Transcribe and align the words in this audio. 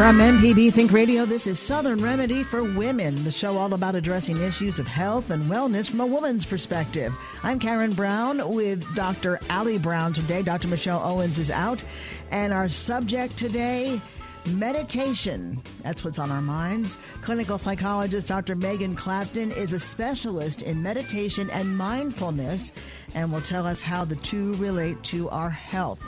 From 0.00 0.16
MPB 0.16 0.72
Think 0.72 0.92
Radio, 0.92 1.26
this 1.26 1.46
is 1.46 1.58
Southern 1.58 2.02
Remedy 2.02 2.42
for 2.42 2.64
Women, 2.64 3.22
the 3.22 3.30
show 3.30 3.58
all 3.58 3.74
about 3.74 3.94
addressing 3.94 4.40
issues 4.40 4.78
of 4.78 4.86
health 4.86 5.28
and 5.28 5.42
wellness 5.50 5.90
from 5.90 6.00
a 6.00 6.06
woman's 6.06 6.46
perspective. 6.46 7.12
I'm 7.42 7.58
Karen 7.58 7.92
Brown 7.92 8.54
with 8.54 8.82
Dr. 8.94 9.38
Ali 9.50 9.76
Brown 9.76 10.14
today. 10.14 10.40
Dr. 10.40 10.68
Michelle 10.68 11.02
Owens 11.04 11.38
is 11.38 11.50
out. 11.50 11.84
And 12.30 12.50
our 12.50 12.70
subject 12.70 13.36
today 13.36 14.00
meditation. 14.46 15.60
That's 15.82 16.02
what's 16.02 16.18
on 16.18 16.30
our 16.30 16.40
minds. 16.40 16.96
Clinical 17.20 17.58
psychologist 17.58 18.28
Dr. 18.28 18.54
Megan 18.54 18.96
Clapton 18.96 19.52
is 19.52 19.74
a 19.74 19.78
specialist 19.78 20.62
in 20.62 20.82
meditation 20.82 21.50
and 21.50 21.76
mindfulness 21.76 22.72
and 23.14 23.30
will 23.30 23.42
tell 23.42 23.66
us 23.66 23.82
how 23.82 24.06
the 24.06 24.16
two 24.16 24.54
relate 24.54 25.02
to 25.04 25.28
our 25.28 25.50
health. 25.50 26.00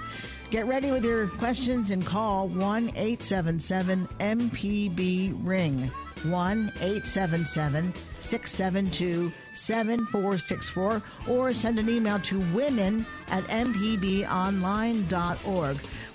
Get 0.52 0.66
ready 0.66 0.92
with 0.92 1.02
your 1.02 1.28
questions 1.28 1.90
and 1.92 2.04
call 2.04 2.46
1 2.46 2.88
877 2.90 4.06
MPB 4.20 5.34
Ring. 5.42 5.90
1 6.24 6.72
877 6.82 7.94
672 8.20 9.32
7464 9.54 11.02
or 11.30 11.54
send 11.54 11.78
an 11.78 11.88
email 11.88 12.18
to 12.18 12.40
women 12.52 13.06
at 13.28 13.44
mpbonline.org. 13.44 14.26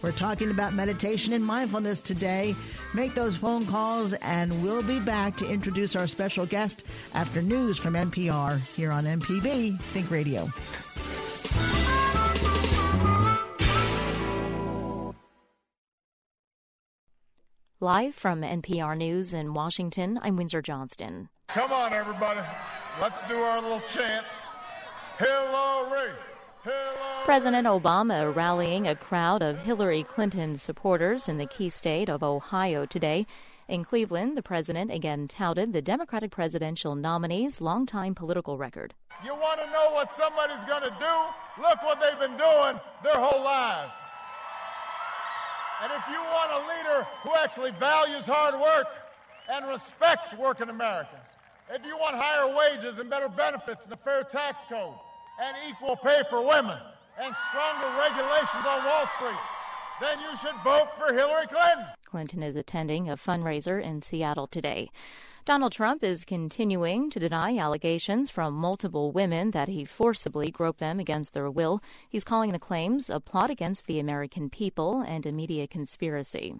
We're 0.03 0.11
talking 0.11 0.51
about 0.51 0.75
meditation 0.75 1.33
and 1.33 1.43
mindfulness 1.43 1.99
today. 1.99 2.55
Make 2.93 3.15
those 3.15 3.35
phone 3.35 3.65
calls 3.65 4.13
and 4.13 4.61
we'll 4.61 4.83
be 4.83 4.99
back 4.99 5.35
to 5.37 5.49
introduce 5.49 5.95
our 5.95 6.05
special 6.05 6.45
guest 6.45 6.83
after 7.15 7.41
news 7.41 7.79
from 7.79 7.95
NPR 7.95 8.59
here 8.75 8.91
on 8.91 9.05
MPB 9.05 9.81
Think 9.81 10.11
Radio. 10.11 10.47
Live 17.79 18.15
from 18.15 18.41
NPR 18.41 18.97
News 18.97 19.35
in 19.35 19.53
Washington, 19.53 20.19
I'm 20.23 20.35
Windsor 20.35 20.63
Johnston. 20.63 21.29
Come 21.47 21.71
on, 21.71 21.93
everybody. 21.93 22.39
Let's 22.99 23.23
do 23.25 23.35
our 23.35 23.61
little 23.61 23.81
chant. 23.81 24.25
Hillary! 25.19 26.09
Hillary! 26.63 27.25
President 27.25 27.67
Obama 27.67 28.35
rallying 28.35 28.87
a 28.87 28.95
crowd 28.95 29.43
of 29.43 29.59
Hillary 29.59 30.01
Clinton 30.01 30.57
supporters 30.57 31.29
in 31.29 31.37
the 31.37 31.45
key 31.45 31.69
state 31.69 32.09
of 32.09 32.23
Ohio 32.23 32.87
today. 32.87 33.27
In 33.67 33.85
Cleveland, 33.85 34.35
the 34.35 34.41
president 34.41 34.89
again 34.89 35.27
touted 35.27 35.71
the 35.71 35.81
Democratic 35.83 36.31
presidential 36.31 36.95
nominee's 36.95 37.61
longtime 37.61 38.15
political 38.15 38.57
record. 38.57 38.95
You 39.23 39.35
want 39.35 39.59
to 39.59 39.67
know 39.67 39.91
what 39.91 40.11
somebody's 40.11 40.63
going 40.63 40.81
to 40.81 40.95
do? 40.97 41.61
Look 41.61 41.83
what 41.83 42.01
they've 42.01 42.19
been 42.19 42.37
doing 42.37 42.79
their 43.03 43.17
whole 43.21 43.43
lives. 43.43 43.93
And 45.83 45.91
if 45.93 46.03
you 46.09 46.19
want 46.19 46.51
a 46.51 46.61
leader 46.67 47.07
who 47.23 47.31
actually 47.35 47.71
values 47.71 48.25
hard 48.25 48.55
work 48.59 48.87
and 49.49 49.67
respects 49.67 50.33
working 50.33 50.69
Americans, 50.69 51.27
if 51.69 51.85
you 51.85 51.97
want 51.97 52.15
higher 52.15 52.47
wages 52.55 52.97
and 52.99 53.09
better 53.09 53.29
benefits 53.29 53.85
and 53.85 53.93
a 53.93 53.97
fair 53.97 54.23
tax 54.23 54.61
code 54.67 54.95
and 55.39 55.55
equal 55.69 55.95
pay 55.95 56.23
for 56.29 56.41
women 56.41 56.79
and 57.19 57.35
stronger 57.49 57.87
regulations 57.99 58.65
on 58.65 58.85
Wall 58.85 59.05
Street, 59.17 59.39
then 60.01 60.17
you 60.19 60.37
should 60.37 60.55
vote 60.63 60.89
for 60.97 61.13
Hillary 61.13 61.47
Clinton. 61.47 61.85
Clinton 62.05 62.41
is 62.41 62.55
attending 62.55 63.09
a 63.09 63.17
fundraiser 63.17 63.81
in 63.81 64.01
Seattle 64.01 64.47
today. 64.47 64.89
Donald 65.47 65.71
Trump 65.71 66.03
is 66.03 66.25
continuing 66.25 67.09
to 67.09 67.21
deny 67.21 67.57
allegations 67.57 68.29
from 68.29 68.53
multiple 68.53 69.13
women 69.13 69.51
that 69.51 69.69
he 69.69 69.85
forcibly 69.85 70.51
groped 70.51 70.81
them 70.81 70.99
against 70.99 71.33
their 71.33 71.49
will. 71.49 71.81
He's 72.09 72.25
calling 72.25 72.51
the 72.51 72.59
claims 72.59 73.09
a 73.09 73.21
plot 73.21 73.49
against 73.49 73.87
the 73.87 73.97
American 73.97 74.49
people 74.49 74.99
and 75.07 75.25
a 75.25 75.31
media 75.31 75.65
conspiracy. 75.65 76.55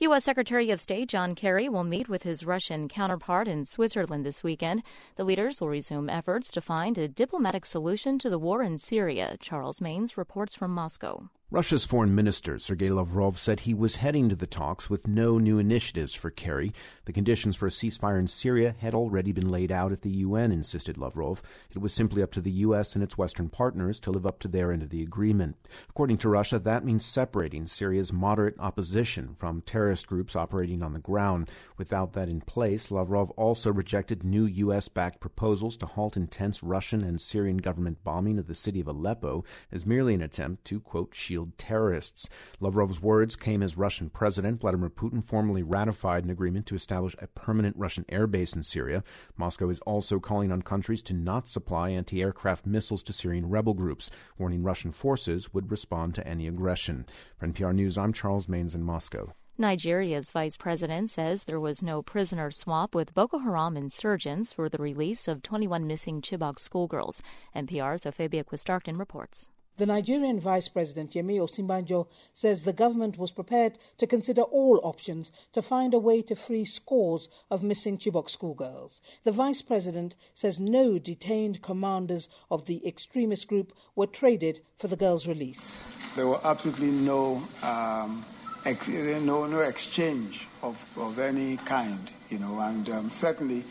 U.S. 0.00 0.24
Secretary 0.24 0.68
of 0.72 0.80
State 0.80 1.08
John 1.08 1.36
Kerry 1.36 1.68
will 1.68 1.84
meet 1.84 2.08
with 2.08 2.24
his 2.24 2.44
Russian 2.44 2.88
counterpart 2.88 3.46
in 3.46 3.64
Switzerland 3.64 4.26
this 4.26 4.42
weekend. 4.42 4.82
The 5.14 5.22
leaders 5.22 5.60
will 5.60 5.68
resume 5.68 6.10
efforts 6.10 6.50
to 6.50 6.60
find 6.60 6.98
a 6.98 7.06
diplomatic 7.06 7.64
solution 7.64 8.18
to 8.18 8.28
the 8.28 8.36
war 8.36 8.64
in 8.64 8.80
Syria. 8.80 9.36
Charles 9.38 9.80
Maynes 9.80 10.16
reports 10.16 10.56
from 10.56 10.72
Moscow. 10.72 11.28
Russia's 11.50 11.86
foreign 11.86 12.14
minister, 12.14 12.58
Sergei 12.58 12.90
Lavrov, 12.90 13.38
said 13.38 13.60
he 13.60 13.72
was 13.72 13.96
heading 13.96 14.28
to 14.28 14.36
the 14.36 14.46
talks 14.46 14.90
with 14.90 15.08
no 15.08 15.38
new 15.38 15.58
initiatives 15.58 16.12
for 16.12 16.30
Kerry. 16.30 16.74
The 17.06 17.12
conditions 17.14 17.56
for 17.56 17.66
a 17.66 17.70
ceasefire 17.70 18.18
in 18.18 18.28
Syria 18.28 18.76
had 18.80 18.94
already 18.94 19.32
been 19.32 19.48
laid 19.48 19.72
out 19.72 19.90
at 19.90 20.02
the 20.02 20.10
UN, 20.10 20.52
insisted 20.52 20.98
Lavrov. 20.98 21.40
It 21.70 21.78
was 21.78 21.94
simply 21.94 22.22
up 22.22 22.32
to 22.32 22.42
the 22.42 22.50
U.S. 22.50 22.94
and 22.94 23.02
its 23.02 23.16
Western 23.16 23.48
partners 23.48 23.98
to 24.00 24.10
live 24.10 24.26
up 24.26 24.40
to 24.40 24.48
their 24.48 24.70
end 24.72 24.82
of 24.82 24.90
the 24.90 25.02
agreement. 25.02 25.56
According 25.88 26.18
to 26.18 26.28
Russia, 26.28 26.58
that 26.58 26.84
means 26.84 27.06
separating 27.06 27.66
Syria's 27.66 28.12
moderate 28.12 28.56
opposition 28.58 29.34
from 29.38 29.62
terrorist 29.62 30.06
groups 30.06 30.36
operating 30.36 30.82
on 30.82 30.92
the 30.92 30.98
ground. 30.98 31.48
Without 31.78 32.12
that 32.12 32.28
in 32.28 32.42
place, 32.42 32.90
Lavrov 32.90 33.30
also 33.38 33.72
rejected 33.72 34.22
new 34.22 34.44
U.S. 34.44 34.88
backed 34.88 35.18
proposals 35.18 35.78
to 35.78 35.86
halt 35.86 36.14
intense 36.14 36.62
Russian 36.62 37.02
and 37.02 37.18
Syrian 37.18 37.56
government 37.56 38.04
bombing 38.04 38.38
of 38.38 38.48
the 38.48 38.54
city 38.54 38.80
of 38.80 38.86
Aleppo 38.86 39.44
as 39.72 39.86
merely 39.86 40.12
an 40.12 40.20
attempt 40.20 40.66
to, 40.66 40.78
quote, 40.78 41.14
shield 41.14 41.37
terrorists. 41.56 42.28
Lavrov's 42.60 43.00
words 43.00 43.36
came 43.36 43.62
as 43.62 43.76
Russian 43.76 44.10
President 44.10 44.60
Vladimir 44.60 44.90
Putin 44.90 45.24
formally 45.24 45.62
ratified 45.62 46.24
an 46.24 46.30
agreement 46.30 46.66
to 46.66 46.74
establish 46.74 47.14
a 47.18 47.26
permanent 47.28 47.76
Russian 47.76 48.04
airbase 48.04 48.54
in 48.56 48.62
Syria. 48.62 49.02
Moscow 49.36 49.68
is 49.68 49.80
also 49.80 50.18
calling 50.20 50.52
on 50.52 50.62
countries 50.62 51.02
to 51.02 51.14
not 51.14 51.48
supply 51.48 51.90
anti 51.90 52.22
aircraft 52.22 52.66
missiles 52.66 53.02
to 53.04 53.12
Syrian 53.12 53.48
rebel 53.48 53.74
groups, 53.74 54.10
warning 54.38 54.62
Russian 54.62 54.90
forces 54.90 55.54
would 55.54 55.70
respond 55.70 56.14
to 56.14 56.26
any 56.26 56.46
aggression. 56.48 57.06
For 57.38 57.46
NPR 57.46 57.74
News, 57.74 57.96
I'm 57.96 58.12
Charles 58.12 58.48
Maynes 58.48 58.74
in 58.74 58.82
Moscow. 58.82 59.34
Nigeria's 59.60 60.30
vice 60.30 60.56
president 60.56 61.10
says 61.10 61.42
there 61.42 61.58
was 61.58 61.82
no 61.82 62.00
prisoner 62.00 62.52
swap 62.52 62.94
with 62.94 63.12
Boko 63.12 63.38
Haram 63.38 63.76
insurgents 63.76 64.52
for 64.52 64.68
the 64.68 64.78
release 64.78 65.26
of 65.26 65.42
21 65.42 65.84
missing 65.84 66.22
Chibok 66.22 66.60
schoolgirls. 66.60 67.24
NPR's 67.56 68.04
Ofeibea 68.04 68.46
Quist-Arcton 68.46 69.00
reports. 69.00 69.50
The 69.78 69.86
Nigerian 69.86 70.40
Vice 70.40 70.66
President 70.66 71.12
Yemi 71.12 71.38
Osinbajo 71.38 72.08
says 72.34 72.64
the 72.64 72.72
government 72.72 73.16
was 73.16 73.30
prepared 73.30 73.78
to 73.98 74.08
consider 74.08 74.42
all 74.42 74.80
options 74.82 75.30
to 75.52 75.62
find 75.62 75.94
a 75.94 76.00
way 76.00 76.20
to 76.22 76.34
free 76.34 76.64
scores 76.64 77.28
of 77.48 77.62
missing 77.62 77.96
Chibok 77.96 78.28
schoolgirls. 78.28 79.00
The 79.22 79.30
Vice 79.30 79.62
President 79.62 80.16
says 80.34 80.58
no 80.58 80.98
detained 80.98 81.62
commanders 81.62 82.28
of 82.50 82.66
the 82.66 82.84
extremist 82.84 83.46
group 83.46 83.72
were 83.94 84.08
traded 84.08 84.62
for 84.76 84.88
the 84.88 84.96
girls' 84.96 85.28
release. 85.28 85.80
There 86.16 86.26
were 86.26 86.40
absolutely 86.42 86.90
no 86.90 87.40
um, 87.62 88.24
ex- 88.64 88.88
no, 88.88 89.46
no 89.46 89.60
exchange 89.60 90.48
of, 90.60 90.84
of 90.98 91.20
any 91.20 91.56
kind, 91.58 92.12
you 92.30 92.40
know, 92.40 92.58
and 92.58 92.90
um, 92.90 93.10
certainly 93.10 93.62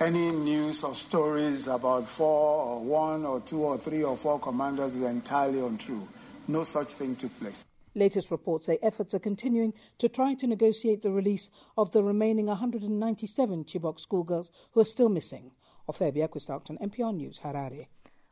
any 0.00 0.30
news 0.30 0.82
or 0.82 0.94
stories 0.94 1.68
about 1.68 2.08
four 2.08 2.64
or 2.64 2.80
one 2.82 3.24
or 3.26 3.40
two 3.40 3.62
or 3.62 3.76
three 3.76 4.02
or 4.02 4.16
four 4.16 4.38
commanders 4.40 4.94
is 4.94 5.02
entirely 5.02 5.60
untrue. 5.60 6.06
No 6.48 6.64
such 6.64 6.92
thing 6.94 7.14
took 7.14 7.38
place. 7.38 7.66
Latest 7.94 8.30
reports 8.30 8.66
say 8.66 8.78
efforts 8.82 9.14
are 9.14 9.18
continuing 9.18 9.74
to 9.98 10.08
try 10.08 10.34
to 10.34 10.46
negotiate 10.46 11.02
the 11.02 11.10
release 11.10 11.50
of 11.76 11.90
the 11.92 12.02
remaining 12.02 12.46
197 12.46 13.64
Chibok 13.64 14.00
schoolgirls 14.00 14.50
who 14.72 14.80
are 14.80 14.84
still 14.84 15.08
missing. 15.08 15.50
Ofeibea 15.88 16.30
Quist-Arcton, 16.30 16.80
NPR 16.80 17.14
News, 17.14 17.40
Harare. 17.44 17.86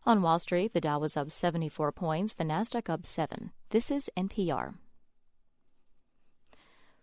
On 0.06 0.22
Wall 0.22 0.38
Street, 0.38 0.72
the 0.72 0.80
Dow 0.80 1.00
was 1.00 1.16
up 1.16 1.30
74 1.30 1.92
points, 1.92 2.34
the 2.34 2.44
Nasdaq 2.44 2.88
up 2.88 3.04
7. 3.04 3.50
This 3.70 3.90
is 3.90 4.08
NPR. 4.16 4.74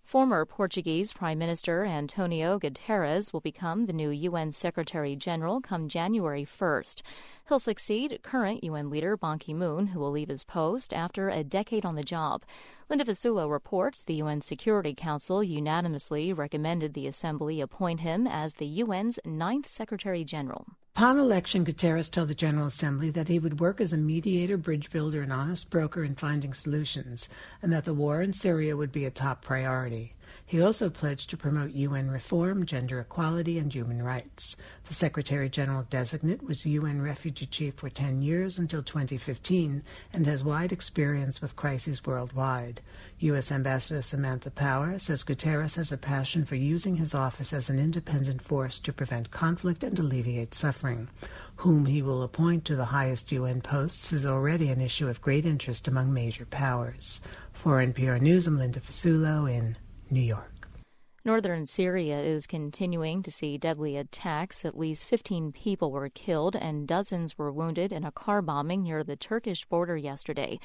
Former 0.06 0.46
Portuguese 0.46 1.14
Prime 1.14 1.40
Minister 1.40 1.84
Antonio 1.84 2.60
Guterres 2.60 3.34
will 3.34 3.42
become 3.42 3.88
the 3.88 3.92
new 3.92 4.12
UN 4.12 4.52
Secretary 4.52 5.16
General 5.16 5.60
come 5.62 5.90
January 5.90 6.46
1st. 6.46 7.02
He'll 7.48 7.58
succeed 7.58 8.20
current 8.22 8.64
UN 8.64 8.92
leader 8.92 9.18
Ban 9.18 9.40
Ki 9.40 9.56
moon, 9.56 9.88
who 9.88 10.00
will 10.00 10.12
leave 10.12 10.30
his 10.30 10.44
post 10.44 10.94
after 10.94 11.30
a 11.30 11.44
decade 11.44 11.86
on 11.86 11.96
the 11.96 12.04
job. 12.04 12.44
Linda 12.88 13.04
Fasulo 13.04 13.50
reports 13.50 14.04
the 14.04 14.14
UN 14.16 14.42
Security 14.42 14.94
Council 14.94 15.44
unanimously 15.44 16.32
recommended 16.32 16.94
the 16.94 17.08
Assembly 17.08 17.60
appoint 17.60 18.02
him 18.02 18.28
as 18.28 18.54
the 18.54 18.84
UN's 18.84 19.18
ninth 19.26 19.68
Secretary 19.68 20.24
General. 20.24 20.68
Upon 20.96 21.18
election, 21.18 21.66
Guterres 21.66 22.12
told 22.12 22.28
the 22.28 22.36
General 22.36 22.68
Assembly 22.68 23.10
that 23.10 23.28
he 23.28 23.40
would 23.40 23.60
work 23.60 23.82
as 23.82 23.92
a 23.92 23.98
mediator, 23.98 24.56
bridge 24.56 24.92
builder, 24.92 25.24
and 25.24 25.34
honest 25.34 25.72
broker 25.72 26.04
in 26.04 26.14
finding 26.14 26.54
solutions, 26.54 27.28
and 27.60 27.74
that 27.74 27.86
the 27.86 27.94
war 27.94 28.22
in 28.22 28.34
Syria 28.34 28.78
would 28.78 28.92
be 28.92 29.06
a 29.06 29.12
top 29.12 29.42
priority. 29.42 30.14
He 30.48 30.62
also 30.62 30.92
pledged 30.92 31.32
to 31.32 31.38
promote 31.38 31.72
UN 31.72 32.12
reform, 32.12 32.68
gender 32.68 33.00
equality, 33.00 33.58
and 33.58 33.74
human 33.74 34.04
rights. 34.04 34.56
The 34.88 34.94
Secretary 34.94 35.50
General 35.50 35.88
designate 35.90 36.44
was 36.44 36.68
UN 36.68 37.02
Refugee 37.02 37.48
Chief 37.48 37.74
for 37.74 37.90
10 37.90 38.22
years 38.22 38.60
until 38.60 38.84
2015 38.84 39.82
and 40.14 40.26
has 40.28 40.44
wide 40.44 40.72
experience 40.72 41.42
with 41.42 41.56
crises 41.56 42.06
worldwide. 42.06 42.82
U.S. 43.20 43.52
Ambassador 43.52 44.04
Samantha 44.04 44.52
Power 44.52 45.00
says 45.00 45.24
Guterres 45.24 45.78
has 45.78 45.92
a 45.92 45.98
passion 45.98 46.46
for 46.46 46.56
using 46.56 46.98
his 46.98 47.16
office 47.16 47.52
as 47.52 47.68
an 47.72 47.80
independent 47.80 48.44
force 48.44 48.80
to 48.82 48.94
prevent 48.94 49.32
conflict 49.32 49.84
and 49.84 49.98
alleviate 49.98 50.54
suffering. 50.54 51.10
Whom 51.58 51.88
he 51.88 52.04
will 52.04 52.22
appoint 52.22 52.66
to 52.66 52.76
the 52.76 52.86
highest 52.86 53.32
UN 53.32 53.62
posts 53.62 54.14
is 54.14 54.28
already 54.28 54.70
an 54.70 54.80
issue 54.80 55.08
of 55.08 55.24
great 55.24 55.46
interest 55.46 55.88
among 55.88 56.14
major 56.14 56.46
powers. 56.46 57.20
For 57.52 57.84
NPR 57.84 58.22
News, 58.22 58.46
I'm 58.46 58.60
Linda 58.60 58.80
Fasulo 58.80 59.52
in 59.52 59.76
New 60.10 60.22
York. 60.22 60.56
Northern 61.26 61.66
Syria 61.66 62.22
is 62.22 62.46
continuing 62.46 63.24
to 63.24 63.32
see 63.32 63.58
deadly 63.58 63.98
attacks. 63.98 64.64
At 64.64 64.78
least 64.78 65.06
15 65.06 65.52
people 65.54 65.92
were 65.92 66.08
killed 66.08 66.56
and 66.56 66.88
dozens 66.88 67.36
were 67.36 67.52
wounded 67.52 67.92
in 67.92 68.04
a 68.04 68.12
car 68.12 68.44
bombing 68.44 68.84
near 68.84 69.04
the 69.04 69.16
Turkish 69.16 69.66
border 69.66 69.98
yesterday. 69.98 70.60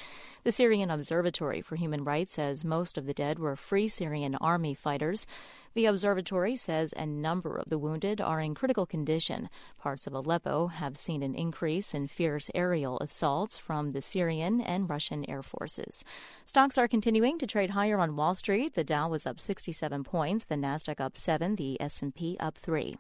The 0.44 0.52
Syrian 0.52 0.90
Observatory 0.90 1.62
for 1.62 1.76
Human 1.76 2.04
Rights 2.04 2.34
says 2.34 2.62
most 2.62 2.98
of 2.98 3.06
the 3.06 3.14
dead 3.14 3.38
were 3.38 3.56
Free 3.56 3.88
Syrian 3.88 4.34
Army 4.34 4.74
fighters. 4.74 5.26
The 5.74 5.86
observatory 5.86 6.56
says 6.56 6.92
a 6.96 7.06
number 7.06 7.56
of 7.56 7.68
the 7.68 7.78
wounded 7.78 8.20
are 8.20 8.40
in 8.40 8.56
critical 8.56 8.86
condition. 8.86 9.48
Parts 9.78 10.08
of 10.08 10.12
Aleppo 10.12 10.66
have 10.66 10.98
seen 10.98 11.22
an 11.22 11.36
increase 11.36 11.94
in 11.94 12.08
fierce 12.08 12.50
aerial 12.56 12.98
assaults 12.98 13.56
from 13.56 13.92
the 13.92 14.02
Syrian 14.02 14.60
and 14.60 14.90
Russian 14.90 15.28
air 15.30 15.44
forces. 15.44 16.04
Stocks 16.44 16.76
are 16.76 16.88
continuing 16.88 17.38
to 17.38 17.46
trade 17.46 17.70
higher 17.70 18.00
on 18.00 18.16
Wall 18.16 18.34
Street. 18.34 18.74
The 18.74 18.82
Dow 18.82 19.08
was 19.08 19.26
up 19.26 19.38
67 19.38 20.02
points, 20.02 20.44
the 20.44 20.56
Nasdaq 20.56 21.00
up 21.00 21.16
7, 21.16 21.54
the 21.54 21.80
S&P 21.80 22.36
up 22.40 22.58
3. 22.58 22.96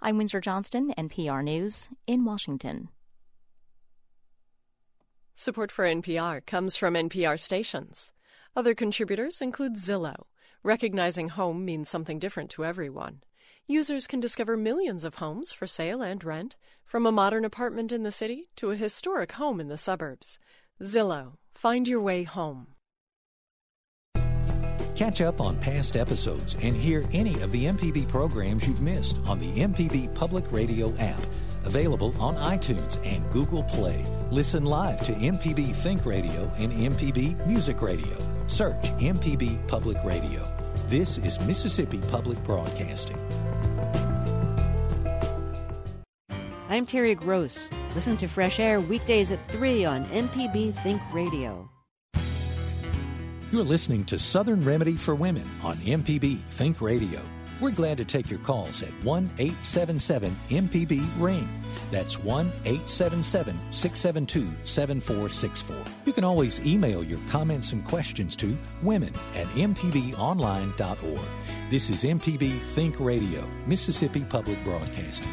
I'm 0.00 0.16
Windsor 0.16 0.40
Johnston, 0.40 0.94
NPR 0.96 1.44
News 1.44 1.90
in 2.06 2.24
Washington. 2.24 2.88
Support 5.34 5.70
for 5.70 5.84
NPR 5.84 6.44
comes 6.46 6.74
from 6.74 6.94
NPR 6.94 7.38
stations. 7.38 8.12
Other 8.56 8.74
contributors 8.74 9.42
include 9.42 9.76
Zillow 9.76 10.24
Recognizing 10.64 11.30
home 11.30 11.64
means 11.64 11.88
something 11.88 12.20
different 12.20 12.48
to 12.50 12.64
everyone. 12.64 13.22
Users 13.66 14.06
can 14.06 14.20
discover 14.20 14.56
millions 14.56 15.04
of 15.04 15.16
homes 15.16 15.52
for 15.52 15.66
sale 15.66 16.02
and 16.02 16.22
rent, 16.22 16.54
from 16.84 17.04
a 17.04 17.10
modern 17.10 17.44
apartment 17.44 17.90
in 17.90 18.04
the 18.04 18.12
city 18.12 18.48
to 18.56 18.70
a 18.70 18.76
historic 18.76 19.32
home 19.32 19.58
in 19.58 19.66
the 19.66 19.76
suburbs. 19.76 20.38
Zillow, 20.80 21.32
find 21.52 21.88
your 21.88 22.00
way 22.00 22.22
home. 22.22 22.68
Catch 24.94 25.20
up 25.20 25.40
on 25.40 25.58
past 25.58 25.96
episodes 25.96 26.54
and 26.62 26.76
hear 26.76 27.04
any 27.12 27.40
of 27.40 27.50
the 27.50 27.64
MPB 27.64 28.06
programs 28.08 28.64
you've 28.64 28.82
missed 28.82 29.18
on 29.26 29.40
the 29.40 29.50
MPB 29.60 30.14
Public 30.14 30.44
Radio 30.52 30.94
app. 30.98 31.22
Available 31.64 32.14
on 32.20 32.36
iTunes 32.36 33.04
and 33.04 33.28
Google 33.32 33.64
Play. 33.64 34.06
Listen 34.30 34.64
live 34.64 35.02
to 35.02 35.12
MPB 35.12 35.74
Think 35.74 36.06
Radio 36.06 36.52
and 36.56 36.70
MPB 36.72 37.44
Music 37.48 37.82
Radio. 37.82 38.16
Search 38.52 38.82
MPB 38.98 39.66
Public 39.66 39.96
Radio. 40.04 40.46
This 40.86 41.16
is 41.16 41.40
Mississippi 41.40 42.00
Public 42.08 42.36
Broadcasting. 42.44 43.18
I'm 46.68 46.84
Terry 46.84 47.14
Gross. 47.14 47.70
Listen 47.94 48.14
to 48.18 48.28
Fresh 48.28 48.60
Air 48.60 48.78
weekdays 48.78 49.30
at 49.30 49.48
3 49.48 49.86
on 49.86 50.04
MPB 50.04 50.74
Think 50.82 51.00
Radio. 51.14 51.70
You're 53.50 53.64
listening 53.64 54.04
to 54.04 54.18
Southern 54.18 54.62
Remedy 54.62 54.96
for 54.96 55.14
Women 55.14 55.48
on 55.64 55.76
MPB 55.76 56.38
Think 56.50 56.82
Radio. 56.82 57.22
We're 57.58 57.70
glad 57.70 57.96
to 57.96 58.04
take 58.04 58.28
your 58.28 58.40
calls 58.40 58.82
at 58.82 58.92
1 59.02 59.30
877 59.38 60.30
MPB 60.50 61.08
Ring. 61.18 61.48
That's 61.92 62.18
1 62.18 62.46
877 62.64 63.54
672 63.70 64.50
7464. 64.64 65.76
You 66.06 66.12
can 66.14 66.24
always 66.24 66.58
email 66.66 67.04
your 67.04 67.20
comments 67.28 67.72
and 67.72 67.84
questions 67.84 68.34
to 68.36 68.56
women 68.82 69.12
at 69.36 69.46
mpbonline.org. 69.48 71.20
This 71.70 71.90
is 71.90 72.04
MPB 72.04 72.58
Think 72.58 72.98
Radio, 72.98 73.44
Mississippi 73.66 74.24
Public 74.24 74.62
Broadcasting. 74.64 75.28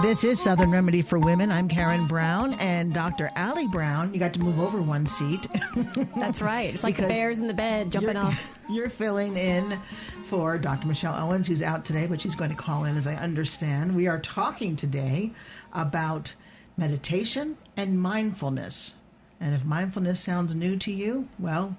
This 0.00 0.24
is 0.24 0.40
Southern 0.40 0.70
Remedy 0.70 1.02
for 1.02 1.18
Women. 1.18 1.52
I'm 1.52 1.68
Karen 1.68 2.06
Brown 2.06 2.54
and 2.54 2.94
Dr. 2.94 3.30
Allie 3.36 3.68
Brown. 3.68 4.12
You 4.14 4.20
got 4.20 4.32
to 4.34 4.40
move 4.40 4.58
over 4.58 4.80
one 4.80 5.06
seat. 5.06 5.46
That's 6.16 6.40
right. 6.40 6.74
It's 6.74 6.82
like 6.82 6.96
the 6.96 7.06
bears 7.06 7.40
in 7.40 7.46
the 7.46 7.54
bed 7.54 7.92
jumping 7.92 8.14
you're, 8.14 8.24
off. 8.24 8.58
You're 8.70 8.90
filling 8.90 9.36
in 9.36 9.78
for 10.32 10.56
Dr. 10.56 10.86
Michelle 10.86 11.14
Owens, 11.14 11.46
who's 11.46 11.60
out 11.60 11.84
today, 11.84 12.06
but 12.06 12.18
she's 12.18 12.34
going 12.34 12.48
to 12.48 12.56
call 12.56 12.84
in 12.84 12.96
as 12.96 13.06
I 13.06 13.16
understand. 13.16 13.94
We 13.94 14.06
are 14.06 14.18
talking 14.18 14.76
today 14.76 15.30
about 15.74 16.32
meditation 16.78 17.58
and 17.76 18.00
mindfulness. 18.00 18.94
And 19.40 19.54
if 19.54 19.66
mindfulness 19.66 20.20
sounds 20.20 20.54
new 20.54 20.78
to 20.78 20.90
you, 20.90 21.28
well, 21.38 21.76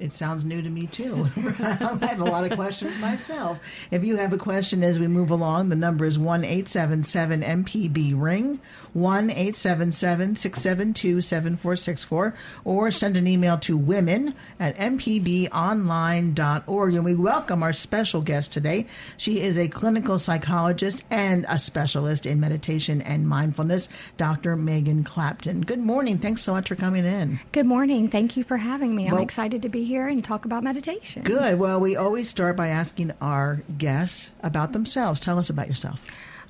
it 0.00 0.12
sounds 0.14 0.46
new 0.46 0.62
to 0.62 0.70
me 0.70 0.86
too. 0.86 1.28
I 1.60 1.98
have 2.00 2.20
a 2.20 2.24
lot 2.24 2.50
of 2.50 2.56
questions 2.56 2.96
myself. 2.98 3.58
If 3.90 4.02
you 4.02 4.16
have 4.16 4.32
a 4.32 4.38
question 4.38 4.82
as 4.82 4.98
we 4.98 5.06
move 5.06 5.30
along, 5.30 5.68
the 5.68 5.76
number 5.76 6.06
is 6.06 6.18
one 6.18 6.42
eight 6.42 6.68
seven 6.68 7.02
seven 7.02 7.42
MPB 7.42 8.18
Ring, 8.18 8.60
1 8.94 9.28
877 9.30 10.36
672 10.36 11.20
7464, 11.20 12.34
or 12.64 12.90
send 12.90 13.18
an 13.18 13.26
email 13.26 13.58
to 13.58 13.76
women 13.76 14.34
at 14.58 14.74
mpbonline.org. 14.76 16.94
And 16.94 17.04
we 17.04 17.14
welcome 17.14 17.62
our 17.62 17.74
special 17.74 18.22
guest 18.22 18.52
today. 18.52 18.86
She 19.18 19.42
is 19.42 19.58
a 19.58 19.68
clinical 19.68 20.18
psychologist 20.18 21.04
and 21.10 21.44
a 21.48 21.58
specialist 21.58 22.24
in 22.24 22.40
meditation 22.40 23.02
and 23.02 23.28
mindfulness, 23.28 23.90
Dr. 24.16 24.56
Megan 24.56 25.04
Clapton. 25.04 25.60
Good 25.60 25.80
morning. 25.80 26.16
Thanks 26.18 26.40
so 26.40 26.52
much 26.52 26.68
for 26.68 26.76
coming 26.76 27.04
in. 27.04 27.38
Good 27.52 27.66
morning. 27.66 28.08
Thank 28.08 28.38
you 28.38 28.44
for 28.44 28.56
having 28.56 28.96
me. 28.96 29.06
I'm 29.06 29.14
well, 29.14 29.22
excited 29.22 29.62
to 29.62 29.68
be 29.68 29.84
here 29.84 29.89
and 29.98 30.22
talk 30.22 30.44
about 30.44 30.62
meditation. 30.62 31.22
Good. 31.22 31.58
Well, 31.58 31.80
we 31.80 31.96
always 31.96 32.28
start 32.28 32.56
by 32.56 32.68
asking 32.68 33.12
our 33.20 33.62
guests 33.78 34.30
about 34.42 34.72
themselves. 34.72 35.20
Tell 35.20 35.38
us 35.38 35.50
about 35.50 35.68
yourself. 35.68 36.00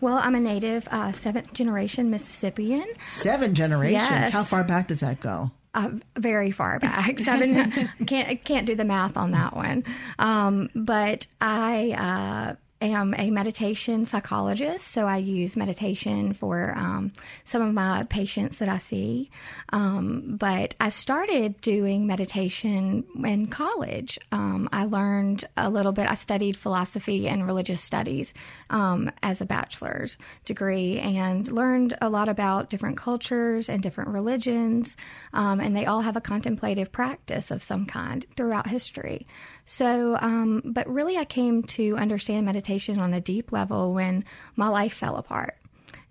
Well, 0.01 0.17
I'm 0.17 0.35
a 0.35 0.41
native 0.41 0.89
uh, 0.91 1.13
seventh 1.13 1.53
generation 1.53 2.11
Mississippian. 2.11 2.87
Seven 3.07 3.55
generations? 3.55 4.09
Yes. 4.09 4.31
How 4.31 4.45
far 4.45 4.65
back 4.65 4.89
does 4.89 5.01
that 5.01 5.21
go? 5.21 5.51
Uh, 5.75 5.91
very 6.17 6.51
far 6.51 6.79
back. 6.81 7.19
Seven. 7.21 7.91
can't 8.07 8.43
can't 8.45 8.67
do 8.67 8.75
the 8.75 8.85
math 8.85 9.17
on 9.17 9.33
that 9.33 9.55
one. 9.55 9.85
Um, 10.19 10.71
but 10.75 11.27
I 11.41 11.93
uh, 11.93 12.55
am 12.87 13.15
a 13.17 13.31
meditation 13.31 14.07
psychologist, 14.07 14.89
so 14.89 15.07
I 15.07 15.19
use 15.19 15.57
meditation 15.57 16.33
for 16.33 16.75
um, 16.77 17.13
some 17.45 17.63
of 17.63 17.75
my 17.75 18.05
patients 18.05 18.59
that 18.59 18.69
I 18.69 18.79
see. 18.79 19.31
Um, 19.73 20.37
but 20.39 20.75
I 20.81 20.91
started 20.91 21.61
doing 21.61 22.07
meditation 22.07 23.05
in 23.25 23.49
college. 23.49 24.19
Um, 24.33 24.69
I 24.73 24.85
learned 24.85 25.45
a 25.57 25.69
little 25.69 25.93
bit, 25.93 26.11
I 26.11 26.15
studied 26.15 26.57
philosophy 26.57 27.29
and 27.29 27.47
religious 27.47 27.83
studies 27.83 28.33
um, 28.71 29.11
as 29.23 29.41
a 29.41 29.47
bachelor's 29.47 30.17
degree 30.45 30.99
and 30.99 31.51
learned 31.51 31.97
a 32.01 32.09
lot 32.09 32.29
about 32.29 32.71
different 32.71 32.97
cultures 32.97 33.69
and 33.69 33.83
different 33.83 34.11
religions. 34.11 34.97
Um, 35.33 35.61
and 35.61 35.77
they 35.77 35.87
all 35.87 36.01
have 36.01 36.17
a 36.17 36.21
contemplative 36.21 36.93
practice 36.93 37.51
of 37.51 37.63
some 37.63 37.87
kind 37.87 38.25
throughout 38.37 38.69
history. 38.69 39.27
So, 39.73 40.19
um, 40.21 40.63
but 40.65 40.89
really, 40.89 41.17
I 41.17 41.25
came 41.25 41.63
to 41.79 41.97
understand 41.97 42.45
meditation 42.45 42.99
on 42.99 43.15
a 43.15 43.21
deep 43.21 43.53
level 43.53 43.95
when 43.95 44.25
my 44.57 44.67
life 44.67 44.95
fell 44.95 45.15
apart. 45.15 45.59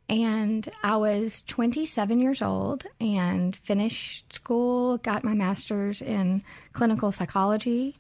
And 0.07 0.65
I 0.81 0.95
was 0.95 1.41
27 1.41 2.21
years 2.21 2.41
old 2.41 2.85
and 3.01 3.53
finished 3.53 4.33
school, 4.33 4.97
got 4.99 5.25
my 5.25 5.33
master's 5.33 6.01
in 6.01 6.41
clinical 6.71 7.11
psychology, 7.11 7.97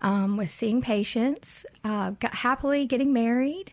um, 0.00 0.38
was 0.38 0.50
seeing 0.50 0.80
patients, 0.80 1.66
uh, 1.84 2.12
got 2.12 2.32
happily 2.32 2.86
getting 2.86 3.12
married. 3.12 3.70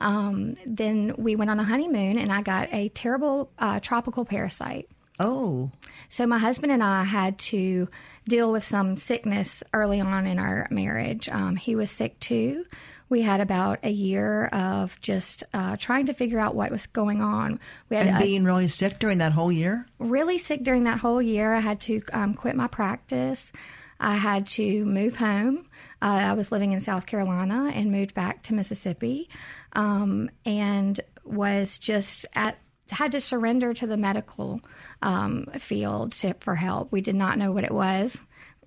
Um, 0.00 0.56
then 0.66 1.14
we 1.16 1.36
went 1.36 1.52
on 1.52 1.60
a 1.60 1.64
honeymoon, 1.64 2.18
and 2.18 2.32
I 2.32 2.42
got 2.42 2.68
a 2.72 2.88
terrible 2.88 3.52
uh, 3.60 3.78
tropical 3.78 4.24
parasite. 4.24 4.88
Oh. 5.20 5.70
So 6.08 6.26
my 6.26 6.38
husband 6.38 6.72
and 6.72 6.82
I 6.82 7.04
had 7.04 7.38
to 7.38 7.88
deal 8.30 8.50
with 8.50 8.64
some 8.64 8.96
sickness 8.96 9.62
early 9.74 10.00
on 10.00 10.26
in 10.26 10.38
our 10.38 10.66
marriage. 10.70 11.28
Um, 11.28 11.56
he 11.56 11.76
was 11.76 11.90
sick 11.90 12.18
too. 12.20 12.64
We 13.10 13.22
had 13.22 13.40
about 13.40 13.80
a 13.82 13.90
year 13.90 14.46
of 14.46 14.98
just 15.00 15.42
uh, 15.52 15.76
trying 15.76 16.06
to 16.06 16.14
figure 16.14 16.38
out 16.38 16.54
what 16.54 16.70
was 16.70 16.86
going 16.86 17.20
on. 17.20 17.58
We 17.88 17.96
had 17.96 18.06
and 18.06 18.18
being 18.20 18.44
really 18.44 18.68
sick 18.68 19.00
during 19.00 19.18
that 19.18 19.32
whole 19.32 19.50
year. 19.50 19.84
Really 19.98 20.38
sick 20.38 20.62
during 20.62 20.84
that 20.84 21.00
whole 21.00 21.20
year. 21.20 21.52
I 21.52 21.58
had 21.58 21.80
to 21.82 22.02
um, 22.12 22.34
quit 22.34 22.54
my 22.54 22.68
practice. 22.68 23.50
I 23.98 24.14
had 24.14 24.46
to 24.46 24.84
move 24.84 25.16
home. 25.16 25.66
Uh, 26.00 26.30
I 26.30 26.32
was 26.34 26.52
living 26.52 26.72
in 26.72 26.80
South 26.80 27.04
Carolina 27.04 27.72
and 27.74 27.90
moved 27.90 28.14
back 28.14 28.44
to 28.44 28.54
Mississippi, 28.54 29.28
um, 29.74 30.30
and 30.46 30.98
was 31.24 31.78
just 31.78 32.26
at 32.34 32.58
had 32.90 33.12
to 33.12 33.20
surrender 33.20 33.72
to 33.74 33.86
the 33.86 33.96
medical 33.96 34.60
um, 35.02 35.46
field 35.58 36.12
to, 36.12 36.34
for 36.40 36.54
help. 36.54 36.92
We 36.92 37.00
did 37.00 37.14
not 37.14 37.38
know 37.38 37.52
what 37.52 37.64
it 37.64 37.72
was. 37.72 38.16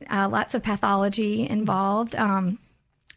Uh, 0.09 0.27
lots 0.29 0.53
of 0.53 0.63
pathology 0.63 1.47
involved. 1.47 2.15
Um, 2.15 2.59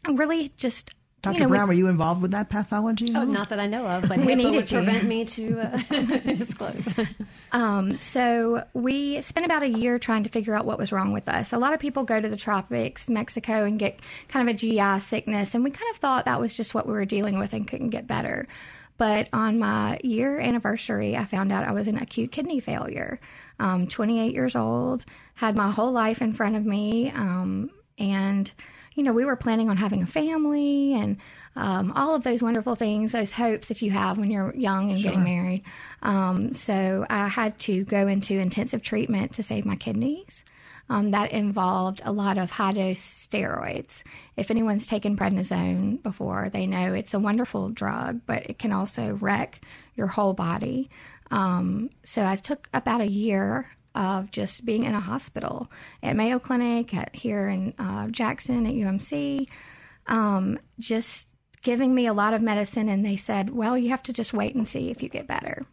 really, 0.07 0.53
just 0.57 0.91
Dr. 1.23 1.33
You 1.33 1.39
know, 1.41 1.47
Brown, 1.49 1.67
we, 1.67 1.75
were 1.75 1.79
you 1.79 1.87
involved 1.87 2.21
with 2.21 2.31
that 2.31 2.49
pathology? 2.49 3.11
Oh, 3.15 3.23
not 3.23 3.49
that 3.49 3.59
I 3.59 3.65
know 3.67 3.85
of, 3.87 4.07
but 4.07 4.17
We 4.19 4.33
HIPAA 4.33 4.37
needed 4.37 4.51
would 4.51 4.67
to. 4.67 4.75
prevent 4.75 5.03
me 5.05 5.25
to 5.25 5.59
uh, 5.59 6.17
disclose. 6.19 6.87
Um, 7.53 7.97
so 8.01 8.65
we 8.73 9.21
spent 9.21 9.45
about 9.45 9.63
a 9.63 9.69
year 9.69 9.99
trying 9.99 10.23
to 10.23 10.29
figure 10.29 10.53
out 10.53 10.65
what 10.65 10.77
was 10.77 10.91
wrong 10.91 11.13
with 11.13 11.29
us. 11.29 11.53
A 11.53 11.57
lot 11.57 11.73
of 11.73 11.79
people 11.79 12.03
go 12.03 12.19
to 12.19 12.27
the 12.27 12.35
tropics, 12.35 13.07
Mexico, 13.07 13.63
and 13.63 13.79
get 13.79 14.01
kind 14.27 14.47
of 14.47 14.53
a 14.53 14.57
GI 14.57 14.99
sickness, 14.99 15.55
and 15.55 15.63
we 15.63 15.71
kind 15.71 15.89
of 15.93 15.97
thought 16.01 16.25
that 16.25 16.41
was 16.41 16.53
just 16.53 16.73
what 16.73 16.85
we 16.85 16.91
were 16.91 17.05
dealing 17.05 17.39
with 17.39 17.53
and 17.53 17.65
couldn't 17.65 17.91
get 17.91 18.05
better. 18.05 18.49
But 18.97 19.29
on 19.31 19.59
my 19.59 19.99
year 20.03 20.39
anniversary, 20.39 21.15
I 21.15 21.25
found 21.25 21.51
out 21.51 21.67
I 21.67 21.71
was 21.71 21.87
in 21.87 21.97
acute 21.97 22.31
kidney 22.31 22.59
failure. 22.59 23.19
Um, 23.59 23.87
28 23.87 24.33
years 24.33 24.55
old, 24.55 25.05
had 25.35 25.55
my 25.55 25.71
whole 25.71 25.91
life 25.91 26.21
in 26.21 26.33
front 26.33 26.55
of 26.55 26.65
me, 26.65 27.11
um, 27.11 27.69
and 27.97 28.51
you 28.95 29.03
know 29.03 29.13
we 29.13 29.25
were 29.25 29.35
planning 29.35 29.69
on 29.69 29.77
having 29.77 30.03
a 30.03 30.07
family 30.07 30.93
and 30.93 31.17
um, 31.55 31.91
all 31.95 32.13
of 32.13 32.23
those 32.23 32.43
wonderful 32.43 32.75
things, 32.75 33.11
those 33.11 33.31
hopes 33.31 33.67
that 33.67 33.81
you 33.81 33.89
have 33.91 34.17
when 34.19 34.29
you're 34.29 34.55
young 34.55 34.91
and 34.91 35.01
getting 35.01 35.23
married. 35.23 35.63
Um, 36.03 36.53
so 36.53 37.05
I 37.09 37.27
had 37.27 37.57
to 37.59 37.83
go 37.85 38.07
into 38.07 38.37
intensive 38.39 38.83
treatment 38.83 39.33
to 39.33 39.43
save 39.43 39.65
my 39.65 39.75
kidneys. 39.75 40.43
Um, 40.89 41.11
that 41.11 41.33
involved 41.33 42.01
a 42.05 42.13
lot 42.13 42.37
of 42.37 42.49
high 42.49 42.71
dose 42.71 43.01
steroids. 43.01 44.03
If 44.37 44.49
anyone's 44.49 44.87
taken 44.87 45.17
prednisone 45.17 46.01
before, 46.01 46.49
they 46.51 46.65
know 46.65 46.93
it's 46.93 47.13
a 47.13 47.19
wonderful 47.19 47.69
drug, 47.69 48.21
but 48.25 48.49
it 48.49 48.57
can 48.57 48.71
also 48.71 49.15
wreck 49.15 49.61
your 49.95 50.07
whole 50.07 50.33
body. 50.33 50.89
Um, 51.29 51.89
so 52.05 52.25
I 52.25 52.37
took 52.37 52.69
about 52.73 53.01
a 53.01 53.09
year 53.09 53.69
of 53.95 54.31
just 54.31 54.63
being 54.63 54.83
in 54.83 54.93
a 54.93 54.99
hospital 54.99 55.69
at 56.03 56.15
Mayo 56.15 56.39
Clinic, 56.39 56.93
at, 56.93 57.15
here 57.15 57.49
in 57.49 57.73
uh, 57.79 58.07
Jackson 58.07 58.65
at 58.67 58.73
UMC, 58.73 59.49
um, 60.05 60.59
just 60.79 61.27
giving 61.63 61.93
me 61.93 62.05
a 62.05 62.13
lot 62.13 62.33
of 62.33 62.41
medicine. 62.41 62.89
And 62.89 63.03
they 63.03 63.17
said, 63.17 63.49
well, 63.49 63.77
you 63.77 63.89
have 63.89 64.03
to 64.03 64.13
just 64.13 64.33
wait 64.33 64.55
and 64.55 64.67
see 64.67 64.89
if 64.91 65.01
you 65.01 65.09
get 65.09 65.27
better. 65.27 65.65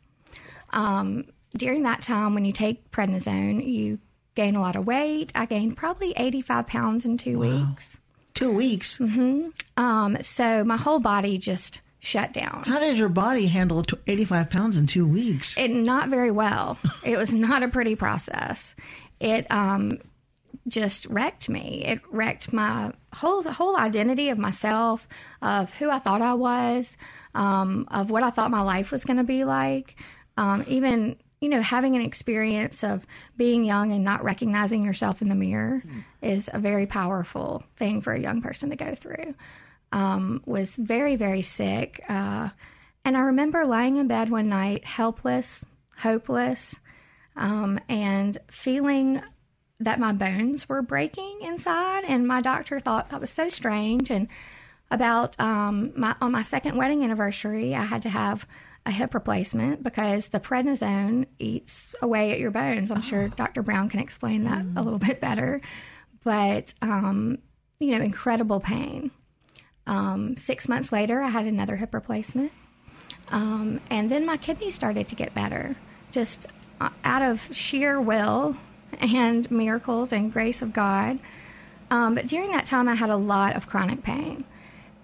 Um, 0.70 1.26
during 1.56 1.82
that 1.82 2.02
time, 2.02 2.34
when 2.34 2.44
you 2.44 2.52
take 2.52 2.90
prednisone, 2.90 3.64
you 3.64 3.98
gain 4.34 4.56
a 4.56 4.60
lot 4.60 4.76
of 4.76 4.86
weight. 4.86 5.32
I 5.34 5.46
gained 5.46 5.76
probably 5.76 6.12
85 6.16 6.66
pounds 6.66 7.04
in 7.04 7.18
two 7.18 7.38
weeks. 7.38 7.96
Two 8.34 8.50
weeks. 8.50 8.98
hmm 8.98 9.48
Um, 9.76 10.18
so 10.22 10.64
my 10.64 10.76
whole 10.76 10.98
body 10.98 11.38
just 11.38 11.80
shut 12.00 12.32
down. 12.32 12.64
How 12.66 12.78
did 12.80 12.96
your 12.96 13.08
body 13.08 13.46
handle 13.46 13.84
85 14.06 14.50
pounds 14.50 14.76
in 14.76 14.86
two 14.86 15.06
weeks? 15.06 15.56
It 15.56 15.68
not 15.70 16.08
very 16.08 16.30
well. 16.30 16.78
it 17.04 17.16
was 17.16 17.32
not 17.32 17.62
a 17.62 17.68
pretty 17.68 17.96
process. 17.96 18.74
It 19.20 19.50
um, 19.50 19.98
just 20.68 21.06
wrecked 21.06 21.48
me. 21.48 21.84
It 21.86 22.00
wrecked 22.10 22.52
my 22.52 22.92
whole 23.12 23.42
whole 23.44 23.76
identity 23.76 24.28
of 24.30 24.38
myself, 24.38 25.06
of 25.40 25.72
who 25.74 25.90
I 25.90 25.98
thought 25.98 26.20
I 26.22 26.34
was, 26.34 26.96
um, 27.34 27.86
of 27.90 28.10
what 28.10 28.22
I 28.22 28.30
thought 28.30 28.50
my 28.50 28.62
life 28.62 28.90
was 28.90 29.04
going 29.04 29.18
to 29.18 29.24
be 29.24 29.44
like. 29.44 29.96
Um, 30.36 30.64
even 30.66 31.16
you 31.44 31.50
know 31.50 31.62
having 31.62 31.94
an 31.94 32.02
experience 32.02 32.82
of 32.82 33.06
being 33.36 33.64
young 33.64 33.92
and 33.92 34.02
not 34.02 34.24
recognizing 34.24 34.82
yourself 34.82 35.22
in 35.22 35.28
the 35.28 35.34
mirror 35.34 35.82
is 36.22 36.48
a 36.52 36.58
very 36.58 36.86
powerful 36.86 37.62
thing 37.76 38.00
for 38.00 38.12
a 38.14 38.20
young 38.20 38.40
person 38.40 38.70
to 38.70 38.76
go 38.76 38.94
through. 38.94 39.34
Um, 39.92 40.42
was 40.46 40.74
very 40.76 41.16
very 41.16 41.42
sick, 41.42 42.02
uh, 42.08 42.48
and 43.04 43.16
I 43.16 43.20
remember 43.20 43.66
lying 43.66 43.98
in 43.98 44.08
bed 44.08 44.30
one 44.30 44.48
night, 44.48 44.84
helpless, 44.84 45.64
hopeless, 45.98 46.74
um, 47.36 47.78
and 47.88 48.38
feeling 48.50 49.22
that 49.80 50.00
my 50.00 50.12
bones 50.12 50.68
were 50.68 50.82
breaking 50.82 51.40
inside. 51.42 52.04
And 52.04 52.26
my 52.26 52.40
doctor 52.40 52.80
thought 52.80 53.10
that 53.10 53.20
was 53.20 53.30
so 53.30 53.48
strange. 53.50 54.10
And 54.10 54.28
about 54.90 55.38
um, 55.40 55.92
my 55.96 56.16
on 56.20 56.32
my 56.32 56.42
second 56.42 56.76
wedding 56.76 57.04
anniversary, 57.04 57.74
I 57.74 57.84
had 57.84 58.02
to 58.02 58.08
have 58.08 58.46
a 58.86 58.90
hip 58.90 59.14
replacement 59.14 59.82
because 59.82 60.28
the 60.28 60.40
prednisone 60.40 61.26
eats 61.38 61.94
away 62.02 62.32
at 62.32 62.38
your 62.38 62.50
bones. 62.50 62.90
I'm 62.90 63.02
sure 63.02 63.28
Dr. 63.28 63.62
Brown 63.62 63.88
can 63.88 64.00
explain 64.00 64.44
that 64.44 64.64
a 64.76 64.82
little 64.82 64.98
bit 64.98 65.20
better. 65.20 65.60
But 66.22 66.74
um, 66.82 67.38
you 67.78 67.96
know, 67.96 68.04
incredible 68.04 68.60
pain. 68.60 69.10
Um, 69.86 70.36
six 70.36 70.68
months 70.68 70.92
later, 70.92 71.20
I 71.20 71.28
had 71.28 71.46
another 71.46 71.76
hip 71.76 71.94
replacement. 71.94 72.52
Um, 73.28 73.80
and 73.90 74.10
then 74.10 74.26
my 74.26 74.36
kidneys 74.36 74.74
started 74.74 75.08
to 75.08 75.14
get 75.14 75.34
better, 75.34 75.76
just 76.12 76.46
uh, 76.80 76.90
out 77.04 77.22
of 77.22 77.40
sheer 77.52 78.00
will 78.00 78.56
and 79.00 79.50
miracles 79.50 80.12
and 80.12 80.32
grace 80.32 80.62
of 80.62 80.72
God. 80.72 81.18
Um, 81.90 82.14
but 82.14 82.26
during 82.26 82.50
that 82.52 82.66
time, 82.66 82.88
I 82.88 82.94
had 82.94 83.10
a 83.10 83.16
lot 83.16 83.56
of 83.56 83.66
chronic 83.66 84.02
pain. 84.02 84.44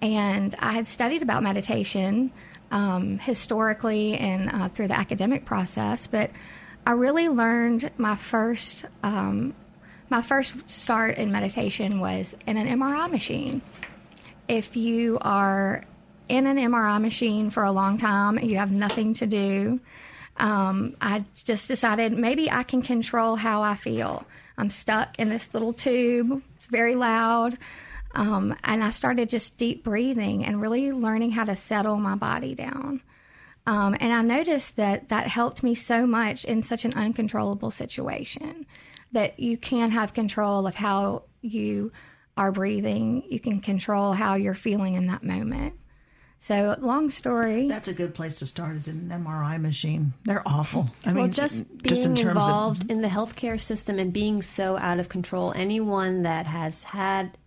And 0.01 0.55
I 0.59 0.73
had 0.73 0.87
studied 0.87 1.21
about 1.21 1.43
meditation 1.43 2.31
um, 2.71 3.19
historically 3.19 4.17
and 4.17 4.49
uh, 4.49 4.69
through 4.69 4.87
the 4.87 4.97
academic 4.97 5.45
process, 5.45 6.07
but 6.07 6.31
I 6.85 6.91
really 6.91 7.29
learned 7.29 7.91
my 7.97 8.15
first 8.15 8.85
um, 9.03 9.53
my 10.09 10.21
first 10.21 10.55
start 10.69 11.17
in 11.17 11.31
meditation 11.31 12.01
was 12.01 12.35
in 12.45 12.57
an 12.57 12.67
MRI 12.67 13.09
machine. 13.09 13.61
If 14.49 14.75
you 14.75 15.17
are 15.21 15.83
in 16.27 16.47
an 16.47 16.57
MRI 16.57 16.99
machine 17.01 17.49
for 17.49 17.63
a 17.63 17.71
long 17.71 17.97
time 17.97 18.37
and 18.37 18.51
you 18.51 18.57
have 18.57 18.71
nothing 18.71 19.13
to 19.15 19.25
do, 19.25 19.79
um, 20.35 20.97
I 20.99 21.23
just 21.45 21.69
decided 21.69 22.11
maybe 22.11 22.51
I 22.51 22.63
can 22.63 22.81
control 22.81 23.37
how 23.37 23.61
I 23.61 23.75
feel. 23.75 24.25
I'm 24.57 24.69
stuck 24.69 25.17
in 25.17 25.29
this 25.29 25.53
little 25.53 25.71
tube, 25.71 26.43
it's 26.57 26.65
very 26.65 26.95
loud. 26.95 27.57
Um, 28.13 28.55
and 28.63 28.83
I 28.83 28.91
started 28.91 29.29
just 29.29 29.57
deep 29.57 29.83
breathing 29.83 30.45
and 30.45 30.61
really 30.61 30.91
learning 30.91 31.31
how 31.31 31.45
to 31.45 31.55
settle 31.55 31.97
my 31.97 32.15
body 32.15 32.55
down. 32.55 33.01
Um, 33.65 33.95
and 33.99 34.11
I 34.11 34.21
noticed 34.21 34.75
that 34.77 35.09
that 35.09 35.27
helped 35.27 35.63
me 35.63 35.75
so 35.75 36.05
much 36.05 36.45
in 36.45 36.63
such 36.63 36.83
an 36.83 36.93
uncontrollable 36.93 37.71
situation 37.71 38.65
that 39.11 39.39
you 39.39 39.57
can 39.57 39.91
have 39.91 40.13
control 40.13 40.67
of 40.67 40.75
how 40.75 41.23
you 41.41 41.91
are 42.37 42.51
breathing. 42.51 43.23
You 43.29 43.39
can 43.39 43.59
control 43.59 44.13
how 44.13 44.35
you're 44.35 44.55
feeling 44.55 44.95
in 44.95 45.07
that 45.07 45.23
moment. 45.23 45.75
So, 46.39 46.75
long 46.79 47.11
story. 47.11 47.67
That's 47.67 47.87
a 47.87 47.93
good 47.93 48.15
place 48.15 48.39
to 48.39 48.47
start 48.47 48.75
is 48.75 48.87
an 48.87 49.11
MRI 49.13 49.61
machine. 49.61 50.13
They're 50.25 50.41
awful. 50.43 50.89
I 51.05 51.13
well, 51.13 51.25
mean, 51.25 51.33
just 51.33 51.67
being 51.83 51.95
just 51.95 52.07
in 52.07 52.15
terms 52.15 52.29
involved 52.29 52.85
of 52.85 52.89
in 52.89 53.01
the 53.01 53.09
healthcare 53.09 53.59
system 53.59 53.99
and 53.99 54.11
being 54.11 54.41
so 54.41 54.75
out 54.75 54.97
of 54.97 55.07
control, 55.07 55.53
anyone 55.55 56.23
that 56.23 56.47
has 56.47 56.83
had, 56.83 57.37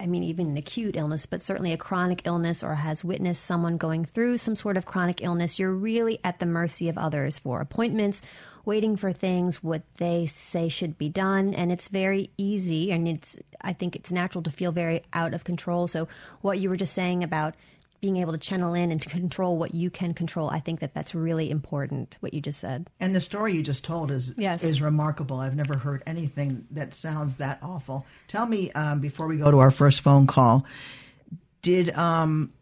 I 0.00 0.06
mean, 0.06 0.22
even 0.24 0.46
an 0.46 0.56
acute 0.56 0.96
illness, 0.96 1.26
but 1.26 1.42
certainly 1.42 1.74
a 1.74 1.76
chronic 1.76 2.22
illness 2.24 2.62
or 2.62 2.74
has 2.74 3.04
witnessed 3.04 3.44
someone 3.44 3.76
going 3.76 4.06
through 4.06 4.38
some 4.38 4.56
sort 4.56 4.78
of 4.78 4.86
chronic 4.86 5.22
illness, 5.22 5.58
you're 5.58 5.74
really 5.74 6.18
at 6.24 6.38
the 6.38 6.46
mercy 6.46 6.88
of 6.88 6.96
others 6.96 7.38
for 7.38 7.60
appointments, 7.60 8.22
waiting 8.64 8.96
for 8.96 9.12
things, 9.12 9.62
what 9.62 9.82
they 9.96 10.24
say 10.24 10.68
should 10.70 10.96
be 10.96 11.10
done. 11.10 11.52
And 11.52 11.70
it's 11.70 11.88
very 11.88 12.30
easy. 12.38 12.92
And 12.92 13.06
it's, 13.06 13.36
I 13.60 13.74
think 13.74 13.94
it's 13.94 14.10
natural 14.10 14.42
to 14.44 14.50
feel 14.50 14.72
very 14.72 15.02
out 15.12 15.34
of 15.34 15.44
control. 15.44 15.86
So, 15.86 16.08
what 16.40 16.58
you 16.58 16.70
were 16.70 16.78
just 16.78 16.94
saying 16.94 17.22
about 17.22 17.54
being 18.00 18.16
able 18.16 18.32
to 18.32 18.38
channel 18.38 18.74
in 18.74 18.90
and 18.90 19.00
to 19.02 19.08
control 19.08 19.58
what 19.58 19.74
you 19.74 19.90
can 19.90 20.14
control. 20.14 20.48
I 20.48 20.58
think 20.60 20.80
that 20.80 20.94
that's 20.94 21.14
really 21.14 21.50
important. 21.50 22.16
What 22.20 22.32
you 22.32 22.40
just 22.40 22.58
said. 22.60 22.88
And 22.98 23.14
the 23.14 23.20
story 23.20 23.52
you 23.52 23.62
just 23.62 23.84
told 23.84 24.10
is 24.10 24.32
Yes. 24.36 24.64
is 24.64 24.80
remarkable. 24.80 25.38
I've 25.38 25.54
never 25.56 25.76
heard 25.76 26.02
anything 26.06 26.66
that 26.70 26.94
sounds 26.94 27.36
that 27.36 27.58
awful. 27.62 28.06
Tell 28.28 28.46
me 28.46 28.72
um, 28.72 29.00
before 29.00 29.26
we 29.26 29.36
go 29.36 29.50
to 29.50 29.58
our 29.58 29.70
first 29.70 30.00
phone 30.00 30.26
call, 30.26 30.64
did 31.62 31.90
um, 31.90 32.52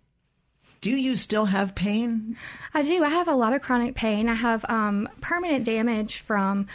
do 0.80 0.90
you 0.90 1.16
still 1.16 1.44
have 1.44 1.74
pain? 1.74 2.36
I 2.74 2.82
do. 2.82 3.02
I 3.04 3.08
have 3.08 3.28
a 3.28 3.34
lot 3.34 3.52
of 3.52 3.62
chronic 3.62 3.94
pain. 3.94 4.28
I 4.28 4.34
have 4.34 4.64
um, 4.68 5.08
permanent 5.20 5.64
damage 5.64 6.18
from 6.18 6.66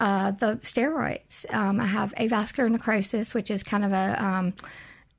uh, 0.00 0.32
the 0.32 0.56
steroids. 0.62 1.50
Um, 1.52 1.80
I 1.80 1.86
have 1.86 2.12
avascular 2.16 2.70
necrosis, 2.70 3.34
which 3.34 3.50
is 3.50 3.62
kind 3.62 3.84
of 3.84 3.92
a, 3.92 4.22
um, 4.24 4.52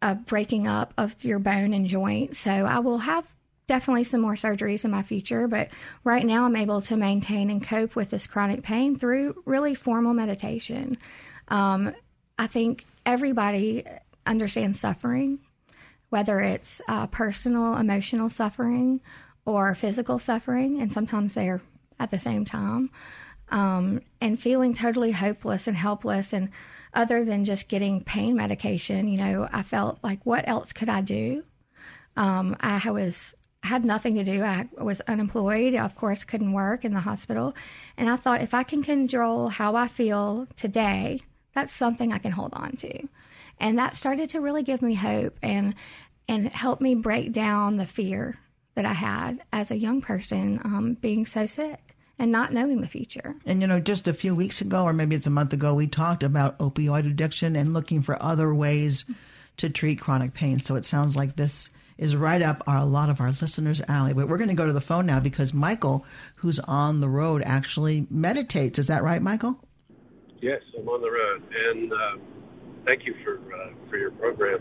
a 0.03 0.15
breaking 0.15 0.67
up 0.67 0.93
of 0.97 1.23
your 1.23 1.39
bone 1.39 1.73
and 1.73 1.87
joint. 1.87 2.35
So 2.35 2.51
I 2.51 2.79
will 2.79 2.99
have 2.99 3.25
definitely 3.67 4.03
some 4.03 4.21
more 4.21 4.35
surgeries 4.35 4.83
in 4.85 4.91
my 4.91 5.03
future, 5.03 5.47
but 5.47 5.69
right 6.03 6.25
now 6.25 6.45
I'm 6.45 6.57
able 6.57 6.81
to 6.81 6.97
maintain 6.97 7.49
and 7.49 7.65
cope 7.65 7.95
with 7.95 8.09
this 8.09 8.27
chronic 8.27 8.61
pain 8.61 8.97
through 8.99 9.41
really 9.45 9.73
formal 9.75 10.13
meditation. 10.13 10.97
Um, 11.47 11.95
I 12.37 12.47
think 12.47 12.85
everybody 13.05 13.85
understands 14.25 14.79
suffering, 14.79 15.39
whether 16.09 16.41
it's 16.41 16.81
uh, 16.87 17.07
personal, 17.07 17.77
emotional 17.77 18.29
suffering 18.29 18.99
or 19.45 19.75
physical 19.75 20.19
suffering, 20.19 20.81
and 20.81 20.91
sometimes 20.91 21.33
they're 21.33 21.61
at 21.99 22.11
the 22.11 22.19
same 22.19 22.45
time. 22.45 22.89
um, 23.53 24.01
and 24.19 24.39
feeling 24.39 24.73
totally 24.73 25.11
hopeless 25.11 25.67
and 25.67 25.77
helpless. 25.77 26.33
And 26.33 26.49
other 26.93 27.25
than 27.25 27.45
just 27.45 27.67
getting 27.67 28.03
pain 28.03 28.35
medication, 28.35 29.07
you 29.07 29.17
know, 29.17 29.47
I 29.51 29.63
felt 29.63 29.99
like, 30.03 30.25
what 30.25 30.47
else 30.47 30.73
could 30.73 30.89
I 30.89 31.01
do? 31.01 31.43
Um, 32.15 32.55
I 32.59 32.91
was 32.91 33.33
had 33.63 33.85
nothing 33.85 34.15
to 34.15 34.23
do. 34.25 34.43
I 34.43 34.67
was 34.77 34.99
unemployed. 35.01 35.73
Of 35.75 35.95
course, 35.95 36.25
couldn't 36.25 36.51
work 36.51 36.83
in 36.83 36.93
the 36.93 36.99
hospital. 36.99 37.55
And 37.97 38.09
I 38.09 38.17
thought, 38.17 38.41
if 38.41 38.53
I 38.53 38.63
can 38.63 38.83
control 38.83 39.47
how 39.47 39.75
I 39.75 39.87
feel 39.87 40.47
today, 40.57 41.21
that's 41.53 41.73
something 41.73 42.11
I 42.11 42.17
can 42.17 42.33
hold 42.33 42.53
on 42.53 42.75
to. 42.77 43.07
And 43.59 43.79
that 43.79 43.95
started 43.95 44.29
to 44.31 44.41
really 44.41 44.63
give 44.63 44.81
me 44.81 44.95
hope 44.95 45.37
and 45.41 45.75
and 46.27 46.51
help 46.53 46.79
me 46.79 46.95
break 46.95 47.31
down 47.31 47.77
the 47.77 47.85
fear 47.85 48.39
that 48.75 48.85
I 48.85 48.93
had 48.93 49.41
as 49.51 49.71
a 49.71 49.77
young 49.77 50.01
person, 50.01 50.59
um, 50.63 50.97
being 50.99 51.25
so 51.25 51.45
sick 51.45 51.82
and 52.19 52.31
not 52.31 52.53
knowing 52.53 52.81
the 52.81 52.87
future. 52.87 53.35
And 53.45 53.61
you 53.61 53.67
know, 53.67 53.79
just 53.79 54.07
a 54.07 54.13
few 54.13 54.35
weeks 54.35 54.61
ago, 54.61 54.83
or 54.83 54.93
maybe 54.93 55.15
it's 55.15 55.27
a 55.27 55.31
month 55.31 55.53
ago, 55.53 55.73
we 55.73 55.87
talked 55.87 56.23
about 56.23 56.57
opioid 56.59 57.07
addiction 57.07 57.55
and 57.55 57.73
looking 57.73 58.01
for 58.01 58.21
other 58.21 58.53
ways 58.53 59.05
to 59.57 59.69
treat 59.69 59.99
chronic 59.99 60.33
pain. 60.33 60.59
So 60.59 60.75
it 60.75 60.85
sounds 60.85 61.15
like 61.15 61.35
this 61.35 61.69
is 61.97 62.15
right 62.15 62.41
up 62.41 62.63
our, 62.67 62.77
a 62.77 62.85
lot 62.85 63.09
of 63.09 63.21
our 63.21 63.31
listeners' 63.31 63.81
alley. 63.87 64.13
But 64.13 64.27
we're 64.27 64.37
going 64.37 64.49
to 64.49 64.55
go 64.55 64.65
to 64.65 64.73
the 64.73 64.81
phone 64.81 65.05
now 65.05 65.19
because 65.19 65.53
Michael, 65.53 66.05
who's 66.37 66.59
on 66.59 66.99
the 67.01 67.09
road, 67.09 67.43
actually 67.45 68.07
meditates. 68.09 68.79
Is 68.79 68.87
that 68.87 69.03
right, 69.03 69.21
Michael? 69.21 69.57
Yes, 70.41 70.61
I'm 70.77 70.87
on 70.89 71.01
the 71.01 71.09
road, 71.09 71.43
and 71.69 71.93
uh, 71.93 72.17
thank 72.85 73.05
you 73.05 73.15
for 73.23 73.37
uh, 73.37 73.69
for 73.89 73.97
your 73.97 74.11
program. 74.11 74.59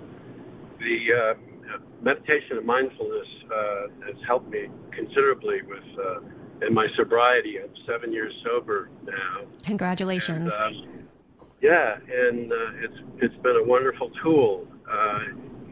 The 0.78 0.98
uh, 1.12 1.78
meditation 2.02 2.58
and 2.58 2.66
mindfulness 2.66 3.26
uh, 3.46 4.06
has 4.06 4.16
helped 4.26 4.48
me 4.50 4.68
considerably 4.92 5.62
with 5.62 5.82
uh, 5.98 6.20
in 6.66 6.74
my 6.74 6.86
sobriety. 6.96 7.56
I'm 7.62 7.70
seven 7.86 8.12
years 8.12 8.32
sober 8.44 8.90
now. 9.04 9.46
Congratulations. 9.64 10.54
And, 10.58 10.86
uh, 10.86 11.44
yeah, 11.60 11.96
and 11.96 12.52
uh, 12.52 12.56
it's 12.82 12.98
it's 13.18 13.42
been 13.42 13.56
a 13.56 13.64
wonderful 13.64 14.10
tool. 14.22 14.66
Uh, 14.90 15.20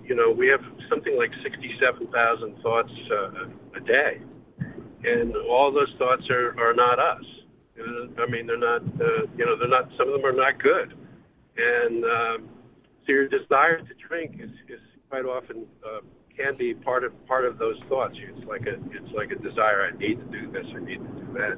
you 0.05 0.15
know, 0.15 0.31
we 0.31 0.49
have 0.49 0.61
something 0.89 1.17
like 1.17 1.31
67,000 1.43 2.63
thoughts 2.63 2.91
uh, 3.13 3.77
a 3.77 3.81
day, 3.81 4.21
and 5.05 5.37
all 5.49 5.73
those 5.73 5.93
thoughts 5.99 6.23
are 6.31 6.59
are 6.61 6.75
not 6.75 6.99
us. 6.99 7.25
I 8.19 8.31
mean, 8.31 8.47
they're 8.47 8.59
not. 8.59 8.83
Uh, 8.83 9.27
you 9.37 9.47
know, 9.47 9.57
they're 9.59 9.69
not. 9.69 9.89
Some 9.97 10.09
of 10.09 10.15
them 10.15 10.25
are 10.25 10.33
not 10.37 10.63
good, 10.63 10.95
and 11.57 12.05
um, 12.05 12.49
so 13.07 13.13
your 13.13 13.29
desire 13.29 13.79
to 13.79 13.95
drink 14.09 14.37
is 14.41 14.51
is 14.69 14.81
quite 15.09 15.25
often 15.25 15.67
uh, 15.85 16.01
can 16.41 16.57
be 16.57 16.75
part 16.75 17.05
of 17.05 17.13
part 17.27 17.45
of 17.45 17.59
those 17.59 17.77
thoughts. 17.89 18.17
It's 18.17 18.47
like 18.49 18.63
a 18.63 18.81
it's 18.97 19.13
like 19.15 19.31
a 19.31 19.37
desire. 19.37 19.85
I 19.93 19.97
need 19.99 20.17
to 20.17 20.29
do 20.33 20.51
this. 20.51 20.65
I 20.73 20.81
need 20.81 21.01
to 21.05 21.13
do 21.21 21.29
that. 21.37 21.55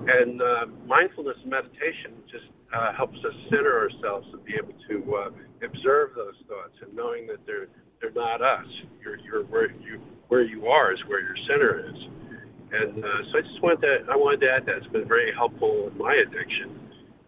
And 0.00 0.42
uh, 0.42 0.66
mindfulness 0.86 1.36
meditation 1.46 2.20
just 2.30 2.48
uh, 2.72 2.92
helps 2.96 3.18
us 3.24 3.34
center 3.48 3.72
ourselves 3.78 4.26
and 4.32 4.44
be 4.44 4.54
able 4.56 4.76
to 4.88 4.96
uh, 5.16 5.30
observe 5.64 6.12
those 6.16 6.36
thoughts 6.48 6.76
and 6.82 6.94
knowing 6.94 7.26
that 7.26 7.40
they're 7.46 7.68
they're 8.00 8.12
not 8.12 8.42
us. 8.42 8.68
You're 9.02 9.18
you're 9.20 9.44
where 9.44 9.70
you 9.72 10.00
where 10.28 10.44
you 10.44 10.66
are 10.66 10.92
is 10.92 11.00
where 11.06 11.20
your 11.20 11.36
center 11.48 11.88
is. 11.88 11.98
And 12.72 13.04
uh, 13.04 13.08
so 13.32 13.38
I 13.38 13.42
just 13.42 13.62
wanted 13.62 13.80
to 13.82 14.12
I 14.12 14.16
wanted 14.16 14.40
to 14.46 14.52
add 14.52 14.66
that 14.66 14.76
it's 14.76 14.92
been 14.92 15.08
very 15.08 15.32
helpful 15.34 15.90
in 15.90 15.98
my 15.98 16.14
addiction, 16.14 16.78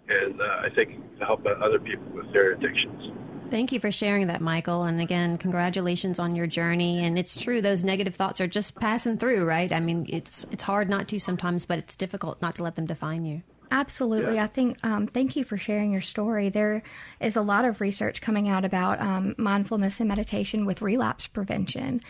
and 0.09 0.41
uh, 0.41 0.67
I 0.67 0.69
think 0.75 1.01
to 1.19 1.25
help 1.25 1.45
other 1.47 1.81
people 1.81 2.07
with 2.15 2.33
their 2.33 2.53
addictions. 2.53 3.32
Thank 3.53 3.71
you 3.71 3.81
for 3.81 3.91
sharing 3.91 4.29
that, 4.29 4.41
Michael. 4.41 4.85
And 4.85 4.99
again, 4.99 5.37
congratulations 5.37 6.19
on 6.19 6.35
your 6.35 6.47
journey. 6.47 7.05
And 7.05 7.19
it's 7.19 7.39
true; 7.39 7.61
those 7.61 7.85
negative 7.85 8.17
thoughts 8.17 8.41
are 8.41 8.47
just 8.47 8.75
passing 8.77 9.19
through, 9.19 9.45
right? 9.45 9.71
I 9.71 9.79
mean, 9.79 10.07
it's 10.09 10.47
it's 10.51 10.63
hard 10.63 10.89
not 10.89 11.07
to 11.09 11.19
sometimes, 11.19 11.67
but 11.67 11.79
it's 11.79 11.95
difficult 11.95 12.41
not 12.41 12.55
to 12.55 12.63
let 12.63 12.77
them 12.77 12.87
define 12.87 13.27
you. 13.27 13.43
Absolutely. 13.71 14.37
Yeah. 14.37 14.45
I 14.45 14.47
think, 14.47 14.79
um, 14.83 15.07
thank 15.07 15.37
you 15.37 15.45
for 15.45 15.59
sharing 15.59 15.93
your 15.93 16.01
story. 16.01 16.49
There 16.49 16.83
is 17.21 17.37
a 17.37 17.43
lot 17.43 17.67
of 17.67 17.83
research 17.83 18.23
coming 18.23 18.49
out 18.49 18.65
about 18.65 19.03
um, 19.03 19.35
mindfulness 19.37 20.01
and 20.01 20.09
meditation 20.09 20.65
with 20.65 20.81
relapse 20.81 21.27
prevention. 21.27 22.01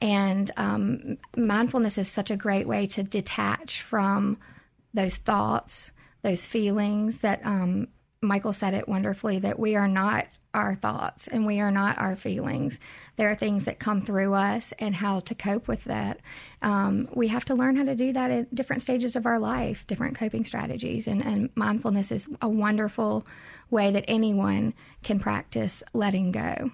And 0.00 0.50
um, 0.56 1.18
mindfulness 1.36 1.98
is 1.98 2.08
such 2.08 2.30
a 2.30 2.38
great 2.38 2.66
way 2.66 2.86
to 2.86 3.02
detach 3.02 3.82
from 3.82 4.38
those 4.94 5.16
thoughts, 5.16 5.90
those 6.22 6.46
feelings 6.46 7.18
that 7.18 7.44
um, 7.44 7.88
Michael 8.22 8.54
said 8.54 8.72
it 8.72 8.88
wonderfully 8.88 9.38
that 9.40 9.58
we 9.58 9.76
are 9.76 9.88
not 9.88 10.26
our 10.56 10.74
thoughts 10.74 11.28
and 11.28 11.46
we 11.46 11.60
are 11.60 11.70
not 11.70 11.98
our 11.98 12.16
feelings. 12.16 12.80
There 13.16 13.30
are 13.30 13.36
things 13.36 13.64
that 13.64 13.78
come 13.78 14.00
through 14.00 14.34
us 14.34 14.72
and 14.78 14.94
how 14.94 15.20
to 15.20 15.34
cope 15.34 15.68
with 15.68 15.84
that. 15.84 16.20
Um, 16.62 17.08
we 17.14 17.28
have 17.28 17.44
to 17.44 17.54
learn 17.54 17.76
how 17.76 17.84
to 17.84 17.94
do 17.94 18.12
that 18.14 18.30
at 18.30 18.54
different 18.54 18.82
stages 18.82 19.14
of 19.14 19.26
our 19.26 19.38
life, 19.38 19.86
different 19.86 20.16
coping 20.16 20.46
strategies. 20.46 21.06
And, 21.06 21.22
and 21.22 21.50
mindfulness 21.54 22.10
is 22.10 22.26
a 22.40 22.48
wonderful 22.48 23.26
way 23.70 23.90
that 23.90 24.04
anyone 24.08 24.72
can 25.02 25.20
practice 25.20 25.82
letting 25.92 26.32
go. 26.32 26.70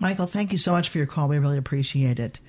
Michael, 0.00 0.26
thank 0.26 0.50
you 0.50 0.58
so 0.58 0.72
much 0.72 0.88
for 0.88 0.98
your 0.98 1.06
call. 1.06 1.28
We 1.28 1.38
really 1.38 1.58
appreciate 1.58 2.18
it. 2.18 2.40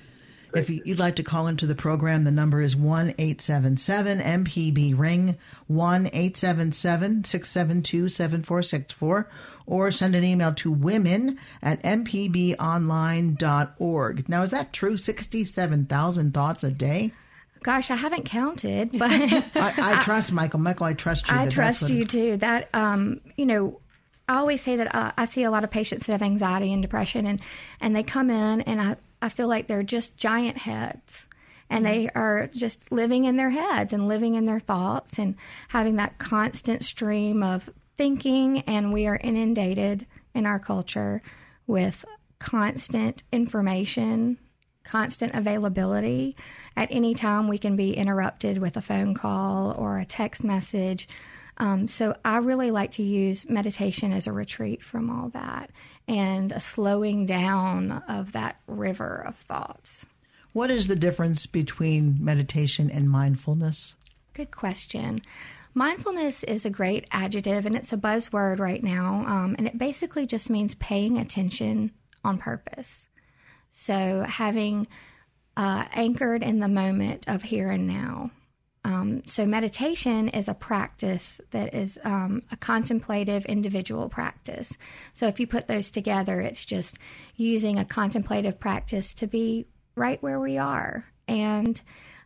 If 0.54 0.70
you'd 0.70 0.98
like 0.98 1.16
to 1.16 1.22
call 1.22 1.46
into 1.46 1.66
the 1.66 1.74
program, 1.74 2.24
the 2.24 2.30
number 2.30 2.60
is 2.60 2.76
1 2.76 3.14
877 3.18 4.20
MPB 4.20 4.98
Ring, 4.98 5.36
1 5.66 6.06
877 6.06 7.24
672 7.24 8.08
7464, 8.08 9.30
or 9.66 9.90
send 9.90 10.14
an 10.14 10.24
email 10.24 10.54
to 10.54 10.70
women 10.70 11.38
at 11.62 11.82
mpbonline.org. 11.82 14.28
Now, 14.28 14.42
is 14.42 14.50
that 14.50 14.72
true? 14.72 14.96
67,000 14.96 16.34
thoughts 16.34 16.64
a 16.64 16.70
day? 16.70 17.12
Gosh, 17.62 17.90
I 17.90 17.96
haven't 17.96 18.24
counted, 18.24 18.98
but 18.98 19.10
I, 19.12 19.44
I, 19.54 20.02
trust 20.02 20.32
Michael. 20.32 20.60
Michael, 20.60 20.86
I 20.86 20.94
trust 20.94 21.28
you. 21.28 21.36
I 21.36 21.48
trust 21.48 21.88
you 21.88 22.04
too. 22.04 22.36
That 22.38 22.68
um, 22.74 23.20
you 23.36 23.46
know, 23.46 23.80
I 24.28 24.36
always 24.36 24.62
say 24.62 24.76
that 24.76 24.94
uh, 24.94 25.12
I 25.16 25.26
see 25.26 25.44
a 25.44 25.50
lot 25.50 25.64
of 25.64 25.70
patients 25.70 26.06
that 26.06 26.12
have 26.12 26.22
anxiety 26.22 26.72
and 26.72 26.82
depression, 26.82 27.24
and 27.24 27.40
and 27.80 27.94
they 27.94 28.02
come 28.02 28.30
in, 28.30 28.62
and 28.62 28.80
I 28.80 28.96
I 29.22 29.28
feel 29.28 29.48
like 29.48 29.68
they're 29.68 29.82
just 29.82 30.18
giant 30.18 30.58
heads, 30.58 31.26
and 31.70 31.86
they 31.86 32.10
are 32.10 32.48
just 32.48 32.90
living 32.90 33.24
in 33.24 33.36
their 33.36 33.50
heads 33.50 33.92
and 33.92 34.08
living 34.08 34.34
in 34.34 34.44
their 34.44 34.60
thoughts, 34.60 35.18
and 35.18 35.36
having 35.68 35.96
that 35.96 36.18
constant 36.18 36.84
stream 36.84 37.42
of 37.42 37.70
thinking, 37.96 38.60
and 38.62 38.92
we 38.92 39.06
are 39.06 39.16
inundated 39.22 40.06
in 40.34 40.44
our 40.44 40.58
culture 40.58 41.22
with 41.66 42.04
constant 42.40 43.22
information, 43.30 44.38
constant 44.82 45.32
availability. 45.34 46.36
At 46.76 46.88
any 46.90 47.14
time, 47.14 47.46
we 47.46 47.58
can 47.58 47.76
be 47.76 47.96
interrupted 47.96 48.58
with 48.58 48.76
a 48.76 48.82
phone 48.82 49.14
call 49.14 49.72
or 49.78 49.98
a 49.98 50.04
text 50.04 50.42
message. 50.42 51.06
Um, 51.58 51.86
so, 51.86 52.16
I 52.24 52.38
really 52.38 52.70
like 52.70 52.92
to 52.92 53.02
use 53.02 53.48
meditation 53.48 54.12
as 54.12 54.26
a 54.26 54.32
retreat 54.32 54.82
from 54.82 55.10
all 55.10 55.28
that 55.30 55.70
and 56.08 56.50
a 56.50 56.60
slowing 56.60 57.26
down 57.26 58.02
of 58.08 58.32
that 58.32 58.56
river 58.66 59.24
of 59.26 59.36
thoughts. 59.36 60.06
What 60.52 60.70
is 60.70 60.88
the 60.88 60.96
difference 60.96 61.46
between 61.46 62.18
meditation 62.20 62.90
and 62.90 63.08
mindfulness? 63.08 63.94
Good 64.34 64.50
question. 64.50 65.20
Mindfulness 65.74 66.42
is 66.42 66.66
a 66.66 66.70
great 66.70 67.06
adjective 67.10 67.64
and 67.64 67.74
it's 67.74 67.92
a 67.92 67.96
buzzword 67.96 68.58
right 68.58 68.82
now. 68.82 69.24
Um, 69.26 69.54
and 69.56 69.66
it 69.66 69.78
basically 69.78 70.26
just 70.26 70.50
means 70.50 70.74
paying 70.74 71.18
attention 71.18 71.92
on 72.22 72.36
purpose. 72.36 73.04
So 73.72 74.24
having 74.28 74.86
uh, 75.56 75.84
anchored 75.92 76.42
in 76.42 76.60
the 76.60 76.68
moment 76.68 77.24
of 77.28 77.42
here 77.42 77.70
and 77.70 77.86
now. 77.86 78.30
Um, 78.84 79.22
so 79.26 79.46
meditation 79.46 80.28
is 80.28 80.48
a 80.48 80.54
practice 80.54 81.40
that 81.52 81.72
is 81.72 81.98
um, 82.02 82.42
a 82.50 82.56
contemplative 82.56 83.44
individual 83.44 84.08
practice. 84.08 84.72
So 85.12 85.28
if 85.28 85.38
you 85.38 85.46
put 85.46 85.68
those 85.68 85.90
together, 85.90 86.40
it's 86.40 86.64
just 86.64 86.98
using 87.36 87.78
a 87.78 87.84
contemplative 87.84 88.58
practice 88.58 89.14
to 89.14 89.26
be 89.28 89.66
right 89.94 90.20
where 90.22 90.40
we 90.40 90.58
are 90.58 91.04
and 91.28 91.80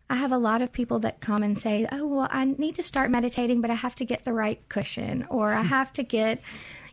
I 0.08 0.16
have 0.16 0.32
a 0.32 0.38
lot 0.38 0.62
of 0.62 0.72
people 0.72 1.00
that 1.00 1.20
come 1.20 1.42
and 1.42 1.58
say, 1.58 1.86
"Oh, 1.90 2.06
well, 2.06 2.28
I 2.30 2.44
need 2.44 2.76
to 2.76 2.82
start 2.82 3.10
meditating, 3.10 3.60
but 3.60 3.70
I 3.70 3.74
have 3.74 3.94
to 3.96 4.04
get 4.04 4.24
the 4.24 4.32
right 4.32 4.60
cushion 4.68 5.26
or 5.28 5.52
I 5.52 5.62
have 5.62 5.92
to 5.94 6.02
get, 6.02 6.40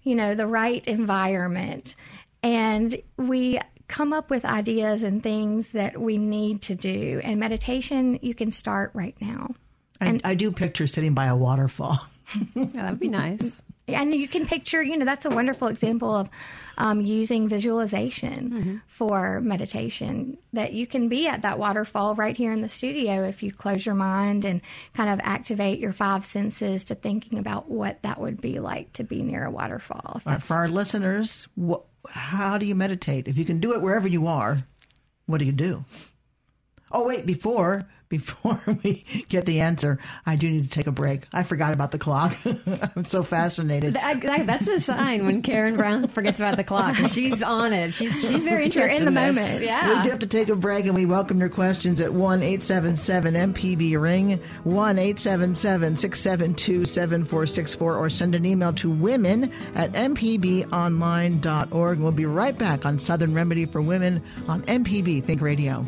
you 0.04 0.16
know, 0.16 0.34
the 0.34 0.48
right 0.48 0.86
environment." 0.88 1.96
And 2.42 3.00
we 3.18 3.60
come 3.94 4.12
up 4.12 4.32
with 4.32 4.44
ideas 4.44 5.04
and 5.04 5.22
things 5.22 5.68
that 5.68 6.02
we 6.02 6.18
need 6.18 6.64
to 6.64 6.74
do. 6.74 7.22
And 7.24 7.40
meditation, 7.40 8.18
you 8.24 8.34
can 8.34 8.50
start 8.50 8.90
right 8.96 9.16
now. 9.22 9.54
I, 10.02 10.08
and 10.08 10.22
I 10.24 10.34
do 10.34 10.52
picture 10.52 10.88
sitting 10.88 11.14
by 11.14 11.28
a 11.28 11.36
waterfall. 11.36 12.00
yeah, 12.56 12.66
that'd 12.74 13.00
be 13.00 13.08
nice 13.08 13.62
and 13.88 14.16
you 14.16 14.28
can 14.28 14.46
picture, 14.46 14.82
you 14.82 14.98
know, 14.98 15.06
that's 15.06 15.26
a 15.26 15.30
wonderful 15.30 15.68
example 15.68 16.16
of 16.16 16.30
um, 16.78 17.02
using 17.02 17.50
visualization 17.50 18.50
mm-hmm. 18.50 18.78
for 18.88 19.42
meditation. 19.42 20.38
That 20.54 20.74
you 20.74 20.88
can 20.88 21.10
be 21.10 21.28
at 21.28 21.42
that 21.42 21.60
waterfall 21.60 22.16
right 22.16 22.36
here 22.36 22.54
in 22.54 22.62
the 22.62 22.70
studio 22.70 23.24
if 23.26 23.44
you 23.44 23.52
close 23.52 23.86
your 23.86 23.96
mind 23.96 24.46
and 24.46 24.62
kind 24.94 25.10
of 25.10 25.20
activate 25.24 25.80
your 25.80 25.92
five 25.92 26.24
senses 26.24 26.86
to 26.86 26.96
thinking 26.96 27.40
about 27.40 27.70
what 27.70 28.02
that 28.04 28.22
would 28.22 28.40
be 28.40 28.60
like 28.60 28.94
to 28.94 29.04
be 29.04 29.22
near 29.22 29.46
a 29.46 29.52
waterfall. 29.52 30.22
For 30.40 30.56
our 30.56 30.70
listeners, 30.70 31.48
wh- 31.60 31.84
how 32.10 32.58
do 32.58 32.66
you 32.66 32.76
meditate? 32.76 33.28
If 33.28 33.38
you 33.38 33.46
can 33.46 33.60
do 33.60 33.74
it 33.74 33.82
wherever 33.82 34.08
you 34.08 34.28
are, 34.28 34.64
what 35.26 35.38
do 35.38 35.46
you 35.46 35.52
do? 35.52 35.86
Oh, 36.92 37.08
wait, 37.08 37.26
before 37.26 37.88
before 38.14 38.60
we 38.84 39.04
get 39.28 39.48
the 39.48 39.62
answer, 39.62 39.98
I 40.24 40.36
do 40.36 40.48
need 40.48 40.66
to 40.66 40.70
take 40.70 40.86
a 40.86 40.92
break. 40.92 41.24
I 41.34 41.42
forgot 41.42 41.74
about 41.74 41.90
the 41.90 41.98
clock. 41.98 42.38
I'm 42.96 43.06
so 43.06 43.24
fascinated. 43.24 43.96
That, 43.96 44.22
that, 44.22 44.46
that's 44.46 44.68
a 44.68 44.80
sign 44.80 45.26
when 45.26 45.42
Karen 45.42 45.76
Brown 45.76 46.08
forgets 46.10 46.40
about 46.40 46.58
the 46.58 46.64
clock. 46.64 46.96
She's 47.08 47.42
on 47.42 47.74
it. 47.74 47.92
She's 47.92 48.22
she's 48.22 48.44
very 48.44 48.66
interested 48.66 48.98
in 48.98 49.06
the 49.06 49.12
this. 49.12 49.36
moment. 49.36 49.64
Yeah. 49.64 49.98
We 49.98 50.04
do 50.04 50.12
have 50.12 50.20
to 50.20 50.28
take 50.28 50.50
a 50.50 50.56
break, 50.56 50.86
and 50.86 50.94
we 50.94 51.08
welcome 51.08 51.40
your 51.40 51.50
questions 51.50 52.02
at 52.02 52.14
1 52.14 52.44
877 52.44 53.34
MPB 53.34 54.00
Ring, 54.00 54.40
1 54.64 55.00
877 55.00 55.96
672 55.96 56.86
7464, 56.86 57.96
or 57.96 58.12
send 58.12 58.36
an 58.36 58.46
email 58.46 58.74
to 58.74 58.92
women 58.92 59.52
at 59.74 59.92
mpbonline.org. 59.94 62.00
We'll 62.00 62.12
be 62.12 62.28
right 62.28 62.56
back 62.56 62.86
on 62.86 63.00
Southern 63.00 63.34
Remedy 63.34 63.66
for 63.66 63.82
Women 63.82 64.22
on 64.48 64.62
MPB 64.64 65.24
Think 65.24 65.42
Radio. 65.42 65.84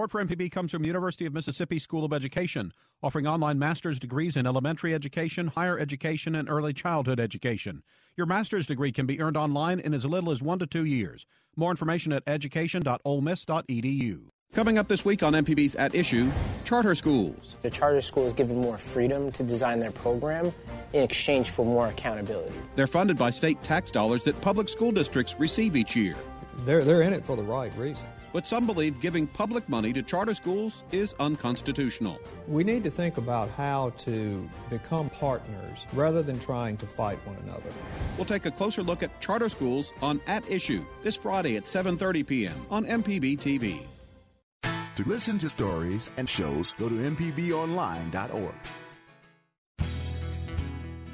Support 0.00 0.12
for 0.12 0.24
MPB 0.24 0.50
comes 0.50 0.70
from 0.70 0.86
University 0.86 1.26
of 1.26 1.34
Mississippi 1.34 1.78
School 1.78 2.06
of 2.06 2.14
Education, 2.14 2.72
offering 3.02 3.26
online 3.26 3.58
master's 3.58 3.98
degrees 3.98 4.34
in 4.34 4.46
elementary 4.46 4.94
education, 4.94 5.48
higher 5.48 5.78
education, 5.78 6.34
and 6.34 6.48
early 6.48 6.72
childhood 6.72 7.20
education. 7.20 7.82
Your 8.16 8.26
master's 8.26 8.66
degree 8.66 8.92
can 8.92 9.04
be 9.04 9.20
earned 9.20 9.36
online 9.36 9.78
in 9.78 9.92
as 9.92 10.06
little 10.06 10.30
as 10.30 10.40
one 10.40 10.58
to 10.60 10.66
two 10.66 10.86
years. 10.86 11.26
More 11.54 11.70
information 11.70 12.14
at 12.14 12.22
education.olemiss.edu. 12.26 14.20
Coming 14.54 14.78
up 14.78 14.88
this 14.88 15.04
week 15.04 15.22
on 15.22 15.34
MPB's 15.34 15.76
At 15.76 15.94
Issue, 15.94 16.30
charter 16.64 16.94
schools. 16.94 17.56
The 17.60 17.68
charter 17.68 18.00
school 18.00 18.24
is 18.24 18.32
given 18.32 18.58
more 18.58 18.78
freedom 18.78 19.30
to 19.32 19.42
design 19.42 19.80
their 19.80 19.92
program 19.92 20.50
in 20.94 21.02
exchange 21.02 21.50
for 21.50 21.66
more 21.66 21.88
accountability. 21.88 22.54
They're 22.74 22.86
funded 22.86 23.18
by 23.18 23.28
state 23.28 23.62
tax 23.62 23.90
dollars 23.90 24.24
that 24.24 24.40
public 24.40 24.70
school 24.70 24.92
districts 24.92 25.38
receive 25.38 25.76
each 25.76 25.94
year. 25.94 26.16
They're, 26.60 26.84
they're 26.84 27.02
in 27.02 27.12
it 27.12 27.22
for 27.22 27.36
the 27.36 27.42
right 27.42 27.76
reasons. 27.76 28.08
But 28.32 28.46
some 28.46 28.66
believe 28.66 29.00
giving 29.00 29.26
public 29.26 29.68
money 29.68 29.92
to 29.92 30.02
charter 30.02 30.34
schools 30.34 30.84
is 30.92 31.14
unconstitutional. 31.18 32.18
We 32.46 32.64
need 32.64 32.84
to 32.84 32.90
think 32.90 33.18
about 33.18 33.50
how 33.50 33.90
to 33.98 34.48
become 34.68 35.10
partners 35.10 35.86
rather 35.92 36.22
than 36.22 36.38
trying 36.38 36.76
to 36.78 36.86
fight 36.86 37.18
one 37.26 37.36
another. 37.44 37.72
We'll 38.16 38.26
take 38.26 38.46
a 38.46 38.50
closer 38.50 38.82
look 38.82 39.02
at 39.02 39.20
charter 39.20 39.48
schools 39.48 39.92
on 40.02 40.20
At 40.26 40.48
Issue 40.50 40.84
this 41.02 41.16
Friday 41.16 41.56
at 41.56 41.64
7:30 41.64 42.26
p.m. 42.26 42.66
on 42.70 42.84
MPB 42.86 43.38
TV. 43.38 43.80
To 44.96 45.08
listen 45.08 45.38
to 45.38 45.48
stories 45.48 46.10
and 46.16 46.28
shows, 46.28 46.72
go 46.72 46.88
to 46.88 46.94
mpbonline.org. 46.94 48.54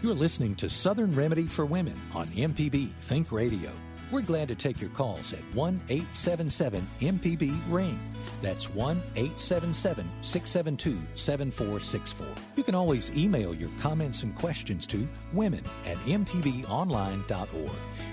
You're 0.03 0.15
listening 0.15 0.55
to 0.57 0.69
Southern 0.69 1.15
Remedy 1.15 1.47
for 1.47 1.65
Women 1.65 1.99
on 2.15 2.27
MPB 2.27 2.91
Think 3.03 3.33
Radio. 3.33 3.71
We're 4.13 4.23
glad 4.23 4.49
to 4.49 4.55
take 4.55 4.81
your 4.81 4.91
calls 4.91 5.33
at 5.33 5.41
1 5.55 5.81
877 5.89 6.87
MPB 7.01 7.59
Ring. 7.69 7.99
That's 8.41 8.73
1 8.73 9.03
877 9.17 10.09
672 10.23 10.99
7464. 11.17 12.27
You 12.57 12.63
can 12.63 12.75
always 12.75 13.11
email 13.17 13.55
your 13.55 13.71
comments 13.81 14.23
and 14.23 14.35
questions 14.35 14.87
to 14.89 15.09
women 15.33 15.65
at 15.87 15.97
mpbonline.org. 15.99 17.71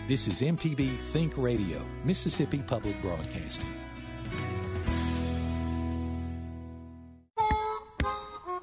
This 0.07 0.27
is 0.27 0.41
MPB 0.41 0.97
Think 1.11 1.37
Radio, 1.37 1.81
Mississippi 2.03 2.59
Public 2.59 2.99
Broadcasting. 3.01 3.82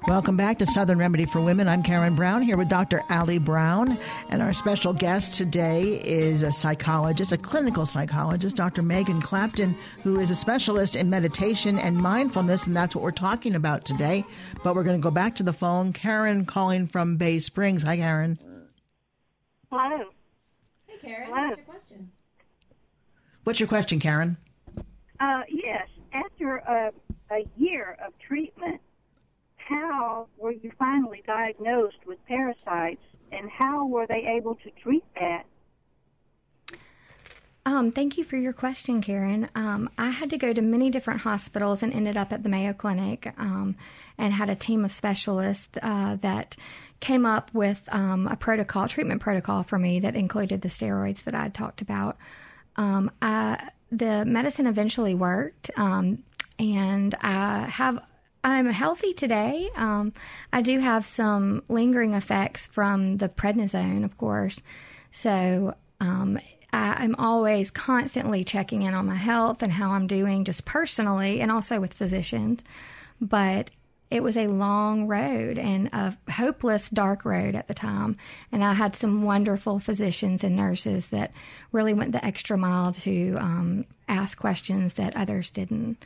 Welcome 0.07 0.35
back 0.35 0.57
to 0.57 0.65
Southern 0.65 0.97
Remedy 0.97 1.25
for 1.25 1.41
Women. 1.41 1.67
I'm 1.67 1.83
Karen 1.83 2.15
Brown 2.15 2.41
here 2.41 2.57
with 2.57 2.69
Dr. 2.69 3.01
Allie 3.09 3.37
Brown. 3.37 3.97
And 4.29 4.41
our 4.41 4.51
special 4.51 4.93
guest 4.93 5.35
today 5.35 6.01
is 6.03 6.41
a 6.41 6.51
psychologist, 6.51 7.31
a 7.31 7.37
clinical 7.37 7.85
psychologist, 7.85 8.57
Dr. 8.57 8.81
Megan 8.81 9.21
Clapton, 9.21 9.75
who 10.01 10.19
is 10.19 10.31
a 10.31 10.35
specialist 10.35 10.95
in 10.95 11.09
meditation 11.09 11.77
and 11.77 11.95
mindfulness. 11.97 12.65
And 12.65 12.75
that's 12.75 12.95
what 12.95 13.03
we're 13.03 13.11
talking 13.11 13.53
about 13.53 13.85
today. 13.85 14.25
But 14.63 14.75
we're 14.75 14.83
going 14.83 14.99
to 14.99 15.03
go 15.03 15.11
back 15.11 15.35
to 15.35 15.43
the 15.43 15.53
phone. 15.53 15.93
Karen 15.93 16.45
calling 16.45 16.87
from 16.87 17.17
Bay 17.17 17.37
Springs. 17.37 17.83
Hi, 17.83 17.95
Karen. 17.95 18.39
Hello. 19.71 20.05
Hey, 20.87 20.97
Karen. 20.99 21.29
Hello. 21.31 21.47
What's 21.47 21.57
your 21.57 21.65
question? 21.65 22.11
What's 23.43 23.59
your 23.59 23.69
question, 23.69 23.99
Karen? 23.99 24.37
Uh, 25.19 25.41
yes. 25.47 25.87
After 26.11 26.55
a, 26.57 26.91
a 27.29 27.45
year 27.55 27.97
of 28.05 28.13
treatment, 28.19 28.81
how 29.71 30.27
were 30.37 30.51
you 30.51 30.71
finally 30.77 31.23
diagnosed 31.25 31.97
with 32.05 32.17
parasites, 32.27 33.01
and 33.31 33.49
how 33.49 33.85
were 33.87 34.05
they 34.05 34.25
able 34.37 34.55
to 34.55 34.69
treat 34.83 35.05
that? 35.15 35.45
Um, 37.65 37.91
thank 37.91 38.17
you 38.17 38.23
for 38.23 38.37
your 38.37 38.53
question, 38.53 39.01
Karen. 39.01 39.47
Um, 39.53 39.89
I 39.97 40.09
had 40.09 40.31
to 40.31 40.37
go 40.37 40.51
to 40.51 40.61
many 40.61 40.89
different 40.89 41.21
hospitals 41.21 41.83
and 41.83 41.93
ended 41.93 42.17
up 42.17 42.31
at 42.31 42.41
the 42.41 42.49
Mayo 42.49 42.73
Clinic 42.73 43.31
um, 43.37 43.75
and 44.17 44.33
had 44.33 44.49
a 44.49 44.55
team 44.55 44.83
of 44.83 44.91
specialists 44.91 45.69
uh, 45.81 46.17
that 46.21 46.57
came 47.01 47.25
up 47.25 47.53
with 47.53 47.79
um, 47.89 48.27
a 48.27 48.35
protocol, 48.35 48.87
treatment 48.87 49.21
protocol 49.21 49.63
for 49.63 49.77
me 49.77 49.99
that 49.99 50.15
included 50.15 50.61
the 50.61 50.69
steroids 50.69 51.23
that 51.23 51.35
I 51.35 51.43
had 51.43 51.53
talked 51.53 51.81
about. 51.81 52.17
Um, 52.77 53.11
I, 53.21 53.69
the 53.91 54.25
medicine 54.25 54.65
eventually 54.65 55.13
worked, 55.13 55.69
um, 55.77 56.23
and 56.57 57.13
I 57.21 57.67
have 57.67 58.03
I'm 58.43 58.65
healthy 58.67 59.13
today. 59.13 59.69
Um, 59.75 60.13
I 60.51 60.61
do 60.61 60.79
have 60.79 61.05
some 61.05 61.63
lingering 61.69 62.13
effects 62.13 62.67
from 62.67 63.17
the 63.17 63.29
prednisone, 63.29 64.03
of 64.03 64.17
course. 64.17 64.59
So 65.11 65.75
um, 65.99 66.39
I, 66.73 67.03
I'm 67.03 67.15
always 67.15 67.69
constantly 67.69 68.43
checking 68.43 68.81
in 68.81 68.93
on 68.93 69.05
my 69.05 69.15
health 69.15 69.61
and 69.61 69.71
how 69.71 69.91
I'm 69.91 70.07
doing, 70.07 70.45
just 70.45 70.65
personally, 70.65 71.41
and 71.41 71.51
also 71.51 71.79
with 71.79 71.93
physicians. 71.93 72.63
But 73.19 73.69
it 74.09 74.23
was 74.23 74.35
a 74.35 74.47
long 74.47 75.07
road 75.07 75.57
and 75.57 75.87
a 75.93 76.17
hopeless, 76.29 76.89
dark 76.89 77.23
road 77.23 77.55
at 77.55 77.67
the 77.67 77.73
time. 77.73 78.17
And 78.51 78.63
I 78.63 78.73
had 78.73 78.95
some 78.95 79.21
wonderful 79.23 79.79
physicians 79.79 80.43
and 80.43 80.55
nurses 80.55 81.07
that 81.07 81.31
really 81.71 81.93
went 81.93 82.11
the 82.11 82.25
extra 82.25 82.57
mile 82.57 82.91
to 82.93 83.37
um, 83.39 83.85
ask 84.09 84.37
questions 84.37 84.93
that 84.95 85.15
others 85.15 85.49
didn't. 85.49 86.03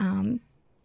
Um, 0.00 0.40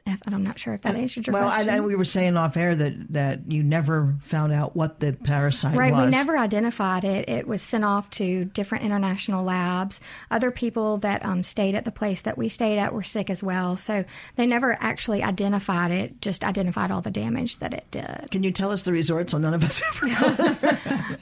I'm 0.08 0.44
not 0.44 0.60
sure 0.60 0.74
if 0.74 0.82
that 0.82 0.96
answered 0.96 1.28
your 1.28 1.34
well, 1.34 1.44
question. 1.44 1.70
I, 1.70 1.78
I, 1.78 1.80
we 1.80 1.96
were 1.96 2.06
saying 2.06 2.36
off 2.36 2.58
air 2.58 2.76
that, 2.76 3.14
that 3.14 3.52
you 3.52 3.62
never 3.62 4.16
found 4.22 4.52
out 4.52 4.76
what 4.76 5.00
the 5.00 5.14
parasite 5.14 5.76
right, 5.76 5.92
was. 5.92 6.00
Right, 6.00 6.06
we 6.06 6.12
never 6.12 6.38
identified 6.38 7.04
it. 7.04 7.30
It 7.30 7.48
was 7.48 7.62
sent 7.62 7.84
off 7.84 8.10
to 8.12 8.46
different 8.46 8.84
international 8.84 9.44
labs. 9.44 10.00
Other 10.32 10.50
people 10.50 10.98
that 11.00 11.24
um, 11.24 11.44
stayed 11.44 11.76
at 11.76 11.86
the 11.86 11.92
place 11.92 12.22
that 12.22 12.38
we 12.38 12.50
stayed 12.50 12.80
at 12.80 12.94
were 12.94 13.04
sick 13.04 13.30
as 13.30 13.44
well. 13.44 13.78
So 13.78 14.04
they 14.38 14.48
never 14.48 14.76
actually 14.80 15.22
identified 15.22 15.92
it, 15.92 16.20
just 16.22 16.44
identified 16.44 16.90
all 16.90 17.02
the 17.02 17.12
damage 17.12 17.60
that 17.60 17.74
it 17.74 17.86
did. 17.92 18.30
Can 18.32 18.44
you 18.44 18.52
tell 18.52 18.72
us 18.72 18.82
the 18.82 18.92
resort 18.92 19.30
so 19.30 19.38
none 19.38 19.54
of 19.54 19.64
us 19.64 19.82
ever 20.04 20.08
go 20.08 20.76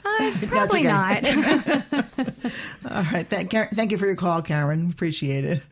uh, 0.04 0.32
probably 0.48 0.82
not. 0.84 1.28
all 2.90 3.04
right. 3.12 3.28
Thank, 3.28 3.50
thank 3.50 3.90
you 3.90 3.98
for 3.98 4.06
your 4.06 4.16
call, 4.16 4.40
Karen. 4.42 4.90
Appreciate 4.90 5.44
it. 5.44 5.62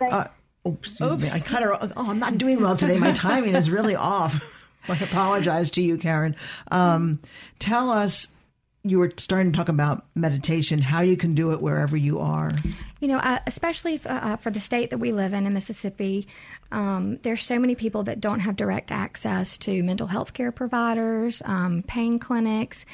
Uh, 0.00 0.26
Oops, 0.66 1.00
Oops. 1.00 1.22
Me. 1.22 1.30
I 1.30 1.38
cut 1.38 1.62
her. 1.62 1.74
Off 1.74 1.92
oh, 1.96 2.10
I'm 2.10 2.18
not 2.18 2.38
doing 2.38 2.60
well 2.60 2.76
today. 2.76 2.98
My 2.98 3.12
timing 3.12 3.54
is 3.54 3.70
really 3.70 3.96
off. 3.96 4.42
I 4.88 4.96
apologize 4.98 5.70
to 5.72 5.82
you, 5.82 5.98
Karen. 5.98 6.36
Um, 6.70 7.20
tell 7.58 7.90
us, 7.90 8.28
you 8.84 9.00
were 9.00 9.12
starting 9.16 9.50
to 9.50 9.56
talk 9.56 9.68
about 9.68 10.06
meditation, 10.14 10.80
how 10.80 11.00
you 11.00 11.16
can 11.16 11.34
do 11.34 11.50
it 11.50 11.60
wherever 11.60 11.96
you 11.96 12.20
are. 12.20 12.52
You 13.00 13.08
know, 13.08 13.18
uh, 13.18 13.40
especially 13.46 13.96
f- 13.96 14.06
uh, 14.06 14.36
for 14.36 14.50
the 14.50 14.60
state 14.60 14.90
that 14.90 14.98
we 14.98 15.10
live 15.10 15.32
in, 15.32 15.44
in 15.44 15.52
Mississippi, 15.52 16.28
um, 16.70 17.18
there's 17.22 17.42
so 17.42 17.58
many 17.58 17.74
people 17.74 18.04
that 18.04 18.20
don't 18.20 18.40
have 18.40 18.54
direct 18.54 18.92
access 18.92 19.58
to 19.58 19.82
mental 19.82 20.06
health 20.06 20.34
care 20.34 20.52
providers, 20.52 21.42
um, 21.44 21.82
pain 21.82 22.20
clinics, 22.20 22.84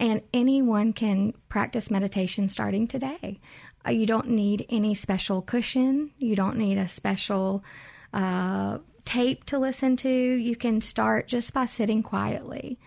and 0.00 0.22
anyone 0.32 0.92
can 0.92 1.34
practice 1.50 1.90
meditation 1.90 2.48
starting 2.48 2.88
today. 2.88 3.38
Uh, 3.86 3.90
you 3.90 4.06
don't 4.06 4.28
need 4.28 4.66
any 4.68 4.94
special 4.94 5.42
cushion. 5.42 6.10
You 6.18 6.36
don't 6.36 6.56
need 6.56 6.78
a 6.78 6.88
special 6.88 7.64
uh, 8.12 8.78
tape 9.04 9.44
to 9.44 9.58
listen 9.58 9.96
to, 9.96 10.08
you 10.08 10.56
can 10.56 10.80
start 10.80 11.28
just 11.28 11.52
by 11.52 11.66
sitting 11.66 12.02
quietly 12.02 12.78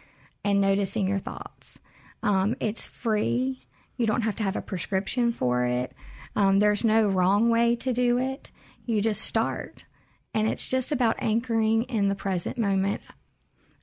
and 0.44 0.62
noticing 0.62 1.08
your 1.08 1.20
thoughts. 1.20 1.80
Um, 2.24 2.56
it's 2.60 2.86
free. 2.86 3.66
You 3.98 4.08
don't 4.08 4.22
have 4.22 4.36
to 4.38 4.44
have 4.44 4.56
a 4.56 4.62
prescription 4.62 5.32
for 5.32 5.66
it. 5.66 5.94
Um, 6.36 6.60
there's 6.60 6.84
no 6.84 7.08
wrong 7.08 7.50
way 7.50 7.76
to 7.78 7.94
do 7.94 8.18
it. 8.18 8.52
You 8.86 9.02
just 9.02 9.22
start. 9.22 9.86
And 10.34 10.48
it's 10.48 10.68
just 10.68 10.92
about 10.92 11.16
anchoring 11.20 11.84
in 11.84 12.10
the 12.10 12.16
present 12.16 12.58
moment. 12.58 13.02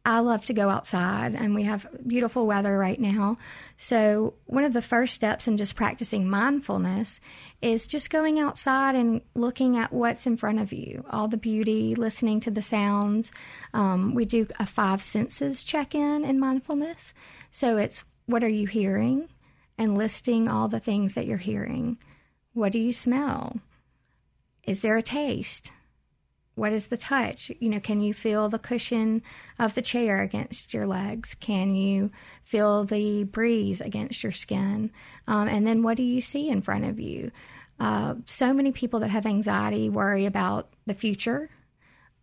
I 0.04 0.18
love 0.18 0.44
to 0.46 0.52
go 0.52 0.68
outside, 0.68 1.34
and 1.34 1.54
we 1.54 1.62
have 1.62 1.86
beautiful 2.06 2.46
weather 2.46 2.76
right 2.76 2.98
now. 2.98 3.38
So, 3.76 4.34
one 4.46 4.64
of 4.64 4.72
the 4.72 4.82
first 4.82 5.14
steps 5.14 5.46
in 5.46 5.56
just 5.56 5.76
practicing 5.76 6.28
mindfulness 6.28 7.20
is 7.60 7.86
just 7.86 8.10
going 8.10 8.40
outside 8.40 8.96
and 8.96 9.20
looking 9.34 9.76
at 9.76 9.92
what's 9.92 10.26
in 10.26 10.36
front 10.36 10.58
of 10.58 10.72
you, 10.72 11.04
all 11.08 11.28
the 11.28 11.36
beauty, 11.36 11.94
listening 11.94 12.40
to 12.40 12.50
the 12.50 12.62
sounds. 12.62 13.30
Um, 13.74 14.14
we 14.14 14.24
do 14.24 14.48
a 14.58 14.66
five 14.66 15.02
senses 15.02 15.62
check 15.62 15.94
in 15.94 16.24
in 16.24 16.40
mindfulness. 16.40 17.14
So, 17.52 17.76
it's 17.76 18.02
what 18.26 18.42
are 18.42 18.48
you 18.48 18.66
hearing 18.66 19.28
and 19.78 19.96
listing 19.96 20.48
all 20.48 20.68
the 20.68 20.80
things 20.80 21.14
that 21.14 21.26
you're 21.26 21.38
hearing. 21.38 21.98
What 22.54 22.72
do 22.72 22.78
you 22.78 22.92
smell? 22.92 23.60
Is 24.64 24.80
there 24.80 24.96
a 24.96 25.02
taste? 25.02 25.72
What 26.54 26.72
is 26.72 26.86
the 26.86 26.96
touch? 26.96 27.50
You 27.60 27.70
know, 27.70 27.80
can 27.80 28.00
you 28.00 28.12
feel 28.12 28.48
the 28.48 28.58
cushion 28.58 29.22
of 29.58 29.74
the 29.74 29.82
chair 29.82 30.20
against 30.20 30.74
your 30.74 30.86
legs? 30.86 31.34
Can 31.40 31.74
you 31.74 32.10
feel 32.44 32.84
the 32.84 33.24
breeze 33.24 33.80
against 33.80 34.22
your 34.22 34.32
skin? 34.32 34.90
Um, 35.26 35.48
and 35.48 35.66
then 35.66 35.82
what 35.82 35.96
do 35.96 36.02
you 36.02 36.20
see 36.20 36.48
in 36.48 36.60
front 36.60 36.84
of 36.84 37.00
you? 37.00 37.30
Uh, 37.80 38.16
so 38.26 38.52
many 38.52 38.70
people 38.70 39.00
that 39.00 39.08
have 39.08 39.26
anxiety 39.26 39.88
worry 39.88 40.26
about 40.26 40.68
the 40.86 40.94
future, 40.94 41.48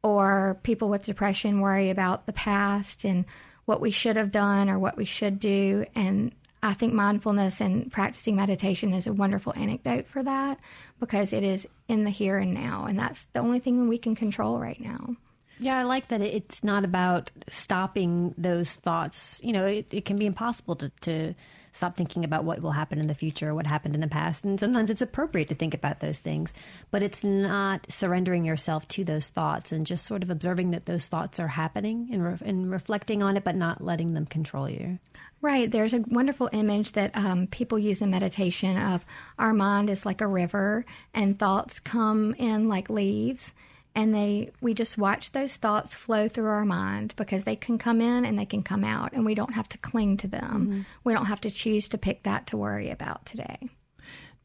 or 0.04 0.60
people 0.63 0.89
with 0.89 1.06
depression 1.06 1.60
worry 1.60 1.89
about 1.89 2.26
the 2.26 2.34
past 2.34 3.04
and 3.04 3.26
what 3.65 3.82
we 3.82 3.92
should 3.92 4.15
have 4.15 4.32
done 4.32 4.70
or 4.70 4.80
what 4.80 4.96
we 4.96 5.06
should 5.06 5.39
do. 5.39 5.86
And 5.96 6.34
I 6.62 6.74
think 6.74 6.93
mindfulness 6.93 7.62
and 7.62 7.91
practicing 7.91 8.36
meditation 8.36 8.93
is 8.93 9.08
a 9.08 9.13
wonderful 9.13 9.54
anecdote 9.56 10.08
for 10.08 10.24
that 10.24 10.60
because 11.00 11.32
it 11.32 11.43
is 11.43 11.67
in 11.88 12.04
the 12.04 12.10
here 12.10 12.38
and 12.38 12.54
now. 12.54 12.86
And 12.86 13.00
that's 13.00 13.26
the 13.34 13.39
only 13.39 13.60
thing 13.60 13.88
we 13.88 13.98
can 13.98 14.15
control 14.15 14.60
right 14.60 14.80
now. 14.80 15.15
Yeah, 15.60 15.78
I 15.78 15.84
like 15.84 16.08
that 16.10 16.22
it's 16.22 16.63
not 16.63 16.86
about 16.86 17.32
stopping 17.50 18.34
those 18.38 18.74
thoughts. 18.74 19.41
You 19.43 19.54
know, 19.54 19.65
it, 19.65 19.88
it 19.91 20.06
can 20.06 20.17
be 20.17 20.26
impossible 20.26 20.76
to, 20.78 20.89
to 21.02 21.34
stop 21.71 21.95
thinking 21.95 22.23
about 22.23 22.43
what 22.43 22.62
will 22.62 22.71
happen 22.71 22.99
in 22.99 23.08
the 23.08 23.15
future, 23.15 23.49
or 23.49 23.55
what 23.55 23.67
happened 23.67 23.95
in 23.95 24.01
the 24.01 24.08
past. 24.08 24.43
And 24.43 24.60
sometimes 24.60 24.91
it's 24.91 25.01
appropriate 25.01 25.47
to 25.49 25.55
think 25.55 25.73
about 25.73 25.99
those 25.99 26.19
things, 26.19 26.53
but 26.91 27.03
it's 27.03 27.23
not 27.23 27.86
surrendering 27.89 28.45
yourself 28.45 28.88
to 28.89 29.03
those 29.03 29.29
thoughts 29.29 29.71
and 29.71 29.86
just 29.86 30.05
sort 30.05 30.23
of 30.23 30.29
observing 30.29 30.71
that 30.71 30.86
those 30.86 31.08
thoughts 31.08 31.39
are 31.39 31.47
happening 31.47 32.10
and, 32.12 32.23
re- 32.23 32.38
and 32.45 32.71
reflecting 32.71 33.23
on 33.23 33.38
it, 33.38 33.43
but 33.43 33.55
not 33.55 33.84
letting 33.84 34.13
them 34.13 34.25
control 34.25 34.69
you. 34.69 34.99
Right. 35.41 35.71
There's 35.71 35.93
a 35.93 36.03
wonderful 36.05 36.49
image 36.51 36.91
that 36.93 37.15
um, 37.15 37.47
people 37.47 37.79
use 37.79 38.01
in 38.01 38.10
meditation 38.10 38.77
of 38.77 39.05
our 39.38 39.53
mind 39.53 39.89
is 39.89 40.05
like 40.05 40.19
a 40.19 40.27
river 40.27 40.86
and 41.13 41.39
thoughts 41.39 41.79
come 41.79 42.36
in 42.38 42.67
like 42.67 42.89
leaves 42.89 43.53
and 43.95 44.13
they 44.13 44.52
we 44.62 44.73
just 44.73 44.97
watch 44.97 45.32
those 45.32 45.56
thoughts 45.56 45.95
flow 45.95 46.28
through 46.28 46.47
our 46.47 46.65
mind 46.65 47.13
because 47.17 47.43
they 47.43 47.56
can 47.56 47.78
come 47.78 48.02
in 48.02 48.25
and 48.25 48.38
they 48.38 48.45
can 48.45 48.63
come 48.63 48.84
out 48.84 49.13
and 49.13 49.25
we 49.25 49.36
don't 49.36 49.54
have 49.54 49.69
to 49.69 49.78
cling 49.78 50.17
to 50.17 50.28
them. 50.28 50.67
Mm-hmm. 50.67 50.82
We 51.04 51.13
don't 51.13 51.25
have 51.25 51.41
to 51.41 51.52
choose 51.52 51.89
to 51.89 51.97
pick 51.97 52.23
that 52.23 52.47
to 52.47 52.58
worry 52.58 52.89
about 52.89 53.25
today. 53.25 53.69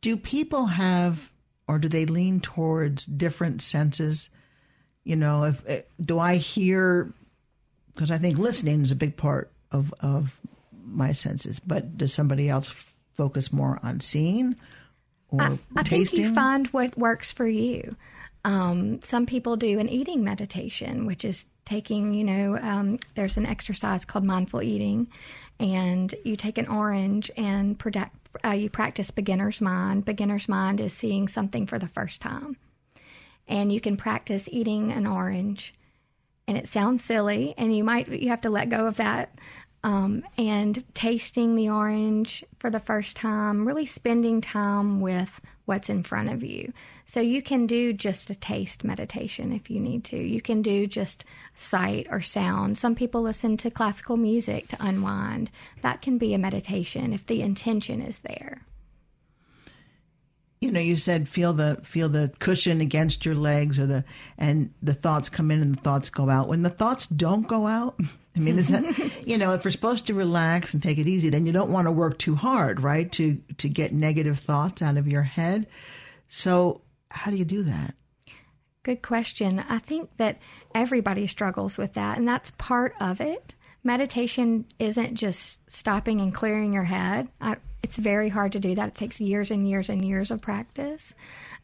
Do 0.00 0.16
people 0.16 0.66
have 0.66 1.30
or 1.68 1.78
do 1.78 1.88
they 1.88 2.06
lean 2.06 2.40
towards 2.40 3.06
different 3.06 3.62
senses? 3.62 4.30
You 5.04 5.16
know, 5.16 5.44
if 5.44 5.62
eh, 5.66 5.82
do 6.00 6.18
I 6.18 6.36
hear 6.36 7.12
because 7.94 8.10
I 8.10 8.18
think 8.18 8.38
listening 8.38 8.82
is 8.82 8.92
a 8.92 8.96
big 8.96 9.16
part 9.16 9.52
of 9.70 9.92
of 10.00 10.38
my 10.86 11.12
senses, 11.12 11.60
but 11.60 11.96
does 11.96 12.12
somebody 12.12 12.48
else 12.48 12.70
f- 12.70 12.94
focus 13.14 13.52
more 13.52 13.78
on 13.82 14.00
seeing 14.00 14.56
or 15.28 15.42
I, 15.42 15.58
I 15.76 15.82
tasting? 15.82 16.18
think 16.18 16.28
you 16.28 16.34
find 16.34 16.66
what 16.68 16.96
works 16.98 17.32
for 17.32 17.46
you. 17.46 17.96
Um, 18.44 19.00
some 19.02 19.26
people 19.26 19.56
do 19.56 19.78
an 19.78 19.88
eating 19.88 20.22
meditation, 20.22 21.06
which 21.06 21.24
is 21.24 21.46
taking, 21.64 22.12
you 22.12 22.24
know, 22.24 22.58
um, 22.58 22.98
there's 23.14 23.36
an 23.36 23.46
exercise 23.46 24.04
called 24.04 24.24
mindful 24.24 24.62
eating, 24.62 25.08
and 25.58 26.14
you 26.24 26.36
take 26.36 26.58
an 26.58 26.68
orange 26.68 27.30
and 27.36 27.82
uh, 28.44 28.50
you 28.50 28.68
practice 28.68 29.10
beginner's 29.10 29.60
mind. 29.60 30.04
Beginner's 30.04 30.48
mind 30.48 30.80
is 30.80 30.92
seeing 30.92 31.26
something 31.28 31.66
for 31.66 31.78
the 31.78 31.88
first 31.88 32.20
time. 32.20 32.56
And 33.48 33.72
you 33.72 33.80
can 33.80 33.96
practice 33.96 34.48
eating 34.50 34.92
an 34.92 35.06
orange, 35.06 35.74
and 36.46 36.56
it 36.58 36.68
sounds 36.68 37.02
silly, 37.02 37.54
and 37.56 37.74
you 37.74 37.84
might, 37.84 38.08
you 38.08 38.28
have 38.28 38.40
to 38.42 38.50
let 38.50 38.68
go 38.68 38.86
of 38.86 38.96
that 38.96 39.38
um, 39.82 40.24
and 40.38 40.82
tasting 40.94 41.54
the 41.54 41.68
orange 41.68 42.42
for 42.58 42.70
the 42.70 42.80
first 42.80 43.16
time, 43.16 43.66
really 43.66 43.86
spending 43.86 44.40
time 44.40 45.00
with 45.00 45.28
what's 45.66 45.90
in 45.90 46.02
front 46.02 46.30
of 46.30 46.42
you. 46.42 46.72
So 47.06 47.20
you 47.20 47.42
can 47.42 47.66
do 47.66 47.92
just 47.92 48.30
a 48.30 48.34
taste 48.34 48.82
meditation 48.82 49.52
if 49.52 49.70
you 49.70 49.78
need 49.78 50.04
to. 50.04 50.16
You 50.16 50.40
can 50.40 50.62
do 50.62 50.86
just 50.86 51.24
sight 51.54 52.06
or 52.10 52.22
sound. 52.22 52.78
Some 52.78 52.94
people 52.94 53.22
listen 53.22 53.56
to 53.58 53.70
classical 53.70 54.16
music 54.16 54.68
to 54.68 54.76
unwind. 54.80 55.50
That 55.82 56.02
can 56.02 56.18
be 56.18 56.34
a 56.34 56.38
meditation 56.38 57.12
if 57.12 57.26
the 57.26 57.42
intention 57.42 58.00
is 58.00 58.18
there. 58.18 58.62
You 60.60 60.72
know, 60.72 60.80
you 60.80 60.96
said 60.96 61.28
feel 61.28 61.52
the 61.52 61.82
feel 61.84 62.08
the 62.08 62.32
cushion 62.38 62.80
against 62.80 63.26
your 63.26 63.34
legs 63.34 63.78
or 63.78 63.84
the 63.84 64.02
and 64.38 64.72
the 64.82 64.94
thoughts 64.94 65.28
come 65.28 65.50
in 65.50 65.60
and 65.60 65.76
the 65.76 65.80
thoughts 65.82 66.08
go 66.08 66.30
out. 66.30 66.48
When 66.48 66.62
the 66.62 66.70
thoughts 66.70 67.06
don't 67.06 67.46
go 67.46 67.66
out, 67.66 68.00
I 68.36 68.38
mean, 68.38 68.58
is 68.58 68.68
that 68.68 68.82
you 69.26 69.36
know, 69.36 69.52
if 69.52 69.62
we're 69.62 69.70
supposed 69.70 70.06
to 70.06 70.14
relax 70.14 70.72
and 70.72 70.82
take 70.82 70.96
it 70.96 71.06
easy, 71.06 71.28
then 71.28 71.44
you 71.44 71.52
don't 71.52 71.70
want 71.70 71.86
to 71.86 71.92
work 71.92 72.18
too 72.18 72.34
hard, 72.34 72.80
right? 72.80 73.12
To 73.12 73.38
to 73.58 73.68
get 73.68 73.92
negative 73.92 74.38
thoughts 74.38 74.80
out 74.80 74.96
of 74.96 75.06
your 75.06 75.22
head. 75.22 75.66
So, 76.28 76.80
how 77.14 77.30
do 77.30 77.36
you 77.36 77.44
do 77.44 77.62
that? 77.62 77.94
Good 78.82 79.00
question. 79.00 79.64
I 79.66 79.78
think 79.78 80.10
that 80.18 80.38
everybody 80.74 81.26
struggles 81.26 81.78
with 81.78 81.94
that, 81.94 82.18
and 82.18 82.28
that's 82.28 82.50
part 82.58 82.94
of 83.00 83.20
it. 83.20 83.54
Meditation 83.82 84.66
isn't 84.78 85.14
just 85.14 85.60
stopping 85.70 86.20
and 86.20 86.34
clearing 86.34 86.72
your 86.72 86.84
head. 86.84 87.28
I, 87.40 87.56
it's 87.82 87.96
very 87.96 88.28
hard 88.28 88.52
to 88.52 88.60
do 88.60 88.74
that. 88.74 88.88
It 88.88 88.94
takes 88.94 89.20
years 89.20 89.50
and 89.50 89.68
years 89.68 89.88
and 89.88 90.04
years 90.04 90.30
of 90.30 90.40
practice. 90.40 91.14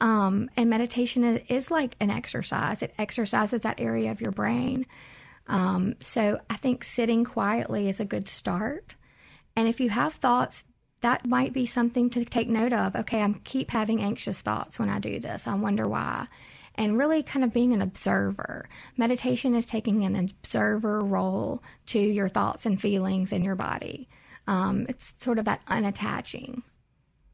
Um, 0.01 0.51
and 0.57 0.71
meditation 0.71 1.25
is, 1.25 1.41
is 1.49 1.71
like 1.71 1.97
an 2.01 2.11
exercise, 2.11 2.83
it 2.83 2.95
exercises 2.99 3.63
that 3.63 3.81
area 3.81 4.11
of 4.11 4.21
your 4.21 4.33
brain. 4.33 4.87
Um, 5.47 5.97
so 6.01 6.41
I 6.49 6.57
think 6.57 6.85
sitting 6.85 7.25
quietly 7.25 7.89
is 7.89 8.01
a 8.01 8.05
good 8.05 8.29
start. 8.29 8.95
And 9.57 9.67
if 9.67 9.81
you 9.81 9.91
have 9.91 10.15
thoughts, 10.15 10.65
that 11.03 11.27
might 11.27 11.53
be 11.53 11.67
something 11.67 12.11
to 12.11 12.25
take 12.25 12.49
note 12.49 12.73
of. 12.73 12.95
Okay, 12.95 13.21
I'm 13.21 13.35
keep 13.45 13.71
having 13.71 14.03
anxious 14.03 14.41
thoughts 14.41 14.79
when 14.79 14.89
I 14.89 14.99
do 14.99 15.19
this. 15.19 15.47
I 15.47 15.55
wonder 15.55 15.89
why. 15.89 16.27
And 16.75 16.99
really 16.99 17.23
kind 17.23 17.45
of 17.45 17.53
being 17.53 17.73
an 17.73 17.83
observer. 17.83 18.69
Meditation 18.97 19.55
is 19.55 19.65
taking 19.65 20.05
an 20.05 20.17
observer 20.17 21.01
role 21.01 21.63
to 21.87 21.99
your 21.99 22.29
thoughts 22.29 22.65
and 22.65 22.81
feelings 22.81 23.33
in 23.33 23.43
your 23.43 23.57
body. 23.57 24.09
Um, 24.47 24.87
it's 24.89 25.13
sort 25.19 25.39
of 25.39 25.47
that 25.47 25.65
unattaching. 25.67 26.63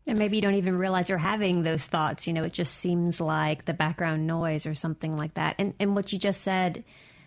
And 0.06 0.18
maybe 0.18 0.36
you 0.36 0.42
don't 0.42 0.54
even 0.54 0.76
realize 0.76 1.08
you're 1.08 1.18
having 1.18 1.62
those 1.62 1.84
thoughts. 1.84 2.26
You 2.26 2.32
know, 2.32 2.44
it 2.44 2.52
just 2.52 2.74
seems 2.74 3.20
like 3.20 3.64
the 3.64 3.74
background 3.74 4.26
noise 4.26 4.64
or 4.64 4.74
something 4.74 5.16
like 5.16 5.34
that. 5.34 5.56
And 5.58 5.74
and 5.80 5.96
what 5.96 6.12
you 6.12 6.18
just 6.18 6.42
said 6.42 6.84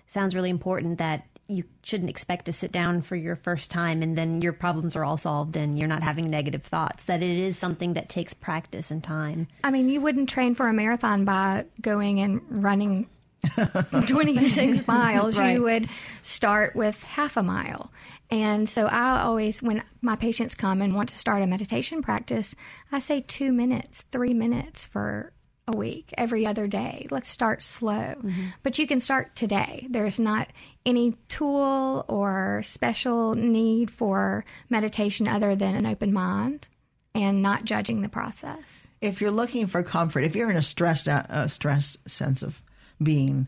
sounds 0.07 0.35
really 0.35 0.49
important 0.49 0.99
that 0.99 1.25
you 1.49 1.63
shouldn't 1.83 2.09
expect 2.09 2.45
to 2.45 2.51
sit 2.51 2.71
down 2.71 3.01
for 3.01 3.15
your 3.15 3.35
first 3.35 3.71
time 3.71 4.01
and 4.01 4.17
then 4.17 4.41
your 4.41 4.53
problems 4.53 4.95
are 4.95 5.03
all 5.03 5.17
solved 5.17 5.57
and 5.57 5.79
you're 5.79 5.87
not 5.87 6.03
having 6.03 6.29
negative 6.29 6.63
thoughts. 6.63 7.05
That 7.05 7.23
it 7.23 7.37
is 7.37 7.57
something 7.57 7.93
that 7.93 8.07
takes 8.07 8.33
practice 8.33 8.91
and 8.91 9.03
time. 9.03 9.47
I 9.63 9.71
mean, 9.71 9.89
you 9.89 9.99
wouldn't 9.99 10.29
train 10.29 10.53
for 10.53 10.67
a 10.67 10.73
marathon 10.73 11.25
by 11.25 11.65
going 11.81 12.19
and 12.19 12.41
running 12.49 13.07
26 14.07 14.87
miles. 14.87 15.37
Right. 15.37 15.53
You 15.53 15.63
would 15.63 15.89
start 16.21 16.75
with 16.75 17.01
half 17.01 17.35
a 17.35 17.43
mile. 17.43 17.91
And 18.29 18.69
so 18.69 18.85
I 18.85 19.21
always, 19.21 19.61
when 19.61 19.81
my 20.01 20.15
patients 20.15 20.53
come 20.53 20.81
and 20.81 20.93
want 20.93 21.09
to 21.09 21.17
start 21.17 21.41
a 21.41 21.47
meditation 21.47 22.03
practice, 22.03 22.53
I 22.91 22.99
say 22.99 23.21
two 23.21 23.51
minutes, 23.51 24.03
three 24.11 24.35
minutes 24.35 24.85
for 24.85 25.33
a 25.67 25.77
week, 25.77 26.13
every 26.17 26.45
other 26.45 26.67
day. 26.67 27.07
Let's 27.11 27.29
start 27.29 27.63
slow. 27.63 27.93
Mm-hmm. 27.93 28.47
But 28.63 28.77
you 28.77 28.87
can 28.87 28.99
start 28.99 29.35
today. 29.35 29.87
There's 29.89 30.19
not 30.19 30.47
any 30.89 31.15
tool 31.27 32.03
or 32.07 32.61
special 32.63 33.35
need 33.35 33.91
for 33.91 34.43
meditation 34.69 35.27
other 35.27 35.55
than 35.55 35.75
an 35.75 35.85
open 35.85 36.11
mind 36.11 36.67
and 37.15 37.41
not 37.41 37.65
judging 37.65 38.01
the 38.01 38.09
process. 38.09 38.87
If 39.01 39.21
you're 39.21 39.31
looking 39.31 39.67
for 39.67 39.83
comfort, 39.83 40.23
if 40.23 40.35
you're 40.35 40.51
in 40.51 40.57
a 40.57 40.63
stressed 40.63 41.07
out, 41.07 41.29
uh, 41.29 41.47
stressed 41.47 41.97
sense 42.09 42.43
of 42.43 42.61
being, 43.01 43.47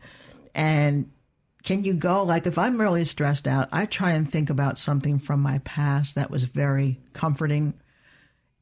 and 0.56 1.12
can 1.63 1.84
you 1.84 1.93
go 1.93 2.23
like 2.23 2.47
if 2.47 2.58
I'm 2.58 2.80
really 2.80 3.04
stressed 3.04 3.47
out, 3.47 3.69
I 3.71 3.86
try 3.86 4.12
and 4.12 4.30
think 4.30 4.49
about 4.49 4.80
something 4.80 5.19
from 5.19 5.41
my 5.41 5.60
past 5.60 6.15
that 6.15 6.32
was 6.32 6.43
very 6.43 6.99
comforting. 7.13 7.73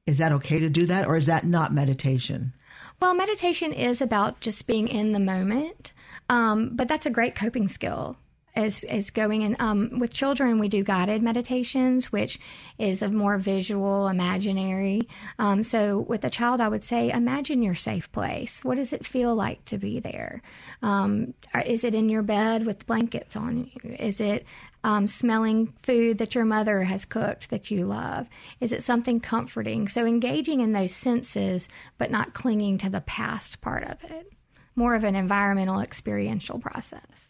Is 0.06 0.18
that 0.18 0.32
okay 0.32 0.60
to 0.60 0.70
do 0.70 0.88
that, 0.88 1.08
or 1.08 1.18
is 1.18 1.28
that 1.28 1.46
not 1.46 1.72
meditation? 1.72 2.54
Well, 3.00 3.13
meditation 3.13 3.72
is 3.72 4.02
about 4.02 4.42
just 4.42 4.68
being 4.68 4.88
in 4.88 5.13
the 5.13 5.20
moment, 5.20 5.94
um, 6.28 6.72
but 6.74 6.88
that's 6.88 7.06
a 7.06 7.12
great 7.12 7.36
coping 7.36 7.68
skill. 7.68 8.18
Is, 8.56 8.84
is 8.84 9.12
going 9.12 9.44
in 9.44 9.56
um, 9.60 10.00
with 10.00 10.12
children 10.12 10.60
we 10.60 10.68
do 10.68 10.84
guided 10.84 11.22
meditations 11.22 12.12
which 12.12 12.40
is 12.78 13.02
a 13.02 13.10
more 13.10 13.38
visual 13.38 14.08
imaginary 14.08 15.02
um, 15.38 15.64
so 15.64 16.00
with 16.00 16.26
a 16.26 16.30
child 16.30 16.60
i 16.60 16.68
would 16.68 16.84
say 16.84 17.10
imagine 17.10 17.62
your 17.62 17.76
safe 17.76 18.12
place 18.12 18.60
what 18.64 18.76
does 18.76 18.92
it 18.92 19.06
feel 19.06 19.36
like 19.36 19.64
to 19.66 19.78
be 19.78 20.00
there 20.00 20.42
um, 20.82 21.34
is 21.66 21.84
it 21.84 21.96
in 21.96 22.10
your 22.10 22.24
bed 22.24 22.66
with 22.66 22.86
blankets 22.86 23.36
on 23.36 23.70
you 23.74 23.96
is 23.98 24.20
it 24.20 24.46
um, 24.84 25.08
smelling 25.08 25.74
food 25.84 26.18
that 26.20 26.36
your 26.36 26.46
mother 26.46 26.84
has 26.84 27.06
cooked 27.06 27.50
that 27.50 27.70
you 27.70 27.86
love? 27.86 28.28
Is 28.60 28.72
it 28.72 28.84
something 28.84 29.20
comforting? 29.20 29.88
So 29.88 30.06
engaging 30.06 30.62
in 30.62 30.72
those 30.72 30.94
senses, 30.94 31.68
but 31.98 32.12
not 32.12 32.34
clinging 32.34 32.78
to 32.80 32.90
the 32.90 33.02
past 33.02 33.62
part 33.62 33.84
of 33.84 34.04
it. 34.10 34.32
More 34.76 34.96
of 34.96 35.04
an 35.04 35.16
environmental 35.16 35.82
experiential 35.82 36.60
process. 36.60 37.29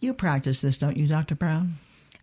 You 0.00 0.14
practice 0.14 0.60
this, 0.60 0.78
don't 0.78 0.96
you, 0.96 1.06
Dr. 1.06 1.34
Brown? 1.34 1.74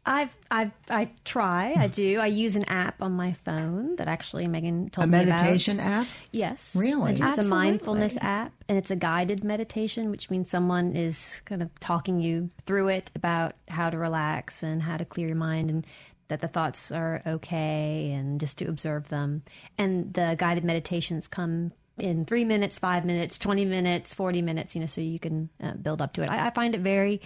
I've, 0.08 0.30
I've, 0.52 0.72
I 0.90 1.10
try. 1.24 1.74
I 1.76 1.88
do. 1.88 2.20
I 2.20 2.28
use 2.28 2.56
an 2.56 2.66
app 2.70 3.02
on 3.02 3.14
my 3.14 3.34
phone 3.34 3.96
that 3.96 4.08
actually 4.08 4.48
Megan 4.48 4.90
told 4.92 5.06
a 5.06 5.08
me 5.08 5.24
about. 5.24 5.40
A 5.40 5.44
meditation 5.44 5.80
app? 5.80 6.06
Yes. 6.32 6.76
Really? 6.76 7.14
It's 7.14 7.22
Absolutely. 7.22 7.52
a 7.52 7.56
mindfulness 7.56 8.18
app, 8.22 8.54
and 8.70 8.78
it's 8.78 8.92
a 8.92 8.96
guided 8.96 9.44
meditation, 9.44 10.12
which 10.12 10.30
means 10.30 10.50
someone 10.50 10.96
is 10.96 11.42
kind 11.46 11.64
of 11.64 11.80
talking 11.80 12.22
you 12.22 12.50
through 12.68 12.90
it 12.90 13.10
about 13.16 13.56
how 13.68 13.90
to 13.90 13.98
relax 13.98 14.62
and 14.62 14.84
how 14.84 14.98
to 14.98 15.06
clear 15.06 15.28
your 15.28 15.38
mind 15.38 15.72
and 15.72 15.88
that 16.28 16.42
the 16.42 16.48
thoughts 16.48 16.92
are 16.92 17.22
okay 17.26 18.12
and 18.12 18.40
just 18.40 18.60
to 18.60 18.66
observe 18.66 19.10
them. 19.10 19.42
And 19.78 20.14
the 20.14 20.36
guided 20.38 20.64
meditations 20.64 21.28
come 21.28 21.72
in 21.98 22.26
three 22.26 22.46
minutes, 22.46 22.78
five 22.78 23.06
minutes, 23.06 23.40
20 23.40 23.66
minutes, 23.66 24.14
40 24.14 24.42
minutes, 24.42 24.76
you 24.76 24.82
know, 24.82 24.88
so 24.88 25.02
you 25.02 25.20
can 25.20 25.50
uh, 25.62 25.74
build 25.74 26.02
up 26.02 26.14
to 26.14 26.24
it. 26.24 26.30
I, 26.30 26.48
I 26.48 26.50
find 26.52 26.76
it 26.76 26.82
very 26.82 27.22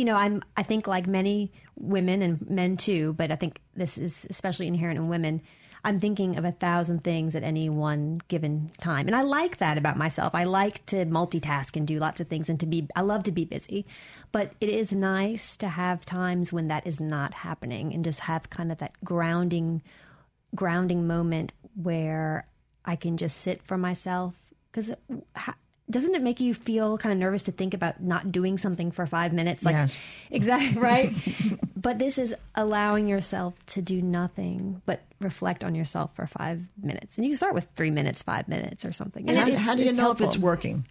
you 0.00 0.06
know, 0.06 0.16
I'm 0.16 0.42
I 0.56 0.62
think 0.62 0.86
like 0.86 1.06
many 1.06 1.52
women 1.78 2.22
and 2.22 2.48
men 2.48 2.78
too, 2.78 3.12
but 3.18 3.30
I 3.30 3.36
think 3.36 3.60
this 3.76 3.98
is 3.98 4.26
especially 4.30 4.66
inherent 4.66 4.96
in 4.96 5.08
women. 5.10 5.42
I'm 5.84 6.00
thinking 6.00 6.38
of 6.38 6.46
a 6.46 6.52
thousand 6.52 7.04
things 7.04 7.36
at 7.36 7.42
any 7.42 7.68
one 7.68 8.22
given 8.28 8.70
time. 8.78 9.08
And 9.08 9.14
I 9.14 9.20
like 9.20 9.58
that 9.58 9.76
about 9.76 9.98
myself. 9.98 10.34
I 10.34 10.44
like 10.44 10.84
to 10.86 11.04
multitask 11.04 11.76
and 11.76 11.86
do 11.86 11.98
lots 11.98 12.18
of 12.18 12.28
things 12.28 12.48
and 12.48 12.58
to 12.60 12.66
be, 12.66 12.88
I 12.96 13.02
love 13.02 13.24
to 13.24 13.32
be 13.32 13.44
busy. 13.44 13.84
But 14.32 14.52
it 14.60 14.70
is 14.70 14.94
nice 14.94 15.58
to 15.58 15.68
have 15.68 16.06
times 16.06 16.50
when 16.50 16.68
that 16.68 16.86
is 16.86 16.98
not 16.98 17.34
happening 17.34 17.92
and 17.92 18.02
just 18.02 18.20
have 18.20 18.48
kind 18.48 18.72
of 18.72 18.78
that 18.78 18.92
grounding, 19.04 19.82
grounding 20.54 21.06
moment 21.06 21.52
where 21.74 22.46
I 22.86 22.96
can 22.96 23.18
just 23.18 23.38
sit 23.38 23.62
for 23.62 23.76
myself. 23.76 24.34
Because 24.70 24.90
uh, 24.90 25.52
doesn't 25.90 26.14
it 26.14 26.22
make 26.22 26.40
you 26.40 26.54
feel 26.54 26.96
kind 26.98 27.12
of 27.12 27.18
nervous 27.18 27.42
to 27.42 27.52
think 27.52 27.74
about 27.74 28.02
not 28.02 28.30
doing 28.32 28.58
something 28.58 28.90
for 28.90 29.06
five 29.06 29.32
minutes? 29.32 29.64
Like, 29.64 29.74
yes. 29.74 29.98
Exactly, 30.30 30.80
right? 30.80 31.12
but 31.76 31.98
this 31.98 32.16
is 32.16 32.34
allowing 32.54 33.08
yourself 33.08 33.54
to 33.66 33.82
do 33.82 34.00
nothing 34.00 34.80
but 34.86 35.02
reflect 35.20 35.64
on 35.64 35.74
yourself 35.74 36.14
for 36.14 36.26
five 36.26 36.60
minutes. 36.80 37.16
And 37.16 37.24
you 37.24 37.30
can 37.30 37.36
start 37.36 37.54
with 37.54 37.66
three 37.74 37.90
minutes, 37.90 38.22
five 38.22 38.46
minutes, 38.48 38.84
or 38.84 38.92
something. 38.92 39.28
And, 39.28 39.36
and 39.36 39.56
how 39.56 39.74
do 39.74 39.82
you 39.82 39.92
know 39.92 40.02
helpful. 40.02 40.26
if 40.26 40.34
it's 40.34 40.38
working? 40.38 40.86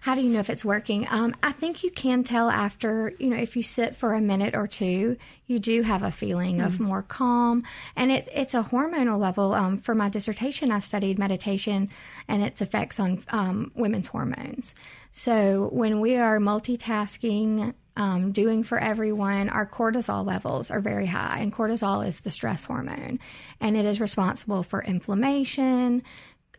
How 0.00 0.14
do 0.14 0.22
you 0.22 0.30
know 0.30 0.40
if 0.40 0.48
it's 0.48 0.64
working? 0.64 1.06
Um, 1.10 1.34
I 1.42 1.52
think 1.52 1.82
you 1.84 1.90
can 1.90 2.24
tell 2.24 2.48
after, 2.48 3.12
you 3.18 3.28
know, 3.28 3.36
if 3.36 3.54
you 3.56 3.62
sit 3.62 3.96
for 3.96 4.14
a 4.14 4.20
minute 4.20 4.54
or 4.54 4.66
two, 4.66 5.16
you 5.46 5.58
do 5.58 5.82
have 5.82 6.02
a 6.02 6.10
feeling 6.10 6.58
mm-hmm. 6.58 6.66
of 6.66 6.80
more 6.80 7.02
calm. 7.02 7.64
And 7.96 8.10
it, 8.10 8.28
it's 8.32 8.54
a 8.54 8.62
hormonal 8.62 9.18
level. 9.18 9.52
Um, 9.52 9.78
for 9.78 9.94
my 9.94 10.08
dissertation, 10.08 10.70
I 10.70 10.78
studied 10.78 11.18
meditation 11.18 11.90
and 12.28 12.42
its 12.42 12.60
effects 12.60 12.98
on 12.98 13.22
um, 13.28 13.72
women's 13.74 14.06
hormones. 14.06 14.74
So 15.12 15.68
when 15.72 16.00
we 16.00 16.16
are 16.16 16.38
multitasking, 16.38 17.74
um, 17.96 18.32
doing 18.32 18.62
for 18.62 18.78
everyone, 18.78 19.48
our 19.50 19.66
cortisol 19.66 20.24
levels 20.24 20.70
are 20.70 20.80
very 20.80 21.06
high. 21.06 21.40
And 21.40 21.52
cortisol 21.52 22.06
is 22.06 22.20
the 22.20 22.30
stress 22.30 22.64
hormone, 22.64 23.18
and 23.60 23.76
it 23.76 23.84
is 23.84 24.00
responsible 24.00 24.62
for 24.62 24.82
inflammation, 24.82 26.02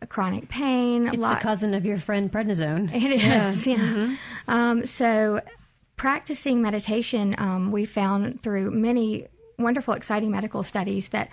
chronic 0.06 0.48
pain. 0.48 1.06
It's 1.06 1.16
lot- 1.16 1.38
the 1.38 1.42
cousin 1.42 1.74
of 1.74 1.84
your 1.84 1.98
friend 1.98 2.30
prednisone. 2.30 2.94
It 2.94 3.12
is, 3.12 3.66
yeah. 3.66 3.76
yeah. 3.76 3.82
Mm-hmm. 3.82 4.14
Um, 4.48 4.86
so, 4.86 5.40
practicing 5.96 6.62
meditation, 6.62 7.34
um, 7.38 7.70
we 7.72 7.84
found 7.84 8.42
through 8.42 8.70
many 8.70 9.28
wonderful, 9.58 9.94
exciting 9.94 10.30
medical 10.30 10.62
studies 10.62 11.10
that 11.10 11.28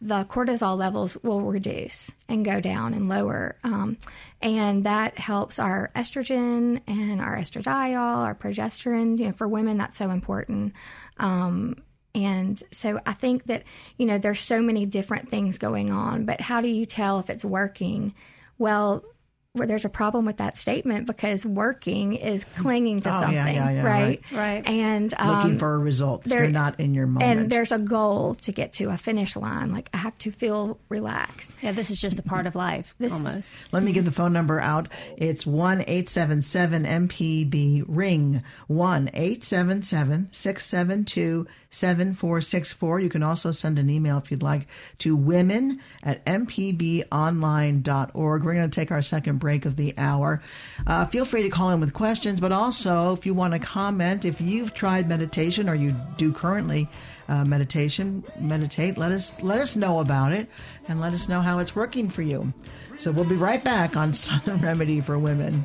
the 0.00 0.24
cortisol 0.24 0.76
levels 0.76 1.16
will 1.22 1.40
reduce 1.40 2.10
and 2.28 2.44
go 2.44 2.60
down 2.60 2.92
and 2.92 3.08
lower. 3.08 3.56
Um, 3.64 3.96
and 4.42 4.84
that 4.84 5.18
helps 5.18 5.58
our 5.58 5.90
estrogen 5.96 6.82
and 6.86 7.20
our 7.20 7.36
estradiol, 7.36 8.18
our 8.18 8.34
progesterone. 8.34 9.18
You 9.18 9.26
know, 9.28 9.32
for 9.32 9.48
women, 9.48 9.78
that's 9.78 9.96
so 9.96 10.10
important. 10.10 10.74
Um, 11.18 11.82
and 12.14 12.62
so 12.70 13.00
I 13.06 13.12
think 13.12 13.46
that, 13.46 13.64
you 13.98 14.06
know, 14.06 14.18
there's 14.18 14.40
so 14.40 14.62
many 14.62 14.86
different 14.86 15.28
things 15.28 15.58
going 15.58 15.90
on, 15.90 16.24
but 16.24 16.40
how 16.40 16.60
do 16.60 16.68
you 16.68 16.86
tell 16.86 17.18
if 17.18 17.28
it's 17.28 17.44
working? 17.44 18.14
Well, 18.56 19.04
where 19.54 19.68
there's 19.68 19.84
a 19.84 19.88
problem 19.88 20.26
with 20.26 20.38
that 20.38 20.58
statement 20.58 21.06
because 21.06 21.46
working 21.46 22.14
is 22.14 22.44
clinging 22.56 23.00
to 23.02 23.08
oh, 23.08 23.20
something, 23.20 23.34
yeah, 23.34 23.48
yeah, 23.48 23.70
yeah, 23.70 23.82
right? 23.84 24.20
right? 24.32 24.36
Right. 24.36 24.68
And 24.68 25.14
um, 25.16 25.36
looking 25.36 25.58
for 25.58 25.78
results. 25.78 26.28
There, 26.28 26.42
You're 26.42 26.50
not 26.50 26.80
in 26.80 26.92
your 26.92 27.06
moment. 27.06 27.40
And 27.40 27.50
there's 27.50 27.70
a 27.70 27.78
goal 27.78 28.34
to 28.34 28.50
get 28.50 28.72
to 28.74 28.90
a 28.90 28.98
finish 28.98 29.36
line. 29.36 29.70
Like 29.70 29.90
I 29.94 29.98
have 29.98 30.18
to 30.18 30.32
feel 30.32 30.80
relaxed. 30.88 31.52
Yeah, 31.62 31.70
this 31.70 31.92
is 31.92 32.00
just 32.00 32.18
a 32.18 32.22
part 32.22 32.48
of 32.48 32.56
life, 32.56 32.96
this 32.98 33.12
almost. 33.12 33.52
Let 33.70 33.84
me 33.84 33.92
give 33.92 34.04
the 34.04 34.10
phone 34.10 34.32
number 34.32 34.60
out. 34.60 34.88
It's 35.16 35.46
one 35.46 35.84
eight 35.86 36.08
seven 36.08 36.42
seven 36.42 36.84
MPB 36.84 37.84
ring 37.86 38.42
one 38.66 39.08
eight 39.14 39.44
seven 39.44 39.84
seven 39.84 40.30
six 40.32 40.66
seven 40.66 41.04
two 41.04 41.46
7464. 41.74 43.00
You 43.00 43.08
can 43.08 43.22
also 43.22 43.52
send 43.52 43.78
an 43.78 43.90
email 43.90 44.18
if 44.18 44.30
you'd 44.30 44.42
like 44.42 44.66
to 44.98 45.16
women 45.16 45.80
at 46.02 46.24
mpbonline.org. 46.26 48.44
We're 48.44 48.54
going 48.54 48.70
to 48.70 48.74
take 48.74 48.90
our 48.90 49.02
second 49.02 49.38
break 49.38 49.64
of 49.64 49.76
the 49.76 49.94
hour. 49.98 50.42
Uh, 50.86 51.06
feel 51.06 51.24
free 51.24 51.42
to 51.42 51.48
call 51.48 51.70
in 51.70 51.80
with 51.80 51.94
questions, 51.94 52.40
but 52.40 52.52
also 52.52 53.12
if 53.12 53.26
you 53.26 53.34
want 53.34 53.54
to 53.54 53.58
comment, 53.58 54.24
if 54.24 54.40
you've 54.40 54.74
tried 54.74 55.08
meditation 55.08 55.68
or 55.68 55.74
you 55.74 55.94
do 56.16 56.32
currently 56.32 56.88
uh, 57.28 57.44
meditation, 57.44 58.24
meditate, 58.38 58.98
let 58.98 59.12
us, 59.12 59.34
let 59.42 59.60
us 59.60 59.76
know 59.76 60.00
about 60.00 60.32
it 60.32 60.48
and 60.88 61.00
let 61.00 61.12
us 61.12 61.28
know 61.28 61.40
how 61.40 61.58
it's 61.58 61.74
working 61.74 62.08
for 62.08 62.22
you. 62.22 62.52
So 62.98 63.10
we'll 63.10 63.24
be 63.24 63.36
right 63.36 63.64
back 63.64 63.96
on 63.96 64.12
Southern 64.12 64.60
Remedy 64.60 65.00
for 65.00 65.18
Women. 65.18 65.64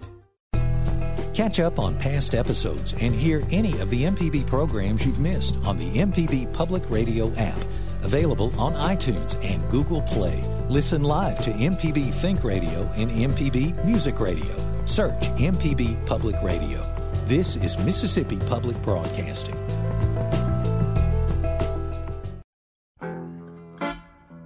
Catch 1.41 1.59
up 1.59 1.79
on 1.79 1.97
past 1.97 2.35
episodes 2.35 2.93
and 3.01 3.15
hear 3.15 3.41
any 3.49 3.75
of 3.79 3.89
the 3.89 4.03
MPB 4.03 4.45
programs 4.45 5.03
you've 5.03 5.17
missed 5.17 5.57
on 5.63 5.75
the 5.75 5.89
MPB 5.89 6.53
Public 6.53 6.87
Radio 6.87 7.33
app. 7.33 7.59
Available 8.03 8.53
on 8.59 8.75
iTunes 8.75 9.43
and 9.43 9.67
Google 9.71 10.03
Play. 10.03 10.43
Listen 10.69 11.01
live 11.01 11.41
to 11.41 11.49
MPB 11.49 12.13
Think 12.13 12.43
Radio 12.43 12.87
and 12.95 13.09
MPB 13.09 13.83
Music 13.83 14.19
Radio. 14.19 14.85
Search 14.85 15.19
MPB 15.39 16.05
Public 16.05 16.35
Radio. 16.43 16.79
This 17.25 17.55
is 17.55 17.75
Mississippi 17.79 18.37
Public 18.45 18.79
Broadcasting. 18.83 19.57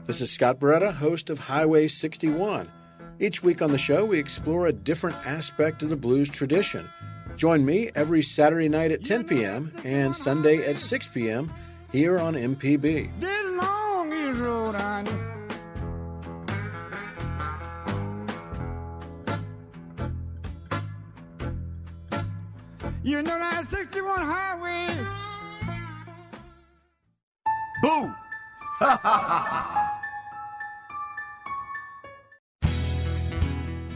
This 0.05 0.21
is 0.21 0.31
Scott 0.31 0.61
Barretta, 0.61 0.93
host 0.93 1.29
of 1.29 1.39
Highway 1.39 1.89
61. 1.89 2.71
Each 3.17 3.41
week 3.41 3.61
on 3.61 3.71
the 3.71 3.77
show, 3.77 4.03
we 4.03 4.19
explore 4.19 4.67
a 4.67 4.73
different 4.73 5.15
aspect 5.25 5.81
of 5.83 5.89
the 5.89 5.95
blues 5.95 6.27
tradition. 6.27 6.89
Join 7.37 7.65
me 7.65 7.89
every 7.95 8.21
Saturday 8.21 8.67
night 8.67 8.91
at 8.91 9.05
10 9.05 9.25
p.m. 9.25 9.71
and 9.85 10.13
Sunday 10.13 10.65
at 10.69 10.77
6 10.77 11.07
p.m. 11.07 11.51
here 11.91 12.19
on 12.19 12.33
MPB. 12.35 13.11
You 23.03 23.21
know 23.21 23.37
that 23.37 23.67
61 23.69 24.21
highway. 24.23 24.89
Boo! 27.81 28.13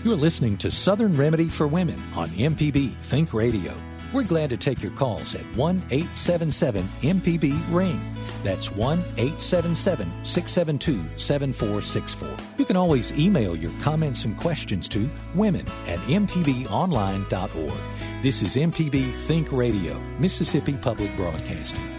You're 0.02 0.16
listening 0.16 0.56
to 0.60 0.72
Southern 0.72 1.18
Remedy 1.18 1.50
for 1.50 1.68
Women 1.68 2.02
on 2.16 2.30
MPB 2.30 2.94
Think 3.04 3.34
Radio. 3.34 3.74
We're 4.14 4.24
glad 4.24 4.50
to 4.52 4.56
take 4.56 4.82
your 4.82 4.94
calls 4.94 5.36
at 5.36 5.44
1 5.58 5.76
877 5.92 6.84
MPB 7.02 7.62
Ring. 7.70 8.00
That's 8.42 8.72
1 8.72 8.98
877 9.18 10.08
672 10.24 11.04
7464. 11.20 12.30
You 12.58 12.64
can 12.64 12.78
always 12.78 13.12
email 13.20 13.58
your 13.58 13.74
comments 13.82 14.24
and 14.24 14.38
questions 14.38 14.88
to 14.88 15.10
women 15.36 15.68
at 15.86 16.00
mpbonline.org. 16.08 17.80
This 18.24 18.42
is 18.42 18.56
MPB 18.56 19.12
Think 19.26 19.52
Radio, 19.52 20.00
Mississippi 20.18 20.78
Public 20.78 21.14
Broadcasting. 21.18 21.99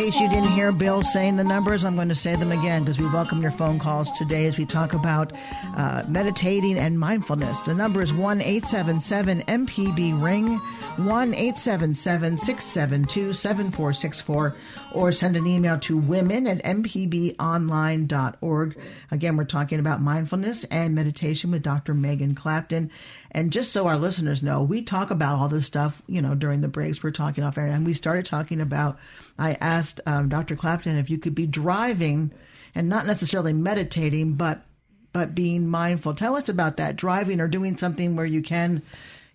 Case 0.00 0.18
you 0.18 0.30
didn't 0.30 0.52
hear 0.52 0.72
Bill 0.72 1.02
saying 1.02 1.36
the 1.36 1.44
numbers, 1.44 1.84
I'm 1.84 1.94
going 1.94 2.08
to 2.08 2.16
say 2.16 2.34
them 2.34 2.52
again 2.52 2.84
because 2.84 2.98
we 2.98 3.04
welcome 3.04 3.42
your 3.42 3.50
phone 3.50 3.78
calls 3.78 4.10
today 4.12 4.46
as 4.46 4.56
we 4.56 4.64
talk 4.64 4.94
about 4.94 5.34
uh, 5.76 6.04
meditating 6.08 6.78
and 6.78 6.98
mindfulness. 6.98 7.60
The 7.60 7.74
number 7.74 8.00
is 8.00 8.10
1 8.10 8.40
877 8.40 9.42
MPB 9.42 10.22
Ring, 10.22 10.56
1 10.56 11.34
877 11.34 12.38
672 12.38 13.34
7464, 13.34 14.56
or 14.94 15.12
send 15.12 15.36
an 15.36 15.46
email 15.46 15.78
to 15.80 15.98
women 15.98 16.46
at 16.46 16.64
mpbonline.org. 16.64 18.78
Again, 19.10 19.36
we're 19.36 19.44
talking 19.44 19.80
about 19.80 20.00
mindfulness 20.00 20.64
and 20.64 20.94
meditation 20.94 21.50
with 21.50 21.62
Dr. 21.62 21.92
Megan 21.92 22.34
Clapton. 22.34 22.90
And 23.32 23.52
just 23.52 23.72
so 23.72 23.86
our 23.86 23.98
listeners 23.98 24.42
know, 24.42 24.62
we 24.62 24.82
talk 24.82 25.10
about 25.10 25.38
all 25.38 25.48
this 25.48 25.66
stuff, 25.66 26.02
you 26.06 26.20
know, 26.20 26.34
during 26.34 26.60
the 26.60 26.68
breaks. 26.68 27.02
We're 27.02 27.10
talking 27.10 27.44
off 27.44 27.58
air, 27.58 27.66
and 27.66 27.86
we 27.86 27.94
started 27.94 28.24
talking 28.24 28.60
about. 28.60 28.98
I 29.38 29.52
asked 29.60 30.00
um, 30.06 30.28
Dr. 30.28 30.56
Clapton 30.56 30.96
if 30.96 31.10
you 31.10 31.18
could 31.18 31.34
be 31.34 31.46
driving 31.46 32.32
and 32.74 32.88
not 32.88 33.06
necessarily 33.06 33.52
meditating, 33.52 34.34
but 34.34 34.62
but 35.12 35.34
being 35.34 35.66
mindful. 35.66 36.14
Tell 36.14 36.36
us 36.36 36.48
about 36.48 36.76
that 36.76 36.96
driving 36.96 37.40
or 37.40 37.48
doing 37.48 37.76
something 37.76 38.16
where 38.16 38.26
you 38.26 38.42
can. 38.42 38.82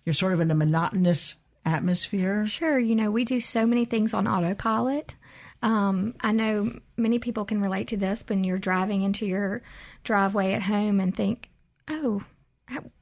You're 0.04 0.14
sort 0.14 0.32
of 0.32 0.40
in 0.40 0.50
a 0.50 0.54
monotonous 0.54 1.34
atmosphere. 1.64 2.46
Sure. 2.46 2.78
You 2.78 2.94
know, 2.94 3.10
we 3.10 3.24
do 3.24 3.40
so 3.40 3.66
many 3.66 3.84
things 3.84 4.14
on 4.14 4.26
autopilot. 4.26 5.16
Um, 5.62 6.14
I 6.20 6.32
know 6.32 6.78
many 6.96 7.18
people 7.18 7.44
can 7.44 7.60
relate 7.60 7.88
to 7.88 7.96
this 7.96 8.22
when 8.26 8.44
you're 8.44 8.58
driving 8.58 9.02
into 9.02 9.26
your 9.26 9.62
driveway 10.04 10.52
at 10.52 10.62
home 10.62 11.00
and 11.00 11.14
think, 11.14 11.48
oh, 11.88 12.22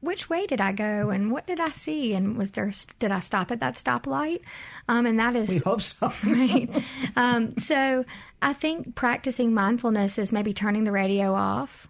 which 0.01 0.29
way 0.29 0.47
did 0.47 0.61
I 0.61 0.73
go 0.73 1.11
and 1.11 1.33
what 1.33 1.47
did 1.47 1.59
I 1.59 1.71
see 1.71 2.13
and 2.13 2.37
was 2.37 2.51
there 2.51 2.71
did 2.99 3.11
I 3.11 3.21
stop 3.21 3.51
at 3.51 3.61
that 3.61 3.75
stoplight? 3.75 4.41
Um, 4.89 5.07
and 5.07 5.19
that 5.19 5.37
is 5.37 5.49
we 5.49 5.59
hope 5.59 5.83
so, 5.83 6.13
right? 6.27 6.69
Um, 7.17 7.57
so 7.59 8.05
I 8.43 8.53
think 8.53 8.95
practicing 8.95 9.55
mindfulness 9.55 10.19
is 10.19 10.33
maybe 10.33 10.53
turning 10.53 10.85
the 10.85 10.93
radio 10.93 11.33
off, 11.33 11.89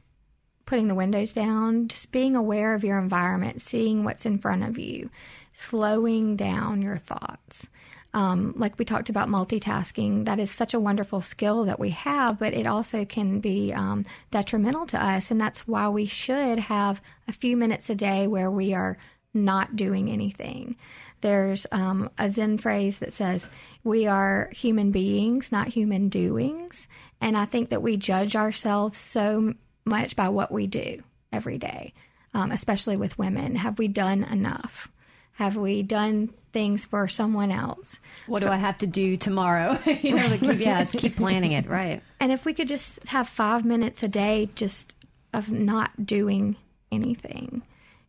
putting 0.67 0.89
the 0.89 0.95
windows 0.95 1.33
down, 1.33 1.89
just 1.89 2.13
being 2.13 2.37
aware 2.37 2.75
of 2.75 2.85
your 2.85 2.99
environment, 2.99 3.61
seeing 3.61 4.05
what's 4.05 4.25
in 4.25 4.39
front 4.39 4.63
of 4.63 4.79
you, 4.79 5.11
slowing 5.53 6.37
down 6.37 6.81
your 6.81 6.99
thoughts. 6.99 7.67
Um, 8.15 8.55
like 8.57 8.79
we 8.79 8.85
talked 8.85 9.11
about 9.11 9.29
multitasking, 9.29 10.25
that 10.27 10.39
is 10.39 10.49
such 10.49 10.73
a 10.73 10.81
wonderful 10.81 11.21
skill 11.21 11.65
that 11.65 11.81
we 11.81 11.91
have, 11.91 12.39
but 12.39 12.55
it 12.55 12.65
also 12.65 13.05
can 13.05 13.41
be 13.41 13.73
um, 13.73 14.07
detrimental 14.31 14.87
to 14.87 15.05
us. 15.05 15.33
And 15.33 15.41
that's 15.41 15.67
why 15.67 15.89
we 15.89 16.07
should 16.07 16.61
have 16.61 17.03
a 17.27 17.33
few 17.33 17.57
minutes 17.57 17.91
a 17.91 17.97
day 17.97 18.29
where 18.29 18.53
we 18.53 18.73
are 18.73 18.97
not 19.35 19.75
doing 19.75 20.09
anything. 20.09 20.77
There's 21.23 21.67
um, 21.73 22.09
a 22.17 22.31
Zen 22.31 22.59
phrase 22.59 22.99
that 22.99 23.13
says, 23.13 23.49
We 23.83 24.07
are 24.07 24.49
human 24.53 24.93
beings, 24.93 25.51
not 25.51 25.69
human 25.69 26.09
doings. 26.09 26.87
And 27.21 27.37
I 27.37 27.47
think 27.47 27.71
that 27.71 27.83
we 27.83 27.97
judge 27.97 28.37
ourselves 28.37 28.97
so 28.97 29.55
much 29.85 30.15
by 30.15 30.29
what 30.29 30.53
we 30.53 30.69
do 30.69 31.03
every 31.33 31.59
day, 31.59 31.95
um, 32.33 32.53
especially 32.53 32.97
with 32.97 33.19
women. 33.19 33.57
Have 33.57 33.79
we 33.79 33.89
done 33.89 34.23
enough? 34.23 34.89
Have 35.33 35.57
we 35.57 35.83
done 35.83 36.33
things 36.55 36.87
for 36.87 37.07
someone 37.09 37.51
else? 37.51 37.99
What 38.27 38.41
do 38.41 38.49
I 38.49 38.57
have 38.57 38.79
to 38.79 38.87
do 38.87 39.19
tomorrow? 39.19 39.79
you 40.03 40.15
know, 40.15 40.39
keep, 40.39 40.59
yeah, 40.59 40.85
keep 40.85 41.17
planning 41.17 41.53
it, 41.53 41.69
right? 41.69 42.03
And 42.21 42.33
if 42.33 42.47
we 42.47 42.55
could 42.55 42.69
just 42.69 43.07
have 43.09 43.29
five 43.29 43.67
minutes 43.67 44.03
a 44.03 44.09
day 44.09 44.49
just 44.55 44.95
of 45.35 45.51
not 45.51 46.07
doing 46.07 46.57
anything, 46.91 47.63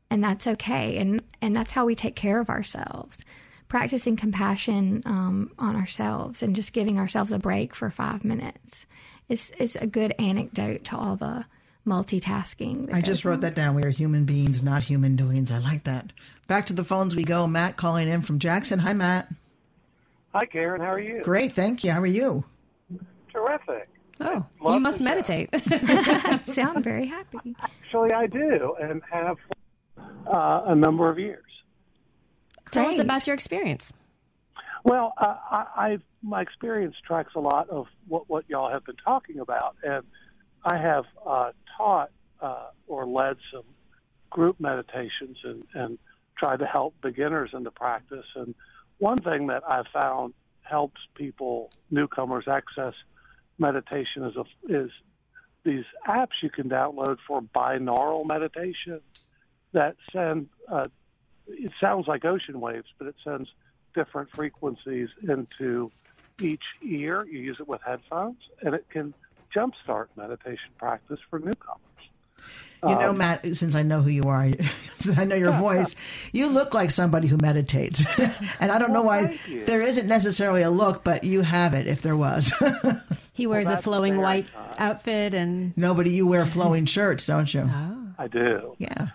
and 0.10 0.24
that's 0.24 0.48
okay, 0.48 0.96
and 0.98 1.22
and 1.42 1.54
that's 1.54 1.74
how 1.74 1.86
we 1.86 1.96
take 1.96 2.16
care 2.16 2.40
of 2.40 2.50
ourselves. 2.50 3.26
Practicing 3.68 4.16
compassion 4.16 5.02
um, 5.06 5.52
on 5.58 5.76
ourselves 5.76 6.44
and 6.44 6.56
just 6.56 6.72
giving 6.72 7.00
ourselves 7.00 7.32
a 7.32 7.40
break 7.40 7.76
for 7.76 7.90
five 7.90 8.24
minutes 8.24 8.86
is 9.28 9.52
is 9.58 9.76
a 9.76 9.88
good 9.88 10.14
anecdote 10.20 10.86
to 10.86 10.96
all 10.96 11.16
the 11.16 11.46
multitasking. 11.86 12.94
I 12.94 13.02
just 13.02 13.26
wrote 13.26 13.36
on. 13.36 13.40
that 13.42 13.56
down. 13.56 13.76
We 13.76 13.84
are 13.84 13.90
human 13.90 14.26
beings, 14.26 14.64
not 14.64 14.84
human 14.84 15.16
doings. 15.16 15.52
I 15.52 15.60
like 15.60 15.84
that. 15.86 16.12
Back 16.48 16.68
to 16.68 16.74
the 16.74 16.84
phones 16.84 17.16
we 17.16 17.24
go. 17.24 17.48
Matt 17.48 17.78
calling 17.78 18.08
in 18.08 18.22
from 18.22 18.40
Jackson. 18.40 18.80
Hi, 18.80 18.94
Matt. 18.94 19.30
Hi, 20.34 20.46
Karen. 20.46 20.82
How 20.82 20.92
are 20.94 21.00
you? 21.00 21.22
Great, 21.24 21.56
thank 21.56 21.84
you. 21.84 21.92
How 21.92 22.02
are 22.02 22.06
you? 22.08 22.44
Terrific. 23.32 23.90
Oh, 24.20 24.46
you 24.64 24.80
must 24.80 25.02
meditate. 25.02 25.50
Sound 26.46 26.84
very 26.84 27.06
happy. 27.06 27.56
Actually, 27.60 28.14
I 28.14 28.28
do, 28.28 28.76
and 28.82 29.02
have 29.12 29.38
uh, 29.98 30.64
a 30.68 30.76
number 30.76 31.10
of 31.10 31.20
years. 31.20 31.44
Tell 32.72 32.88
us 32.88 33.00
about 33.00 33.28
your 33.28 33.34
experience. 33.34 33.92
Well, 34.84 35.14
uh, 35.18 35.36
I, 35.52 35.66
I 35.76 35.98
my 36.22 36.42
experience 36.42 36.96
tracks 37.06 37.34
a 37.36 37.40
lot 37.40 37.70
of 37.70 37.88
what 38.08 38.30
what 38.30 38.46
y'all 38.48 38.72
have 38.72 38.86
been 38.86 38.98
talking 38.98 39.40
about, 39.40 39.76
and 39.84 40.04
I 40.66 40.78
have 40.78 41.06
uh, 41.26 41.52
taught 41.78 42.10
uh, 42.42 42.70
or 42.88 43.06
led 43.06 43.38
some 43.54 43.64
group 44.32 44.60
meditations 44.60 45.38
and, 45.44 45.64
and 45.74 46.00
tried 46.38 46.60
to 46.60 46.66
help 46.66 46.96
beginners 47.02 47.52
in 47.54 47.64
the 47.64 47.72
practice. 47.72 48.26
And 48.36 48.56
one 48.98 49.18
thing 49.18 49.48
that 49.48 49.64
I 49.68 49.84
found 49.94 50.34
helps 50.64 51.00
people, 51.14 51.72
newcomers, 51.92 52.46
access 52.48 52.96
meditation 53.60 54.24
is, 54.24 54.36
a, 54.36 54.44
is 54.68 54.92
these 55.64 55.86
apps 56.08 56.42
you 56.42 56.50
can 56.50 56.68
download 56.68 57.18
for 57.28 57.42
binaural 57.42 58.28
meditation 58.28 59.02
that 59.74 59.96
send, 60.12 60.50
uh, 60.68 60.88
it 61.48 61.72
sounds 61.80 62.08
like 62.08 62.26
ocean 62.26 62.60
waves, 62.60 62.88
but 62.98 63.08
it 63.08 63.16
sends 63.24 63.50
different 63.94 64.30
frequencies 64.36 65.10
into 65.22 65.92
each 66.42 66.64
ear. 66.84 67.24
You 67.24 67.40
use 67.40 67.58
it 67.60 67.68
with 67.68 67.82
headphones, 67.86 68.40
and 68.62 68.74
it 68.74 68.86
can 68.90 69.14
jumpstart 69.54 70.08
meditation 70.16 70.70
practice 70.78 71.20
for 71.30 71.40
newcomers. 71.40 71.82
You 72.84 72.94
know, 72.94 73.10
um, 73.10 73.18
Matt, 73.18 73.56
since 73.56 73.74
I 73.74 73.82
know 73.82 74.02
who 74.02 74.12
you 74.12 74.24
are, 74.24 74.52
I 75.18 75.24
know 75.26 75.36
your 75.36 75.52
voice, 75.60 75.96
you 76.32 76.48
look 76.48 76.74
like 76.74 76.92
somebody 76.92 77.28
who 77.28 77.38
meditates. 77.38 78.04
and 78.60 78.72
I 78.72 78.78
don't 78.78 78.92
well, 78.92 79.02
know 79.02 79.08
why 79.08 79.40
there 79.66 79.82
isn't 79.82 80.08
necessarily 80.08 80.62
a 80.62 80.70
look, 80.70 81.04
but 81.04 81.24
you 81.24 81.42
have 81.42 81.74
it 81.74 81.88
if 81.88 82.04
there 82.04 82.16
was. 82.16 82.54
he 83.34 83.48
wears 83.48 83.68
well, 83.68 83.80
a 83.80 83.82
flowing 83.82 84.18
white 84.22 84.48
outfit 84.78 85.34
and. 85.34 85.76
Nobody, 85.76 86.12
you 86.12 86.28
wear 86.28 86.46
flowing 86.46 86.86
shirts, 86.86 87.26
don't 87.26 87.52
you? 87.52 87.68
Oh. 87.74 88.06
I 88.18 88.28
do. 88.28 88.76
Yeah. 88.78 89.10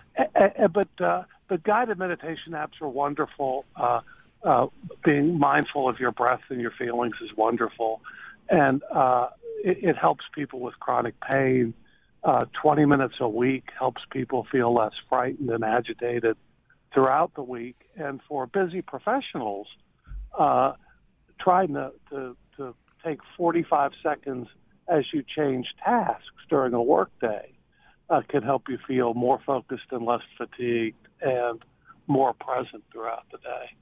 but 0.71 1.01
uh, 1.01 1.23
the 1.47 1.57
guided 1.57 1.97
meditation 1.97 2.53
apps 2.53 2.81
are 2.81 2.87
wonderful. 2.87 3.65
Uh, 3.75 4.01
uh, 4.43 4.67
being 5.03 5.37
mindful 5.37 5.87
of 5.87 5.99
your 5.99 6.11
breath 6.11 6.41
and 6.49 6.59
your 6.59 6.71
feelings 6.71 7.15
is 7.21 7.35
wonderful. 7.35 8.01
And 8.51 8.83
uh, 8.93 9.29
it, 9.63 9.77
it 9.81 9.97
helps 9.97 10.25
people 10.35 10.59
with 10.59 10.79
chronic 10.79 11.15
pain. 11.31 11.73
Uh, 12.23 12.45
20 12.61 12.85
minutes 12.85 13.15
a 13.19 13.27
week 13.27 13.69
helps 13.79 14.01
people 14.11 14.45
feel 14.51 14.73
less 14.73 14.91
frightened 15.09 15.49
and 15.49 15.63
agitated 15.63 16.37
throughout 16.93 17.33
the 17.35 17.41
week. 17.41 17.77
And 17.95 18.19
for 18.27 18.45
busy 18.45 18.81
professionals, 18.81 19.67
uh, 20.37 20.73
trying 21.39 21.73
to, 21.73 21.91
to, 22.11 22.37
to 22.57 22.75
take 23.03 23.19
45 23.37 23.91
seconds 24.03 24.47
as 24.87 25.05
you 25.13 25.23
change 25.23 25.67
tasks 25.83 26.25
during 26.49 26.73
a 26.73 26.81
workday 26.81 27.53
uh, 28.09 28.21
can 28.27 28.43
help 28.43 28.63
you 28.67 28.77
feel 28.87 29.13
more 29.13 29.39
focused 29.45 29.85
and 29.91 30.05
less 30.05 30.21
fatigued 30.37 31.07
and 31.21 31.63
more 32.07 32.33
present 32.33 32.83
throughout 32.91 33.23
the 33.31 33.37
day. 33.37 33.75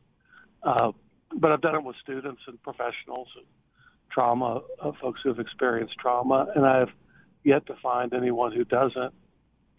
Uh, 0.61 0.91
but 1.35 1.51
I've 1.51 1.61
done 1.61 1.75
it 1.75 1.83
with 1.83 1.95
students 2.01 2.41
and 2.47 2.61
professionals 2.61 3.27
and 3.35 3.45
trauma, 4.11 4.61
uh, 4.81 4.91
folks 5.01 5.21
who 5.23 5.29
have 5.29 5.39
experienced 5.39 5.95
trauma, 5.97 6.47
and 6.55 6.65
I've 6.65 6.89
yet 7.43 7.65
to 7.67 7.75
find 7.81 8.13
anyone 8.13 8.51
who 8.51 8.63
doesn't 8.65 9.13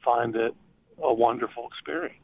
find 0.05 0.35
it 0.35 0.55
a 1.03 1.12
wonderful 1.12 1.66
experience. 1.66 2.16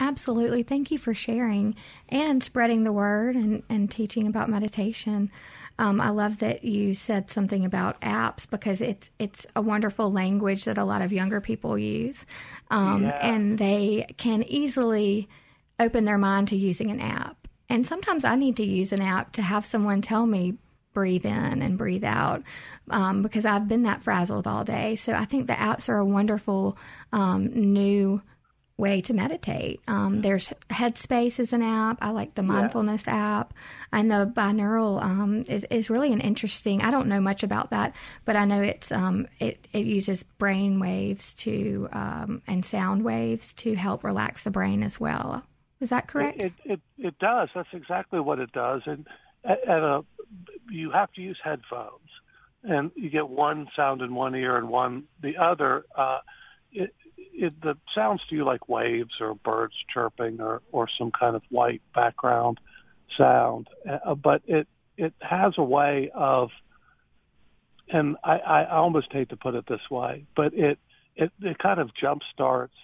Absolutely. 0.00 0.62
Thank 0.62 0.90
you 0.90 0.98
for 0.98 1.14
sharing 1.14 1.76
and 2.08 2.42
spreading 2.42 2.84
the 2.84 2.92
word 2.92 3.36
and, 3.36 3.62
and 3.68 3.90
teaching 3.90 4.26
about 4.26 4.48
meditation. 4.48 5.30
Um, 5.78 6.00
I 6.00 6.10
love 6.10 6.38
that 6.38 6.64
you 6.64 6.94
said 6.94 7.30
something 7.30 7.64
about 7.64 8.00
apps 8.00 8.48
because 8.48 8.80
it's 8.80 9.10
it's 9.18 9.46
a 9.56 9.62
wonderful 9.62 10.12
language 10.12 10.64
that 10.64 10.76
a 10.76 10.84
lot 10.84 11.02
of 11.02 11.12
younger 11.12 11.40
people 11.40 11.78
use, 11.78 12.26
um, 12.70 13.04
yeah. 13.04 13.18
and 13.22 13.58
they 13.58 14.06
can 14.18 14.42
easily 14.42 15.28
open 15.80 16.04
their 16.04 16.18
mind 16.18 16.48
to 16.48 16.56
using 16.56 16.90
an 16.90 17.00
app. 17.00 17.41
And 17.72 17.86
sometimes 17.86 18.24
I 18.24 18.36
need 18.36 18.56
to 18.56 18.64
use 18.64 18.92
an 18.92 19.00
app 19.00 19.32
to 19.32 19.42
have 19.42 19.64
someone 19.64 20.02
tell 20.02 20.26
me 20.26 20.58
breathe 20.92 21.24
in 21.24 21.62
and 21.62 21.78
breathe 21.78 22.04
out 22.04 22.42
um, 22.90 23.22
because 23.22 23.46
I've 23.46 23.66
been 23.66 23.84
that 23.84 24.02
frazzled 24.02 24.46
all 24.46 24.62
day. 24.62 24.94
So 24.96 25.14
I 25.14 25.24
think 25.24 25.46
the 25.46 25.54
apps 25.54 25.88
are 25.88 25.96
a 25.96 26.04
wonderful 26.04 26.76
um, 27.14 27.46
new 27.46 28.20
way 28.76 29.00
to 29.00 29.14
meditate. 29.14 29.80
Um, 29.88 30.20
there's 30.20 30.52
Headspace 30.68 31.40
is 31.40 31.54
an 31.54 31.62
app. 31.62 31.96
I 32.02 32.10
like 32.10 32.34
the 32.34 32.42
mindfulness 32.42 33.04
yeah. 33.06 33.40
app, 33.40 33.54
and 33.90 34.10
the 34.10 34.30
binaural 34.36 35.02
um, 35.02 35.44
is, 35.48 35.64
is 35.70 35.88
really 35.88 36.12
an 36.12 36.20
interesting. 36.20 36.82
I 36.82 36.90
don't 36.90 37.08
know 37.08 37.22
much 37.22 37.42
about 37.42 37.70
that, 37.70 37.94
but 38.26 38.36
I 38.36 38.44
know 38.44 38.60
it's 38.60 38.92
um, 38.92 39.28
it 39.38 39.66
it 39.72 39.86
uses 39.86 40.24
brain 40.36 40.78
waves 40.78 41.32
to 41.34 41.88
um, 41.92 42.42
and 42.46 42.66
sound 42.66 43.02
waves 43.02 43.54
to 43.54 43.74
help 43.74 44.04
relax 44.04 44.42
the 44.42 44.50
brain 44.50 44.82
as 44.82 45.00
well. 45.00 45.42
Is 45.82 45.90
that 45.90 46.06
correct? 46.06 46.40
It 46.40 46.52
it, 46.64 46.80
it 46.96 47.18
does. 47.18 47.48
That's 47.56 47.68
exactly 47.72 48.20
what 48.20 48.38
it 48.38 48.52
does, 48.52 48.82
and 48.86 49.04
at, 49.44 49.68
at 49.68 49.82
a 49.82 50.04
you 50.70 50.92
have 50.92 51.12
to 51.14 51.20
use 51.20 51.36
headphones, 51.42 52.08
and 52.62 52.92
you 52.94 53.10
get 53.10 53.28
one 53.28 53.66
sound 53.74 54.00
in 54.00 54.14
one 54.14 54.36
ear 54.36 54.56
and 54.56 54.68
one 54.68 55.04
the 55.20 55.36
other. 55.36 55.84
Uh, 55.98 56.20
it, 56.70 56.94
it 57.16 57.60
the 57.60 57.76
sounds 57.96 58.20
to 58.30 58.36
you 58.36 58.44
like 58.44 58.68
waves 58.68 59.14
or 59.20 59.34
birds 59.34 59.74
chirping 59.92 60.40
or 60.40 60.62
or 60.70 60.86
some 60.96 61.10
kind 61.10 61.34
of 61.34 61.42
white 61.50 61.82
background 61.92 62.60
sound, 63.18 63.66
uh, 63.90 64.14
but 64.14 64.42
it 64.46 64.68
it 64.96 65.14
has 65.20 65.54
a 65.58 65.64
way 65.64 66.12
of, 66.14 66.50
and 67.88 68.16
I, 68.22 68.38
I 68.38 68.70
almost 68.70 69.08
hate 69.10 69.30
to 69.30 69.36
put 69.36 69.56
it 69.56 69.66
this 69.66 69.90
way, 69.90 70.26
but 70.36 70.54
it 70.54 70.78
it 71.16 71.32
it 71.40 71.58
kind 71.58 71.80
of 71.80 71.90
jump 72.00 72.22
starts 72.32 72.76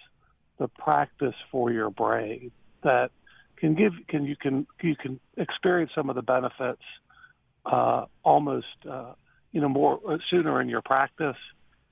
the 0.57 0.67
practice 0.67 1.35
for 1.49 1.71
your 1.71 1.89
brain 1.89 2.51
that 2.83 3.11
can 3.57 3.75
give 3.75 3.93
can 4.07 4.25
you 4.25 4.35
can 4.35 4.67
you 4.81 4.95
can 4.95 5.19
experience 5.37 5.91
some 5.93 6.09
of 6.09 6.15
the 6.15 6.21
benefits 6.21 6.81
uh, 7.65 8.05
almost 8.23 8.67
uh, 8.89 9.13
you 9.51 9.61
know 9.61 9.69
more 9.69 9.99
uh, 10.07 10.17
sooner 10.29 10.61
in 10.61 10.69
your 10.69 10.81
practice 10.81 11.37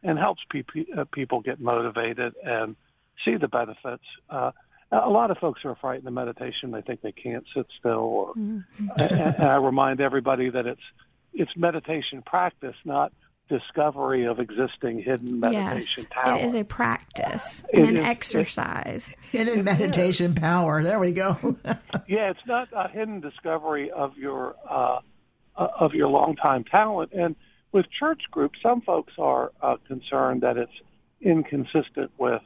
and 0.04 0.18
helps 0.18 0.42
pe- 0.50 0.64
uh, 0.98 1.06
people 1.12 1.42
get 1.42 1.60
motivated 1.60 2.34
and 2.44 2.76
see 3.26 3.36
the 3.36 3.48
benefits. 3.48 4.04
Uh, 4.30 4.52
a 4.92 5.10
lot 5.10 5.32
of 5.32 5.38
folks 5.38 5.62
are 5.66 5.76
frightened 5.76 6.08
of 6.08 6.14
meditation; 6.14 6.72
they 6.72 6.82
think 6.82 7.02
they 7.02 7.12
can't 7.12 7.46
sit 7.56 7.66
still. 7.80 7.92
Or, 7.92 8.34
mm-hmm. 8.34 8.88
and, 9.00 9.12
and 9.12 9.44
I 9.44 9.56
remind 9.56 10.00
everybody 10.00 10.50
that 10.50 10.66
it's 10.66 10.82
it's 11.34 11.52
meditation 11.56 12.22
practice, 12.26 12.76
not 12.86 13.12
discovery 13.50 14.26
of 14.26 14.40
existing 14.40 15.02
hidden 15.02 15.40
meditation 15.40 16.06
yes, 16.10 16.24
talent. 16.24 16.44
It 16.44 16.48
is 16.48 16.54
a 16.56 16.64
practice 16.64 17.64
and 17.74 17.90
an 17.90 17.98
is, 17.98 18.06
exercise. 18.06 19.10
hidden 19.32 19.64
meditation 19.64 20.34
is. 20.34 20.40
power. 20.40 20.84
There 20.84 21.00
we 21.00 21.12
go. 21.12 21.38
yeah, 22.08 22.30
it's 22.30 22.46
not 22.46 22.70
a 22.74 22.90
hidden 22.90 23.20
discovery 23.20 23.92
of 23.92 24.18
your 24.18 24.56
uh, 24.70 25.00
uh, 25.58 25.68
of 25.80 25.94
your 25.94 26.08
longtime 26.08 26.64
talent. 26.66 27.12
And 27.14 27.36
with 27.72 27.86
church 28.00 28.22
groups, 28.32 28.60
some 28.62 28.82
folks 28.82 29.14
are 29.18 29.52
uh, 29.62 29.78
concerned 29.88 30.42
that 30.42 30.58
it's 30.58 30.72
inconsistent 31.22 32.12
with, 32.18 32.42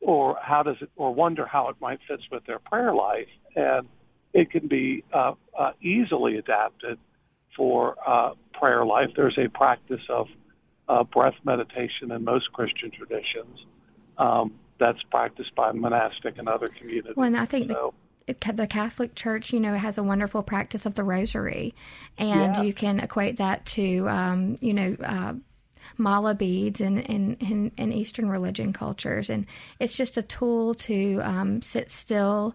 or 0.00 0.36
how 0.42 0.62
does 0.62 0.76
it, 0.80 0.90
or 0.96 1.14
wonder 1.14 1.46
how 1.46 1.68
it 1.68 1.76
might 1.80 2.00
fit 2.08 2.20
with 2.30 2.44
their 2.46 2.58
prayer 2.58 2.94
life. 2.94 3.28
And 3.56 3.88
it 4.32 4.50
can 4.50 4.68
be 4.68 5.04
uh, 5.12 5.32
uh, 5.58 5.72
easily 5.80 6.36
adapted 6.36 6.98
for 7.58 7.96
uh, 8.06 8.30
prayer 8.54 8.86
life. 8.86 9.10
There's 9.14 9.36
a 9.36 9.48
practice 9.48 10.00
of 10.08 10.28
uh, 10.88 11.04
breath 11.04 11.34
meditation 11.44 12.10
in 12.10 12.24
most 12.24 12.50
Christian 12.54 12.90
traditions. 12.90 13.66
Um, 14.16 14.54
that's 14.78 15.02
practiced 15.10 15.54
by 15.54 15.72
monastic 15.72 16.38
and 16.38 16.48
other 16.48 16.68
communities. 16.68 17.14
Well, 17.16 17.26
and 17.26 17.36
I 17.36 17.46
think 17.46 17.70
so, 17.70 17.94
the 18.26 18.66
Catholic 18.66 19.14
Church, 19.14 19.52
you 19.52 19.60
know, 19.60 19.76
has 19.76 19.98
a 19.98 20.02
wonderful 20.02 20.42
practice 20.42 20.86
of 20.86 20.94
the 20.94 21.04
Rosary, 21.04 21.74
and 22.16 22.56
yeah. 22.56 22.62
you 22.62 22.72
can 22.72 23.00
equate 23.00 23.38
that 23.38 23.66
to, 23.66 24.08
um, 24.08 24.56
you 24.60 24.72
know, 24.72 24.96
uh, 25.02 25.34
mala 25.96 26.34
beads 26.34 26.80
in, 26.80 27.00
in, 27.00 27.36
in, 27.36 27.72
in, 27.76 27.92
Eastern 27.92 28.28
religion 28.28 28.72
cultures, 28.72 29.30
and 29.30 29.46
it's 29.80 29.96
just 29.96 30.16
a 30.16 30.22
tool 30.22 30.74
to 30.74 31.20
um, 31.22 31.62
sit 31.62 31.90
still 31.90 32.54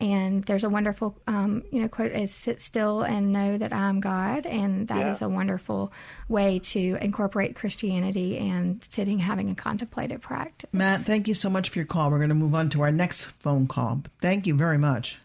and 0.00 0.44
there's 0.44 0.64
a 0.64 0.68
wonderful, 0.68 1.16
um, 1.26 1.62
you 1.70 1.80
know, 1.80 1.88
quote 1.88 2.12
is 2.12 2.32
"Sit 2.32 2.60
still 2.60 3.02
and 3.02 3.32
know 3.32 3.56
that 3.56 3.72
I'm 3.72 4.00
God," 4.00 4.46
and 4.46 4.88
that 4.88 4.98
yeah. 4.98 5.12
is 5.12 5.22
a 5.22 5.28
wonderful 5.28 5.92
way 6.28 6.58
to 6.58 6.98
incorporate 7.00 7.54
Christianity 7.54 8.38
and 8.38 8.84
sitting, 8.90 9.20
having 9.20 9.50
a 9.50 9.54
contemplative 9.54 10.20
practice. 10.20 10.68
Matt, 10.72 11.02
thank 11.02 11.28
you 11.28 11.34
so 11.34 11.48
much 11.48 11.68
for 11.68 11.78
your 11.78 11.86
call. 11.86 12.10
We're 12.10 12.18
going 12.18 12.28
to 12.30 12.34
move 12.34 12.54
on 12.54 12.70
to 12.70 12.82
our 12.82 12.92
next 12.92 13.22
phone 13.22 13.66
call. 13.66 14.02
Thank 14.20 14.46
you 14.46 14.54
very 14.54 14.78
much. 14.78 15.18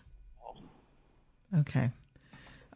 Okay. 1.58 1.90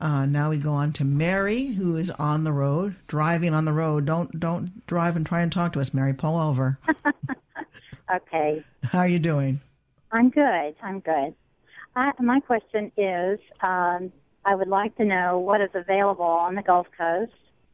Uh, 0.02 0.26
now 0.26 0.50
we 0.50 0.58
go 0.58 0.74
on 0.74 0.92
to 0.92 1.06
Mary, 1.06 1.68
who 1.68 1.96
is 1.96 2.12
on 2.12 2.44
the 2.44 2.52
road, 2.52 2.96
driving 3.08 3.54
on 3.54 3.66
the 3.66 3.72
road. 3.72 4.06
Don't 4.06 4.38
don't 4.40 4.86
drive 4.88 5.16
and 5.16 5.26
try 5.26 5.42
and 5.42 5.52
talk 5.52 5.74
to 5.74 5.80
us, 5.80 5.94
Mary. 5.94 6.14
Pull 6.14 6.38
over. 6.38 6.78
okay. 8.14 8.64
How 8.84 9.00
are 9.00 9.08
you 9.08 9.20
doing? 9.20 9.62
I'm 10.12 10.30
good. 10.30 10.76
I'm 10.84 11.00
good. 11.00 11.34
I, 11.96 12.12
my 12.20 12.40
question 12.40 12.92
is, 12.98 13.40
um, 13.62 14.12
I 14.46 14.56
would 14.56 14.68
like 14.68 14.96
to 14.98 15.06
know 15.06 15.40
what 15.40 15.62
is 15.62 15.70
available 15.74 16.26
on 16.26 16.56
the 16.56 16.62
Gulf 16.62 16.88
Coast 16.98 17.32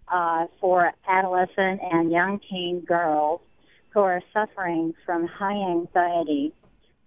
uh, 0.08 0.46
for 0.60 0.92
adolescent 1.08 1.82
and 1.92 2.12
young 2.12 2.40
teen 2.50 2.82
girls 2.82 3.42
who 3.90 4.02
are 4.02 4.22
suffering 4.34 4.94
from 5.06 5.26
high 5.26 5.72
anxiety 5.72 6.54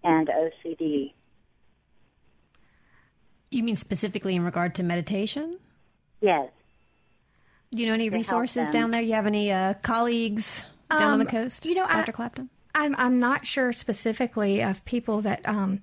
and 0.02 0.28
OCD. 0.28 1.12
You 3.50 3.62
mean 3.62 3.76
specifically 3.76 4.34
in 4.34 4.44
regard 4.44 4.74
to 4.76 4.82
meditation? 4.82 5.58
Yes. 6.20 6.50
Do 7.70 7.80
you 7.80 7.86
know 7.86 7.94
any 7.94 8.10
resources 8.10 8.70
down 8.70 8.90
there? 8.90 9.00
You 9.00 9.14
have 9.14 9.26
any 9.26 9.52
uh, 9.52 9.74
colleagues 9.74 10.64
down 10.90 11.02
um, 11.02 11.12
on 11.12 11.18
the 11.20 11.24
um, 11.26 11.30
coast? 11.30 11.66
You 11.66 11.74
know, 11.74 11.86
Dr. 11.86 12.10
I, 12.10 12.12
Clapton. 12.12 12.50
I'm 12.74 12.94
I'm 12.96 13.20
not 13.20 13.46
sure 13.46 13.72
specifically 13.72 14.62
of 14.62 14.84
people 14.84 15.22
that 15.22 15.46
um, 15.46 15.80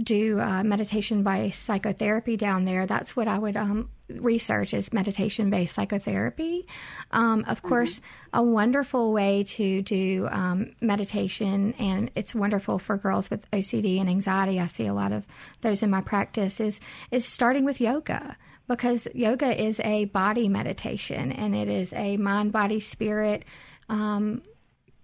do 0.00 0.40
uh, 0.40 0.62
meditation 0.62 1.22
by 1.22 1.50
psychotherapy 1.50 2.36
down 2.36 2.64
there. 2.64 2.86
That's 2.86 3.14
what 3.14 3.28
I 3.28 3.38
would 3.38 3.56
um, 3.56 3.90
research 4.08 4.74
is 4.74 4.92
meditation 4.92 5.50
based 5.50 5.74
psychotherapy. 5.74 6.66
Um, 7.10 7.44
of 7.46 7.58
mm-hmm. 7.58 7.68
course, 7.68 8.00
a 8.32 8.42
wonderful 8.42 9.12
way 9.12 9.44
to 9.44 9.82
do 9.82 10.28
um, 10.30 10.74
meditation, 10.80 11.74
and 11.78 12.10
it's 12.14 12.34
wonderful 12.34 12.78
for 12.78 12.96
girls 12.96 13.30
with 13.30 13.48
OCD 13.50 14.00
and 14.00 14.08
anxiety. 14.08 14.58
I 14.60 14.66
see 14.66 14.86
a 14.86 14.94
lot 14.94 15.12
of 15.12 15.26
those 15.60 15.82
in 15.82 15.90
my 15.90 16.00
practice. 16.00 16.60
Is 16.60 16.80
is 17.10 17.26
starting 17.26 17.64
with 17.64 17.80
yoga 17.80 18.36
because 18.68 19.06
yoga 19.14 19.62
is 19.62 19.80
a 19.80 20.06
body 20.06 20.48
meditation 20.48 21.32
and 21.32 21.54
it 21.54 21.68
is 21.68 21.92
a 21.92 22.16
mind, 22.16 22.52
body, 22.52 22.80
spirit. 22.80 23.44
Um, 23.88 24.42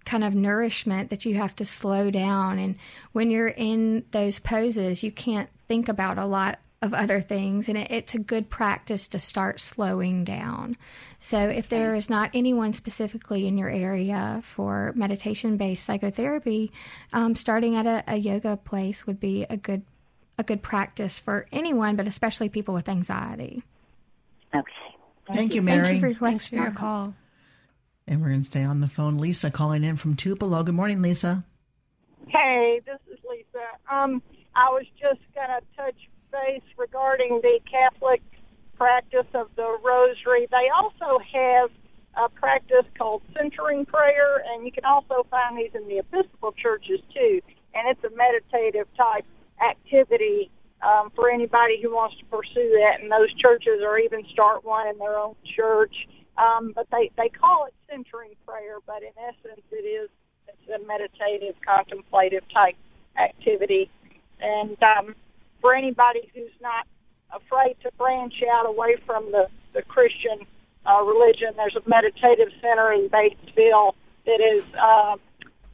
kind 0.09 0.23
of 0.23 0.33
nourishment 0.33 1.11
that 1.11 1.23
you 1.23 1.35
have 1.35 1.55
to 1.55 1.63
slow 1.63 2.09
down. 2.09 2.57
And 2.57 2.75
when 3.11 3.29
you're 3.29 3.49
in 3.49 4.03
those 4.09 4.39
poses, 4.39 5.03
you 5.03 5.11
can't 5.11 5.49
think 5.67 5.87
about 5.87 6.17
a 6.17 6.25
lot 6.25 6.57
of 6.81 6.95
other 6.95 7.21
things. 7.21 7.69
And 7.69 7.77
it, 7.77 7.91
it's 7.91 8.15
a 8.15 8.19
good 8.19 8.49
practice 8.49 9.07
to 9.09 9.19
start 9.19 9.59
slowing 9.59 10.23
down. 10.23 10.77
So 11.19 11.37
if 11.37 11.69
there 11.69 11.93
is 11.93 12.09
not 12.09 12.31
anyone 12.33 12.73
specifically 12.73 13.45
in 13.45 13.55
your 13.55 13.69
area 13.69 14.41
for 14.43 14.93
meditation 14.95 15.57
based 15.57 15.85
psychotherapy, 15.85 16.71
um, 17.13 17.35
starting 17.35 17.75
at 17.75 17.85
a, 17.85 18.03
a 18.07 18.17
yoga 18.17 18.57
place 18.57 19.05
would 19.05 19.19
be 19.19 19.45
a 19.47 19.57
good 19.57 19.83
a 20.39 20.43
good 20.43 20.63
practice 20.63 21.19
for 21.19 21.45
anyone, 21.51 21.97
but 21.97 22.07
especially 22.07 22.49
people 22.49 22.73
with 22.73 22.89
anxiety. 22.89 23.61
Okay. 24.55 24.71
Thank, 25.27 25.37
Thank 25.37 25.55
you, 25.55 25.61
Mary. 25.61 25.83
Thank 25.83 25.95
you 25.95 25.99
for 25.99 26.07
your, 26.07 26.15
Thanks 26.15 26.47
for 26.47 26.55
your 26.55 26.71
call. 26.71 27.13
And 28.09 28.21
we're 28.21 28.29
going 28.29 28.41
to 28.41 28.45
stay 28.45 28.63
on 28.63 28.81
the 28.81 28.87
phone. 28.87 29.19
Lisa 29.19 29.51
calling 29.51 29.83
in 29.83 29.95
from 29.95 30.15
Tupelo. 30.15 30.63
Good 30.63 30.73
morning, 30.73 30.99
Lisa. 31.03 31.43
Hey, 32.27 32.81
this 32.83 32.97
is 33.13 33.19
Lisa. 33.29 33.63
Um, 33.87 34.23
I 34.55 34.69
was 34.69 34.85
just 34.99 35.21
going 35.35 35.47
to 35.47 35.61
touch 35.77 36.09
base 36.31 36.63
regarding 36.75 37.39
the 37.43 37.59
Catholic 37.69 38.23
practice 38.75 39.27
of 39.35 39.49
the 39.55 39.77
Rosary. 39.83 40.47
They 40.49 40.69
also 40.75 41.19
have 41.31 41.69
a 42.17 42.29
practice 42.29 42.85
called 42.97 43.21
centering 43.37 43.85
prayer, 43.85 44.43
and 44.47 44.65
you 44.65 44.71
can 44.71 44.85
also 44.85 45.27
find 45.29 45.55
these 45.55 45.71
in 45.75 45.87
the 45.87 45.99
Episcopal 45.99 46.53
churches 46.53 47.01
too. 47.13 47.41
And 47.75 47.87
it's 47.89 48.03
a 48.03 48.09
meditative 48.17 48.87
type 48.97 49.25
activity 49.61 50.49
um, 50.81 51.11
for 51.13 51.29
anybody 51.29 51.79
who 51.79 51.91
wants 51.91 52.17
to 52.17 52.25
pursue 52.25 52.73
that. 52.81 53.01
And 53.01 53.11
those 53.11 53.31
churches 53.35 53.81
or 53.83 53.99
even 53.99 54.25
start 54.33 54.65
one 54.65 54.87
in 54.87 54.97
their 54.97 55.19
own 55.19 55.35
church. 55.55 55.93
Um, 56.39 56.71
but 56.73 56.87
they, 56.91 57.11
they 57.17 57.29
call 57.29 57.65
it 57.65 57.73
centering 57.89 58.31
prayer, 58.47 58.77
but 58.87 59.03
in 59.03 59.11
essence, 59.17 59.65
it 59.71 59.85
is 59.85 60.09
it's 60.47 60.81
a 60.81 60.85
meditative, 60.87 61.55
contemplative 61.65 62.43
type 62.53 62.75
activity. 63.17 63.89
And 64.39 64.77
um, 64.81 65.15
for 65.61 65.75
anybody 65.75 66.31
who's 66.33 66.51
not 66.61 66.87
afraid 67.33 67.75
to 67.83 67.91
branch 67.97 68.35
out 68.51 68.65
away 68.65 68.95
from 69.05 69.31
the, 69.31 69.47
the 69.73 69.81
Christian 69.81 70.45
uh, 70.85 71.03
religion, 71.03 71.49
there's 71.57 71.75
a 71.75 71.87
meditative 71.87 72.49
center 72.61 72.93
in 72.93 73.09
Batesville 73.09 73.93
that 74.25 74.39
is 74.41 74.63
uh, 74.81 75.17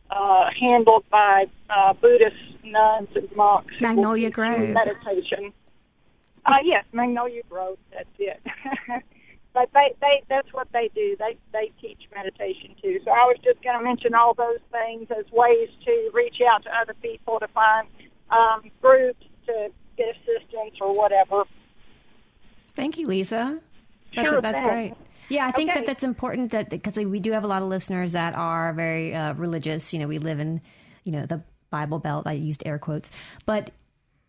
uh, 0.10 0.50
handled 0.60 1.06
by 1.10 1.46
uh, 1.70 1.94
Buddhist 1.94 2.36
nuns 2.64 3.10
and 3.16 3.34
monks. 3.36 3.74
Magnolia 3.80 4.32
Grove. 4.32 4.70
Meditation. 4.70 5.54
Uh, 6.46 6.58
yes, 6.64 6.86
Magnolia 6.92 7.42
Grove. 7.50 7.78
That's 7.92 8.08
it. 8.20 8.42
but 9.56 9.70
they, 9.74 9.96
they, 10.02 10.22
that's 10.30 10.52
what 10.54 10.68
they 10.74 10.92
do. 10.94 11.16
They, 11.18 11.38
they 11.54 11.72
teach 11.82 12.02
meditation 12.14 12.76
too. 12.80 13.00
So 13.06 13.10
I 13.12 13.24
was 13.26 13.38
just 13.44 13.64
going 13.64 13.80
to 13.80 13.84
mention 13.84 14.14
all 14.14 14.34
those 14.36 14.60
things 14.70 15.08
as 15.18 15.26
ways 15.32 15.70
to 15.86 16.12
reach 16.14 16.36
out 16.48 16.62
to 16.66 16.70
other 16.70 16.94
people 17.02 17.40
to 17.40 17.48
find 17.48 17.88
um, 18.30 18.70
groups 18.82 19.26
to 19.48 19.70
get 19.98 20.10
assistance 20.10 20.76
or 20.82 20.94
whatever. 20.94 21.46
Thank 22.76 22.98
you, 22.98 23.08
Lisa. 23.08 23.60
That's, 24.16 24.28
Sure 24.30 24.42
that's 24.42 24.62
great. 24.62 24.94
Yeah, 25.30 25.48
I 25.48 25.52
think 25.54 25.72
Okay. 25.72 25.80
that 25.80 25.86
that's 25.88 26.04
important 26.04 26.52
that 26.52 26.70
because 26.70 26.98
we 26.98 27.20
do 27.20 27.32
have 27.32 27.44
a 27.44 27.48
lot 27.48 27.62
of 27.62 27.68
listeners 27.70 28.12
that 28.12 28.36
are 28.36 28.74
very 28.74 29.16
uh, 29.16 29.34
religious. 29.36 29.94
You 29.94 30.00
know, 30.00 30.08
we 30.08 30.20
live 30.20 30.40
in, 30.40 30.62
you 31.06 31.12
know, 31.14 31.26
the 31.26 31.42
Bible 31.72 32.00
Belt. 32.00 32.28
I 32.28 32.34
used 32.34 32.62
air 32.66 32.78
quotes, 32.78 33.10
but 33.46 33.72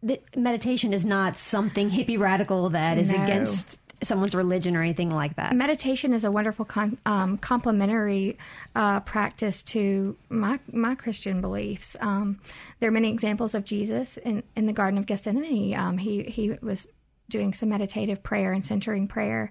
the 0.03 0.20
meditation 0.37 0.93
is 0.95 1.05
not 1.05 1.37
something 1.37 1.91
hippie 1.91 2.18
radical 2.18 2.70
that 2.70 2.97
is 2.97 3.12
No. 3.12 3.22
against 3.24 3.79
someone's 4.03 4.34
religion 4.34 4.76
or 4.76 4.82
anything 4.82 5.11
like 5.11 5.36
that. 5.36 5.55
Meditation 5.55 6.12
is 6.12 6.24
a 6.24 6.30
wonderful 6.30 6.68
um, 7.07 7.38
complementary 7.38 8.36
uh, 8.74 9.01
practice 9.01 9.62
to 9.62 10.16
my 10.28 10.59
my 10.70 10.94
Christian 10.94 11.40
beliefs. 11.40 11.97
Um, 12.01 12.40
there 12.80 12.88
are 12.88 12.92
many 12.92 13.11
examples 13.11 13.55
of 13.55 13.64
Jesus 13.64 14.16
in, 14.18 14.42
in 14.55 14.66
the 14.66 14.72
Garden 14.72 14.99
of 14.99 15.07
Gethsemane. 15.07 15.74
Um, 15.74 15.99
he 15.99 16.24
he 16.24 16.53
was 16.61 16.86
doing 17.28 17.55
some 17.55 17.70
meditative 17.70 18.22
prayer 18.22 18.53
and 18.53 18.64
centering 18.64 19.09
prayer. 19.09 19.51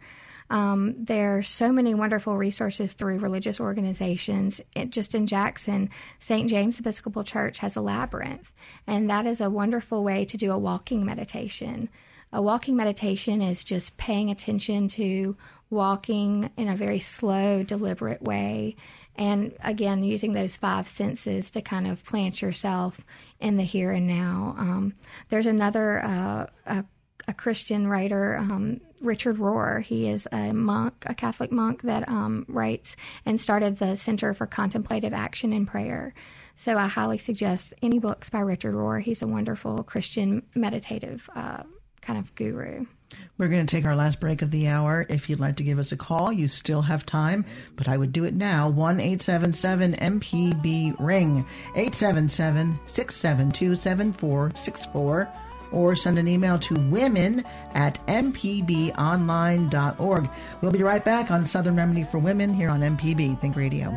Um, 0.50 0.93
there 1.00 1.38
are 1.38 1.43
so 1.43 1.72
many 1.72 1.96
wonderful 1.96 2.38
resources 2.38 2.93
through 2.93 3.18
religious 3.18 3.60
organizations. 3.60 4.62
It, 4.76 4.91
just 4.91 5.16
in 5.16 5.26
Jackson, 5.26 5.89
St. 6.20 6.48
James 6.48 6.80
Episcopal 6.80 7.24
Church 7.24 7.60
has 7.60 7.76
a 7.76 7.82
labyrinth, 7.82 8.52
and 8.86 9.10
that 9.10 9.26
is 9.26 9.41
a 9.41 9.50
wonderful 9.50 10.04
way 10.04 10.24
to 10.26 10.38
do 10.38 10.52
a 10.52 10.58
walking 10.58 11.04
meditation. 11.04 11.89
A 12.34 12.42
walking 12.42 12.76
meditation 12.76 13.42
is 13.42 13.64
just 13.64 13.98
paying 13.98 14.30
attention 14.30 14.88
to 14.90 15.38
walking 15.70 16.50
in 16.58 16.68
a 16.68 16.76
very 16.76 17.00
slow, 17.00 17.64
deliberate 17.64 18.22
way. 18.22 18.76
And 19.18 19.54
again, 19.64 20.04
using 20.04 20.34
those 20.34 20.56
five 20.56 20.88
senses 20.88 21.50
to 21.52 21.62
kind 21.62 21.88
of 21.88 22.04
plant 22.04 22.42
yourself 22.42 23.00
in 23.40 23.58
the 23.58 23.64
here 23.64 23.92
and 23.92 24.08
now. 24.08 24.56
Um, 24.58 24.94
there's 25.30 25.46
another 25.46 26.04
uh, 26.04 26.48
a, 26.66 26.86
a 27.28 27.34
Christian 27.34 27.88
writer, 27.88 28.36
um, 28.38 28.82
Richard 29.02 29.38
Rohr. 29.38 29.82
He 29.82 30.10
is 30.10 30.28
a 30.32 30.52
monk, 30.52 30.96
a 31.06 31.16
Catholic 31.16 31.52
monk 31.52 31.84
that 31.84 32.08
um, 32.10 32.46
writes 32.50 32.96
and 33.26 33.40
started 33.40 33.78
the 33.78 33.96
Center 33.96 34.34
for 34.34 34.46
Contemplative 34.46 35.14
Action 35.14 35.54
and 35.54 35.68
Prayer. 35.68 36.14
So 36.56 36.78
I 36.78 36.88
highly 36.88 37.18
suggest 37.18 37.74
any 37.82 38.00
books 38.00 38.30
by 38.30 38.40
Richard 38.40 38.76
Rohr. 38.76 39.02
He's 39.02 39.22
a 39.22 39.28
wonderful 39.28 39.84
Christian 39.84 40.44
meditative 40.56 41.30
uh, 41.36 41.64
kind 42.06 42.20
of 42.20 42.34
guru. 42.36 42.86
We're 43.38 43.49
going 43.49 43.66
to 43.66 43.76
take 43.76 43.86
our 43.86 43.95
last 43.95 44.20
break 44.20 44.41
of 44.41 44.51
the 44.51 44.68
hour. 44.68 45.06
If 45.10 45.30
you'd 45.30 45.39
like 45.39 45.56
to 45.58 45.64
give 45.64 45.80
us 45.80 45.91
a 45.91 45.97
call, 45.97 46.32
you 46.32 46.47
still 46.47 46.82
have 46.82 47.06
time, 47.06 47.45
but 47.76 47.88
I 47.88 47.97
would 47.97 48.12
do 48.12 48.24
it 48.24 48.34
now. 48.34 48.70
1 48.70 48.99
877 48.99 49.93
MPB 49.93 50.95
Ring, 50.99 51.45
877 51.76 52.80
672 52.88 53.76
7464, 53.76 55.30
or 55.72 55.95
send 55.95 56.20
an 56.20 56.28
email 56.28 56.60
to 56.60 56.76
women 56.89 57.43
at 57.74 58.06
mpbonline.org. 58.08 60.30
We'll 60.62 60.72
be 60.72 60.84
right 60.84 61.03
back 61.03 61.32
on 61.32 61.45
Southern 61.45 61.76
Remedy 61.76 62.03
for 62.03 62.20
Women 62.20 62.53
here 62.53 62.70
on 62.70 62.82
MPB 62.82 63.41
Think 63.41 63.56
Radio. 63.56 63.89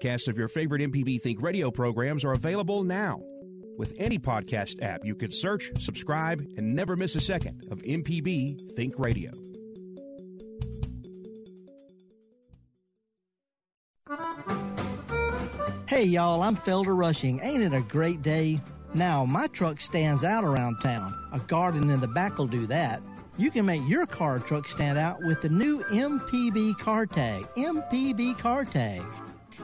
Podcasts 0.00 0.28
of 0.28 0.38
your 0.38 0.48
favorite 0.48 0.80
MPB 0.80 1.20
Think 1.20 1.42
radio 1.42 1.70
programs 1.70 2.24
are 2.24 2.32
available 2.32 2.82
now. 2.82 3.20
With 3.76 3.92
any 3.98 4.18
podcast 4.18 4.82
app, 4.82 5.04
you 5.04 5.14
can 5.14 5.30
search, 5.30 5.70
subscribe, 5.78 6.40
and 6.56 6.74
never 6.74 6.96
miss 6.96 7.16
a 7.16 7.20
second 7.20 7.66
of 7.70 7.82
MPB 7.82 8.74
Think 8.76 8.94
Radio. 8.98 9.30
Hey 15.86 16.04
y'all, 16.04 16.42
I'm 16.42 16.56
Felder 16.56 16.96
Rushing. 16.96 17.40
Ain't 17.42 17.62
it 17.62 17.74
a 17.74 17.82
great 17.82 18.22
day? 18.22 18.60
Now, 18.94 19.24
my 19.26 19.48
truck 19.48 19.80
stands 19.80 20.24
out 20.24 20.44
around 20.44 20.78
town. 20.82 21.12
A 21.32 21.40
garden 21.40 21.90
in 21.90 22.00
the 22.00 22.08
back 22.08 22.38
will 22.38 22.46
do 22.46 22.66
that. 22.68 23.02
You 23.36 23.50
can 23.50 23.66
make 23.66 23.86
your 23.86 24.06
car 24.06 24.38
truck 24.38 24.66
stand 24.66 24.98
out 24.98 25.22
with 25.24 25.42
the 25.42 25.48
new 25.48 25.82
MPB 25.84 26.78
car 26.78 27.06
tag. 27.06 27.46
MPB 27.56 28.38
car 28.38 28.64
tag. 28.64 29.02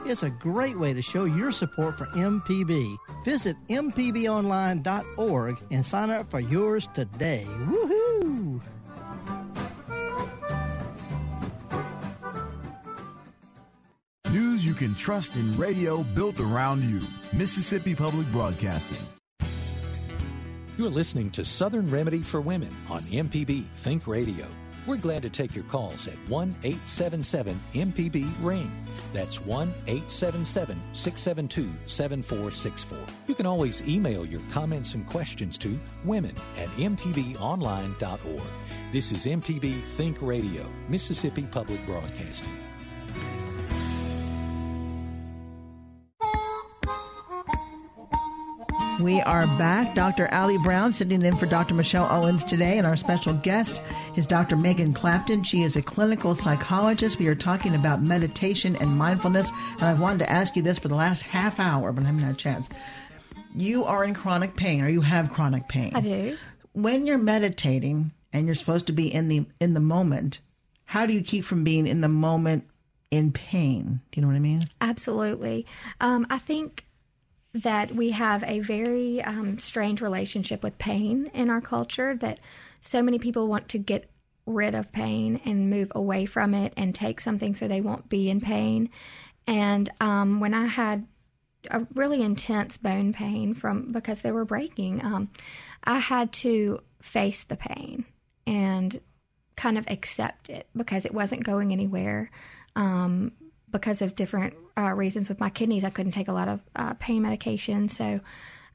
It's 0.05 0.23
a 0.23 0.29
great 0.29 0.77
way 0.77 0.93
to 0.93 1.01
show 1.01 1.25
your 1.25 1.51
support 1.51 1.97
for 1.97 2.05
MPB. 2.07 2.97
Visit 3.25 3.55
mpbonline.org 3.69 5.63
and 5.71 5.85
sign 5.85 6.09
up 6.09 6.29
for 6.29 6.39
yours 6.39 6.87
today. 6.93 7.45
Woohoo! 7.47 8.61
News 14.31 14.65
you 14.65 14.73
can 14.73 14.93
trust 14.93 15.35
in 15.35 15.57
radio 15.57 16.03
built 16.03 16.39
around 16.39 16.83
you. 16.83 17.01
Mississippi 17.33 17.95
Public 17.95 18.27
Broadcasting. 18.31 18.97
You're 20.77 20.89
listening 20.89 21.31
to 21.31 21.43
Southern 21.43 21.89
Remedy 21.89 22.21
for 22.21 22.39
Women 22.39 22.75
on 22.89 23.01
MPB 23.01 23.63
Think 23.77 24.05
Radio. 24.05 24.45
We're 24.85 24.97
glad 24.97 25.23
to 25.23 25.29
take 25.29 25.55
your 25.55 25.63
calls 25.65 26.07
at 26.07 26.15
1 26.29 26.55
877 26.63 27.59
MPB 27.73 28.31
Ring. 28.41 28.71
That's 29.13 29.39
1 29.45 29.73
877 29.87 30.77
672 30.93 31.69
7464. 31.87 32.97
You 33.27 33.35
can 33.35 33.45
always 33.45 33.81
email 33.87 34.25
your 34.25 34.41
comments 34.51 34.93
and 34.93 35.05
questions 35.07 35.57
to 35.59 35.79
women 36.03 36.35
at 36.57 36.67
mpbonline.org. 36.69 38.41
This 38.91 39.11
is 39.11 39.25
MPB 39.25 39.81
Think 39.95 40.21
Radio, 40.21 40.65
Mississippi 40.87 41.43
Public 41.43 41.85
Broadcasting. 41.85 42.66
We 49.01 49.21
are 49.21 49.45
back. 49.59 49.93
Dr. 49.93 50.25
Allie 50.27 50.57
Brown 50.57 50.91
sitting 50.91 51.21
in 51.21 51.35
for 51.35 51.45
Dr. 51.45 51.75
Michelle 51.75 52.07
Owens 52.09 52.43
today, 52.43 52.79
and 52.79 52.87
our 52.87 52.97
special 52.97 53.33
guest 53.33 53.83
is 54.15 54.25
Dr. 54.25 54.55
Megan 54.55 54.91
Clapton. 54.91 55.43
She 55.43 55.61
is 55.61 55.75
a 55.75 55.83
clinical 55.83 56.33
psychologist. 56.33 57.19
We 57.19 57.27
are 57.27 57.35
talking 57.35 57.75
about 57.75 58.01
meditation 58.01 58.75
and 58.77 58.97
mindfulness, 58.97 59.51
and 59.73 59.83
I've 59.83 59.99
wanted 59.99 60.19
to 60.19 60.31
ask 60.31 60.55
you 60.55 60.63
this 60.63 60.79
for 60.79 60.87
the 60.87 60.95
last 60.95 61.21
half 61.21 61.59
hour, 61.59 61.91
but 61.91 62.03
I 62.03 62.07
haven't 62.07 62.23
had 62.23 62.33
a 62.33 62.37
chance. 62.37 62.69
You 63.55 63.85
are 63.85 64.03
in 64.03 64.15
chronic 64.15 64.55
pain, 64.55 64.81
or 64.81 64.89
you 64.89 65.01
have 65.01 65.29
chronic 65.29 65.67
pain. 65.67 65.91
I 65.93 66.01
do. 66.01 66.35
When 66.73 67.05
you're 67.05 67.19
meditating 67.19 68.11
and 68.33 68.47
you're 68.47 68.55
supposed 68.55 68.87
to 68.87 68.93
be 68.93 69.13
in 69.13 69.27
the 69.27 69.45
in 69.59 69.75
the 69.75 69.79
moment, 69.79 70.39
how 70.85 71.05
do 71.05 71.13
you 71.13 71.21
keep 71.21 71.45
from 71.45 71.63
being 71.63 71.85
in 71.85 72.01
the 72.01 72.09
moment 72.09 72.65
in 73.11 73.31
pain? 73.31 74.01
Do 74.11 74.19
you 74.19 74.21
know 74.23 74.27
what 74.27 74.37
I 74.37 74.39
mean? 74.39 74.63
Absolutely. 74.81 75.67
Um, 76.01 76.25
I 76.31 76.39
think 76.39 76.83
that 77.53 77.95
we 77.95 78.11
have 78.11 78.43
a 78.43 78.59
very 78.59 79.21
um, 79.23 79.59
strange 79.59 80.01
relationship 80.01 80.63
with 80.63 80.77
pain 80.77 81.31
in 81.33 81.49
our 81.49 81.61
culture, 81.61 82.15
that 82.17 82.39
so 82.81 83.01
many 83.01 83.19
people 83.19 83.47
want 83.47 83.69
to 83.69 83.77
get 83.77 84.09
rid 84.45 84.75
of 84.75 84.91
pain 84.91 85.41
and 85.45 85.69
move 85.69 85.91
away 85.93 86.25
from 86.25 86.53
it 86.53 86.73
and 86.77 86.95
take 86.95 87.19
something 87.19 87.53
so 87.53 87.67
they 87.67 87.81
won't 87.81 88.09
be 88.09 88.29
in 88.29 88.39
pain. 88.39 88.89
And 89.45 89.89
um, 89.99 90.39
when 90.39 90.53
I 90.53 90.65
had 90.65 91.05
a 91.69 91.85
really 91.93 92.21
intense 92.21 92.77
bone 92.77 93.13
pain 93.13 93.53
from 93.53 93.91
because 93.91 94.21
they 94.21 94.31
were 94.31 94.45
breaking, 94.45 95.03
um, 95.03 95.29
I 95.83 95.99
had 95.99 96.31
to 96.33 96.79
face 97.01 97.43
the 97.43 97.55
pain 97.55 98.05
and 98.45 98.99
kind 99.55 99.77
of 99.77 99.85
accept 99.89 100.49
it 100.49 100.67
because 100.75 101.05
it 101.05 101.13
wasn't 101.13 101.43
going 101.43 101.71
anywhere. 101.71 102.29
Um, 102.75 103.31
because 103.77 104.01
of 104.01 104.15
different 104.15 104.55
uh, 104.75 104.93
reasons 104.93 105.29
with 105.29 105.39
my 105.39 105.49
kidneys, 105.49 105.83
I 105.83 105.91
couldn't 105.91 106.13
take 106.13 106.27
a 106.27 106.33
lot 106.33 106.47
of 106.47 106.61
uh, 106.75 106.93
pain 106.95 107.21
medication. 107.21 107.89
So 107.89 108.19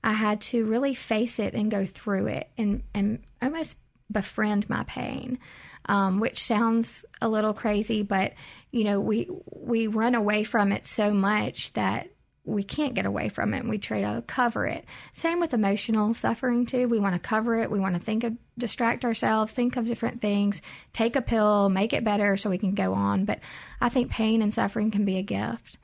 I 0.05 0.13
had 0.13 0.41
to 0.43 0.65
really 0.65 0.95
face 0.95 1.39
it 1.39 1.55
and 1.55 1.71
go 1.71 1.87
through 1.87 2.29
it 2.29 2.49
and, 2.57 2.83
and 2.95 3.19
almost 3.41 3.77
befriend 4.11 4.71
my 4.71 4.85
pain, 4.85 5.39
um, 5.87 6.21
which 6.21 6.43
sounds 6.43 7.05
a 7.21 7.29
little 7.29 7.53
crazy, 7.53 8.03
but 8.03 8.35
you 8.71 8.85
know, 8.85 9.01
we 9.01 9.29
we 9.51 9.87
run 9.87 10.15
away 10.15 10.45
from 10.45 10.73
it 10.73 10.87
so 10.87 11.13
much 11.13 11.73
that 11.75 12.09
we 12.45 12.65
can't 12.65 12.95
get 12.95 13.07
away 13.07 13.29
from 13.29 13.55
it 13.55 13.61
and 13.61 13.69
we 13.69 13.79
try 13.79 14.01
to 14.01 14.23
cover 14.27 14.67
it. 14.67 14.85
Same 15.13 15.39
with 15.39 15.55
emotional 15.55 16.13
suffering 16.13 16.67
too. 16.67 16.89
We 16.89 16.99
want 16.99 17.15
to 17.15 17.21
cover 17.21 17.57
it. 17.57 17.71
We 17.71 17.79
want 17.79 17.95
to 17.95 18.01
think 18.01 18.25
of 18.25 18.37
distract 18.59 19.05
ourselves, 19.05 19.53
think 19.53 19.77
of 19.77 19.87
different 19.87 20.21
things, 20.21 20.61
take 20.93 21.15
a 21.15 21.23
pill, 21.23 21.69
make 21.69 21.93
it 21.93 22.05
better 22.05 22.37
so 22.37 22.51
we 22.51 22.59
can 22.59 22.75
go 22.75 22.95
on. 22.95 23.25
But 23.25 23.41
I 23.81 23.89
think 23.89 24.11
pain 24.11 24.43
and 24.43 24.53
suffering 24.53 24.91
can 24.91 25.05
be 25.05 25.19
a 25.19 25.23
gift. 25.23 25.79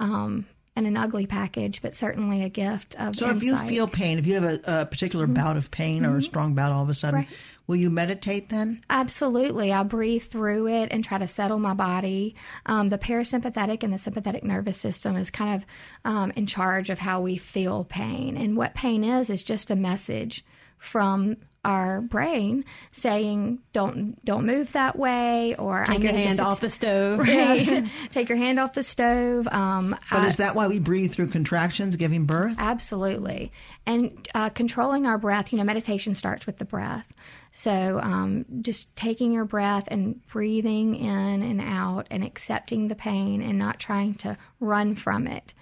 Um, 0.00 0.46
and 0.74 0.86
an 0.86 0.96
ugly 0.96 1.26
package, 1.26 1.82
but 1.82 1.94
certainly 1.94 2.42
a 2.42 2.48
gift 2.48 2.94
of. 2.98 3.14
So, 3.14 3.28
insight. 3.28 3.36
if 3.36 3.42
you 3.42 3.56
feel 3.58 3.86
pain, 3.86 4.18
if 4.18 4.26
you 4.26 4.40
have 4.40 4.44
a, 4.44 4.60
a 4.64 4.86
particular 4.86 5.26
mm-hmm. 5.26 5.34
bout 5.34 5.56
of 5.58 5.70
pain 5.70 6.06
or 6.06 6.16
a 6.16 6.22
strong 6.22 6.54
bout 6.54 6.72
all 6.72 6.82
of 6.82 6.88
a 6.88 6.94
sudden, 6.94 7.20
right. 7.20 7.28
Will 7.66 7.76
you 7.76 7.90
meditate 7.90 8.48
then? 8.48 8.82
Absolutely. 8.90 9.72
I 9.72 9.82
breathe 9.82 10.24
through 10.24 10.68
it 10.68 10.88
and 10.90 11.04
try 11.04 11.18
to 11.18 11.28
settle 11.28 11.58
my 11.58 11.74
body. 11.74 12.34
Um, 12.66 12.88
the 12.88 12.98
parasympathetic 12.98 13.82
and 13.82 13.92
the 13.92 13.98
sympathetic 13.98 14.44
nervous 14.44 14.78
system 14.78 15.16
is 15.16 15.30
kind 15.30 15.56
of 15.62 15.66
um, 16.04 16.32
in 16.36 16.46
charge 16.46 16.90
of 16.90 16.98
how 16.98 17.20
we 17.20 17.36
feel 17.36 17.84
pain. 17.84 18.36
And 18.36 18.56
what 18.56 18.74
pain 18.74 19.04
is, 19.04 19.30
is 19.30 19.42
just 19.42 19.70
a 19.70 19.76
message 19.76 20.44
from 20.78 21.36
our 21.64 22.00
brain 22.00 22.64
saying 22.90 23.60
don't 23.72 24.22
don't 24.24 24.44
move 24.44 24.72
that 24.72 24.98
way 24.98 25.54
or 25.56 25.84
take 25.84 26.02
your 26.02 26.12
hand 26.12 26.40
off 26.40 26.60
the 26.60 26.68
stove 26.68 27.18
right 27.20 27.88
take 28.10 28.28
your 28.28 28.38
hand 28.38 28.58
off 28.58 28.72
the 28.72 28.82
stove 28.82 29.46
um, 29.48 29.96
but 30.10 30.18
I, 30.18 30.26
is 30.26 30.36
that 30.36 30.56
why 30.56 30.66
we 30.66 30.80
breathe 30.80 31.12
through 31.12 31.28
contractions 31.28 31.94
giving 31.94 32.26
birth 32.26 32.56
absolutely 32.58 33.52
and 33.86 34.28
uh, 34.34 34.48
controlling 34.50 35.06
our 35.06 35.18
breath 35.18 35.52
you 35.52 35.58
know 35.58 35.64
meditation 35.64 36.16
starts 36.16 36.46
with 36.46 36.56
the 36.56 36.64
breath 36.64 37.06
so 37.52 38.00
um, 38.02 38.44
just 38.62 38.94
taking 38.96 39.32
your 39.32 39.44
breath 39.44 39.84
and 39.88 40.26
breathing 40.28 40.94
in 40.94 41.42
and 41.42 41.60
out 41.60 42.06
and 42.10 42.24
accepting 42.24 42.88
the 42.88 42.94
pain 42.94 43.42
and 43.42 43.58
not 43.58 43.78
trying 43.78 44.14
to 44.14 44.36
run 44.60 44.94
from 44.94 45.26
it 45.26 45.54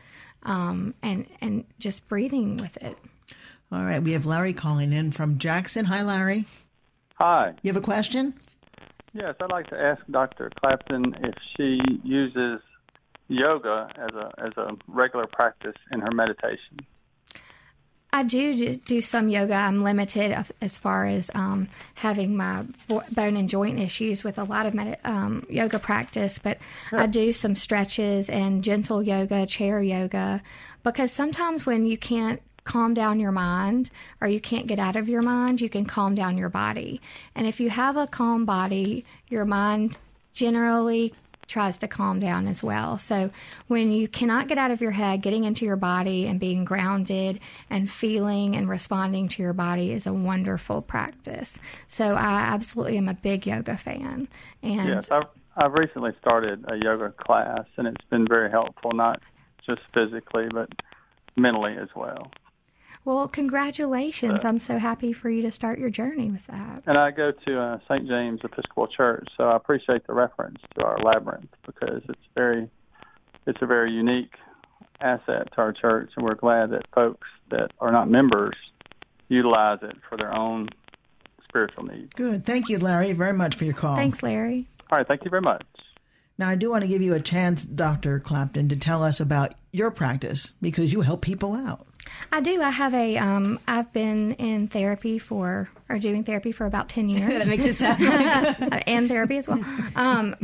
um, 0.45 0.95
and 1.03 1.26
and 1.41 1.64
just 1.78 2.07
breathing 2.09 2.57
with 2.57 2.76
it 2.78 2.97
all 3.72 3.84
right, 3.84 4.03
we 4.03 4.12
have 4.12 4.26
Larry 4.26 4.53
calling 4.53 4.93
in 4.93 5.12
from 5.12 5.38
Jackson. 5.38 5.84
Hi, 5.84 6.03
Larry. 6.03 6.45
Hi. 7.14 7.53
You 7.62 7.68
have 7.68 7.76
a 7.76 7.84
question? 7.84 8.34
Yes, 9.12 9.36
I'd 9.41 9.51
like 9.51 9.68
to 9.68 9.80
ask 9.80 10.03
Dr. 10.11 10.51
Clapton 10.59 11.14
if 11.22 11.34
she 11.57 11.78
uses 12.03 12.61
yoga 13.28 13.88
as 13.97 14.11
a 14.14 14.32
as 14.38 14.53
a 14.57 14.76
regular 14.88 15.26
practice 15.28 15.76
in 15.93 16.01
her 16.01 16.11
meditation. 16.11 16.80
I 18.13 18.25
do 18.25 18.77
do 18.77 19.01
some 19.03 19.29
yoga. 19.29 19.55
I'm 19.55 19.85
limited 19.85 20.45
as 20.61 20.77
far 20.77 21.07
as 21.07 21.31
um, 21.35 21.69
having 21.95 22.37
my 22.37 22.65
bone 22.89 23.37
and 23.37 23.49
joint 23.49 23.79
issues 23.79 24.25
with 24.25 24.39
a 24.39 24.45
lot 24.45 24.67
of 24.67 24.75
med- 24.75 24.99
um, 25.05 25.47
yoga 25.49 25.79
practice, 25.79 26.39
but 26.39 26.59
I 26.93 27.07
do 27.07 27.33
some 27.33 27.55
stretches 27.55 28.29
and 28.29 28.65
gentle 28.65 29.03
yoga, 29.03 29.47
chair 29.47 29.81
yoga, 29.81 30.43
because 30.83 31.13
sometimes 31.13 31.67
when 31.67 31.87
you 31.87 31.97
can't 31.97 32.43
calm 32.65 32.95
down 32.95 33.21
your 33.21 33.33
mind 33.33 33.91
or 34.21 34.29
you 34.29 34.41
can't 34.41 34.67
get 34.67 34.79
out 34.79 34.97
of 34.97 35.09
your 35.09 35.23
mind, 35.23 35.61
you 35.61 35.69
can 35.69 35.85
calm 35.85 36.15
down 36.15 36.37
your 36.37 36.49
body. 36.49 37.01
And 37.35 37.47
if 37.47 37.61
you 37.61 37.71
have 37.71 37.97
a 37.97 38.07
calm 38.07 38.45
body, 38.45 39.05
your 39.29 39.45
mind 39.45 39.97
generally 40.33 41.15
tries 41.51 41.77
to 41.79 41.89
calm 41.89 42.21
down 42.21 42.47
as 42.47 42.63
well. 42.63 42.97
So 42.97 43.31
when 43.67 43.91
you 43.91 44.09
cannot 44.09 44.49
get 44.49 44.57
out 44.57 44.71
of 44.71 44.81
your 44.81 44.93
head, 44.93 45.21
getting 45.21 45.45
into 45.45 45.65
your 45.65 45.77
body 45.77 46.27
and 46.27 46.39
being 46.39 46.65
grounded 46.65 47.41
and 47.69 47.91
feeling 47.91 48.57
and 48.57 48.69
responding 48.69 49.29
to 49.31 49.43
your 49.43 49.53
body 49.53 49.93
is 49.93 50.07
a 50.07 50.13
wonderful 50.13 50.81
practice. 50.81 51.59
So 51.89 52.15
I 52.15 52.41
absolutely 52.41 52.97
am 52.97 53.09
a 53.09 53.15
big 53.15 53.47
yoga 53.47 53.77
fan. 53.77 54.29
And 54.63 54.89
yes, 54.89 55.11
I've, 55.11 55.27
I've 55.57 55.73
recently 55.73 56.13
started 56.21 56.65
a 56.69 56.77
yoga 56.77 57.13
class 57.19 57.67
and 57.77 57.89
it's 57.89 58.05
been 58.09 58.27
very 58.27 58.51
helpful, 58.51 58.93
not 58.93 59.21
just 59.67 59.81
physically, 59.93 60.47
but 60.53 60.71
mentally 61.37 61.77
as 61.77 61.89
well. 61.97 62.31
Well, 63.05 63.29
congratulations. 63.29 64.45
I'm 64.45 64.59
so 64.59 64.79
happy 64.79 65.13
for 65.13 65.31
you 65.31 65.43
to 65.43 65.51
start 65.51 65.79
your 65.79 65.91
journey 65.91 66.31
with 66.31 66.47
that. 66.49 66.83
And 66.87 66.99
I 66.99 67.11
go 67.11 67.33
to 67.47 67.61
uh, 67.61 67.79
St. 67.89 68.07
James 68.07 68.41
Episcopal 68.45 68.89
Church, 68.89 69.27
so 69.37 69.45
I 69.45 69.57
appreciate 69.57 70.07
the 70.07 70.13
reference 70.13 70.59
to 70.79 70.85
our 70.85 70.99
labyrinth 70.99 71.51
because 71.65 72.03
it's 72.09 72.21
very 72.35 72.69
it's 73.47 73.59
a 73.63 73.67
very 73.67 73.91
unique 73.91 74.35
asset 75.01 75.49
to 75.55 75.59
our 75.59 75.73
church 75.73 76.11
and 76.17 76.25
we're 76.27 76.35
glad 76.35 76.71
that 76.71 76.83
folks 76.95 77.27
that 77.51 77.71
are 77.81 77.91
not 77.91 78.11
members 78.11 78.55
utilize 79.29 79.79
it 79.83 79.97
for 80.09 80.19
their 80.19 80.35
own 80.35 80.69
spiritual 81.49 81.85
needs. 81.85 82.13
Good. 82.15 82.45
Thank 82.45 82.69
you, 82.69 82.79
Larry, 82.79 83.13
very 83.13 83.33
much 83.33 83.55
for 83.57 83.65
your 83.65 83.75
call. 83.75 83.97
Thanks, 83.97 84.23
Larry. 84.23 84.69
All 84.91 84.99
right, 84.99 85.07
thank 85.07 85.25
you 85.25 85.31
very 85.31 85.43
much. 85.43 85.65
Now, 86.41 86.49
I 86.49 86.55
do 86.55 86.70
want 86.70 86.80
to 86.80 86.88
give 86.88 87.03
you 87.03 87.12
a 87.12 87.20
chance, 87.20 87.66
Dr. 87.66 88.18
Clapton, 88.18 88.70
to 88.70 88.76
tell 88.76 89.05
us 89.05 89.20
about 89.20 89.53
your 89.72 89.91
practice 89.91 90.51
because 90.62 90.91
you 90.91 91.03
help 91.03 91.20
people 91.20 91.53
out. 91.53 91.86
I 92.32 92.41
do. 92.41 92.62
I 92.62 92.70
have 92.70 92.95
a. 92.95 93.18
Um, 93.18 93.61
I've 93.68 93.93
been 93.93 94.32
in 94.32 94.66
therapy 94.68 95.18
for 95.18 95.68
or 95.91 95.99
doing 95.99 96.24
therapy 96.24 96.51
for 96.51 96.64
about 96.64 96.88
ten 96.88 97.09
years. 97.11 97.28
that 97.28 97.47
makes 97.47 97.66
it 97.66 97.76
sound 97.76 98.03
like 98.70 98.84
and 98.86 99.07
therapy 99.07 99.36
as 99.36 99.49
well. 99.49 99.62
Um, 99.95 100.34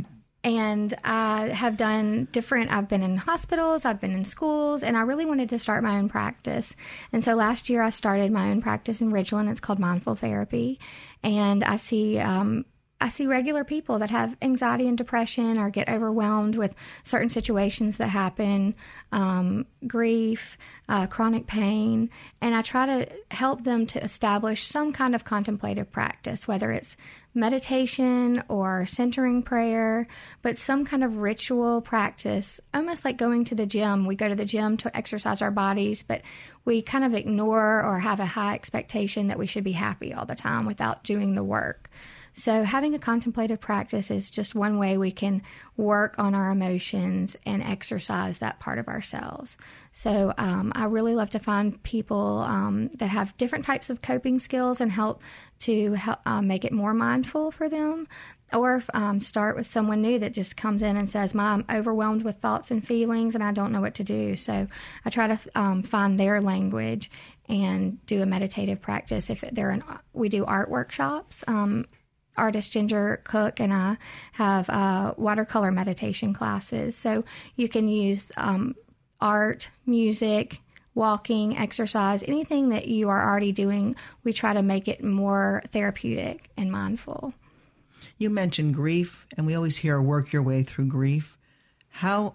and 0.44 0.94
I 1.02 1.48
have 1.48 1.78
done 1.78 2.28
different. 2.30 2.70
I've 2.70 2.90
been 2.90 3.02
in 3.02 3.16
hospitals, 3.16 3.86
I've 3.86 4.00
been 4.00 4.12
in 4.12 4.26
schools, 4.26 4.82
and 4.82 4.98
I 4.98 5.00
really 5.00 5.24
wanted 5.24 5.48
to 5.48 5.58
start 5.58 5.82
my 5.82 5.96
own 5.96 6.10
practice. 6.10 6.76
And 7.10 7.24
so 7.24 7.34
last 7.34 7.70
year 7.70 7.80
I 7.80 7.88
started 7.88 8.30
my 8.30 8.50
own 8.50 8.60
practice 8.60 9.00
in 9.00 9.10
Ridgeland. 9.12 9.50
It's 9.50 9.60
called 9.60 9.78
Mindful 9.78 10.16
Therapy, 10.16 10.78
and 11.22 11.64
I 11.64 11.78
see 11.78 12.18
um, 12.18 12.66
I 12.98 13.10
see 13.10 13.26
regular 13.26 13.62
people 13.62 13.98
that 13.98 14.08
have 14.08 14.36
anxiety 14.40 14.88
and 14.88 14.96
depression 14.96 15.58
or 15.58 15.68
get 15.68 15.88
overwhelmed 15.88 16.56
with 16.56 16.74
certain 17.04 17.28
situations 17.28 17.98
that 17.98 18.08
happen, 18.08 18.74
um, 19.12 19.66
grief, 19.86 20.56
uh, 20.88 21.06
chronic 21.06 21.46
pain, 21.46 22.08
and 22.40 22.54
I 22.54 22.62
try 22.62 22.86
to 22.86 23.08
help 23.30 23.64
them 23.64 23.86
to 23.88 24.02
establish 24.02 24.66
some 24.66 24.94
kind 24.94 25.14
of 25.14 25.24
contemplative 25.24 25.92
practice, 25.92 26.48
whether 26.48 26.72
it's 26.72 26.96
meditation 27.34 28.42
or 28.48 28.86
centering 28.86 29.42
prayer, 29.42 30.08
but 30.40 30.58
some 30.58 30.86
kind 30.86 31.04
of 31.04 31.18
ritual 31.18 31.82
practice, 31.82 32.60
almost 32.72 33.04
like 33.04 33.18
going 33.18 33.44
to 33.44 33.54
the 33.54 33.66
gym. 33.66 34.06
We 34.06 34.16
go 34.16 34.28
to 34.28 34.34
the 34.34 34.46
gym 34.46 34.78
to 34.78 34.96
exercise 34.96 35.42
our 35.42 35.50
bodies, 35.50 36.02
but 36.02 36.22
we 36.64 36.80
kind 36.80 37.04
of 37.04 37.12
ignore 37.12 37.82
or 37.82 37.98
have 37.98 38.20
a 38.20 38.26
high 38.26 38.54
expectation 38.54 39.28
that 39.28 39.38
we 39.38 39.46
should 39.46 39.64
be 39.64 39.72
happy 39.72 40.14
all 40.14 40.24
the 40.24 40.34
time 40.34 40.64
without 40.64 41.04
doing 41.04 41.34
the 41.34 41.44
work. 41.44 41.90
So, 42.38 42.64
having 42.64 42.94
a 42.94 42.98
contemplative 42.98 43.60
practice 43.60 44.10
is 44.10 44.28
just 44.28 44.54
one 44.54 44.76
way 44.76 44.98
we 44.98 45.10
can 45.10 45.40
work 45.78 46.16
on 46.18 46.34
our 46.34 46.50
emotions 46.50 47.34
and 47.46 47.62
exercise 47.62 48.38
that 48.38 48.60
part 48.60 48.78
of 48.78 48.88
ourselves. 48.88 49.56
So, 49.92 50.34
um, 50.36 50.70
I 50.76 50.84
really 50.84 51.14
love 51.14 51.30
to 51.30 51.38
find 51.38 51.82
people 51.82 52.40
um, 52.40 52.88
that 52.98 53.08
have 53.08 53.34
different 53.38 53.64
types 53.64 53.88
of 53.88 54.02
coping 54.02 54.38
skills 54.38 54.82
and 54.82 54.92
help 54.92 55.22
to 55.60 55.94
help, 55.94 56.20
uh, 56.26 56.42
make 56.42 56.66
it 56.66 56.74
more 56.74 56.92
mindful 56.92 57.52
for 57.52 57.70
them. 57.70 58.06
Or 58.52 58.82
um, 58.92 59.22
start 59.22 59.56
with 59.56 59.66
someone 59.66 60.02
new 60.02 60.18
that 60.18 60.34
just 60.34 60.58
comes 60.58 60.82
in 60.82 60.98
and 60.98 61.08
says, 61.08 61.34
"Mom, 61.34 61.64
I'm 61.68 61.78
overwhelmed 61.78 62.22
with 62.22 62.36
thoughts 62.36 62.70
and 62.70 62.86
feelings, 62.86 63.34
and 63.34 63.42
I 63.42 63.52
don't 63.52 63.72
know 63.72 63.80
what 63.80 63.94
to 63.94 64.04
do." 64.04 64.36
So 64.36 64.68
I 65.06 65.10
try 65.10 65.26
to 65.26 65.40
um, 65.54 65.82
find 65.82 66.20
their 66.20 66.42
language 66.42 67.10
and 67.48 68.04
do 68.04 68.20
a 68.20 68.26
meditative 68.26 68.82
practice. 68.82 69.30
If 69.30 69.40
they're 69.52 69.70
in, 69.72 69.82
we 70.12 70.28
do 70.28 70.44
art 70.44 70.70
workshops 70.70 71.42
um, 71.48 71.86
artist 72.36 72.72
Ginger 72.72 73.20
Cook 73.24 73.60
and 73.60 73.72
I 73.72 73.96
have 74.32 74.68
uh, 74.68 75.14
watercolor 75.16 75.70
meditation 75.70 76.34
classes. 76.34 76.96
So 76.96 77.24
you 77.56 77.68
can 77.68 77.88
use 77.88 78.26
um, 78.36 78.74
art, 79.20 79.68
music, 79.86 80.60
walking, 80.94 81.56
exercise, 81.56 82.22
anything 82.22 82.70
that 82.70 82.88
you 82.88 83.08
are 83.08 83.24
already 83.24 83.52
doing. 83.52 83.94
We 84.24 84.32
try 84.32 84.54
to 84.54 84.62
make 84.62 84.88
it 84.88 85.04
more 85.04 85.62
therapeutic 85.72 86.50
and 86.56 86.72
mindful. 86.72 87.34
You 88.18 88.30
mentioned 88.30 88.74
grief, 88.74 89.26
and 89.36 89.46
we 89.46 89.54
always 89.54 89.76
hear 89.76 90.00
work 90.00 90.32
your 90.32 90.42
way 90.42 90.62
through 90.62 90.86
grief. 90.86 91.36
How 91.88 92.34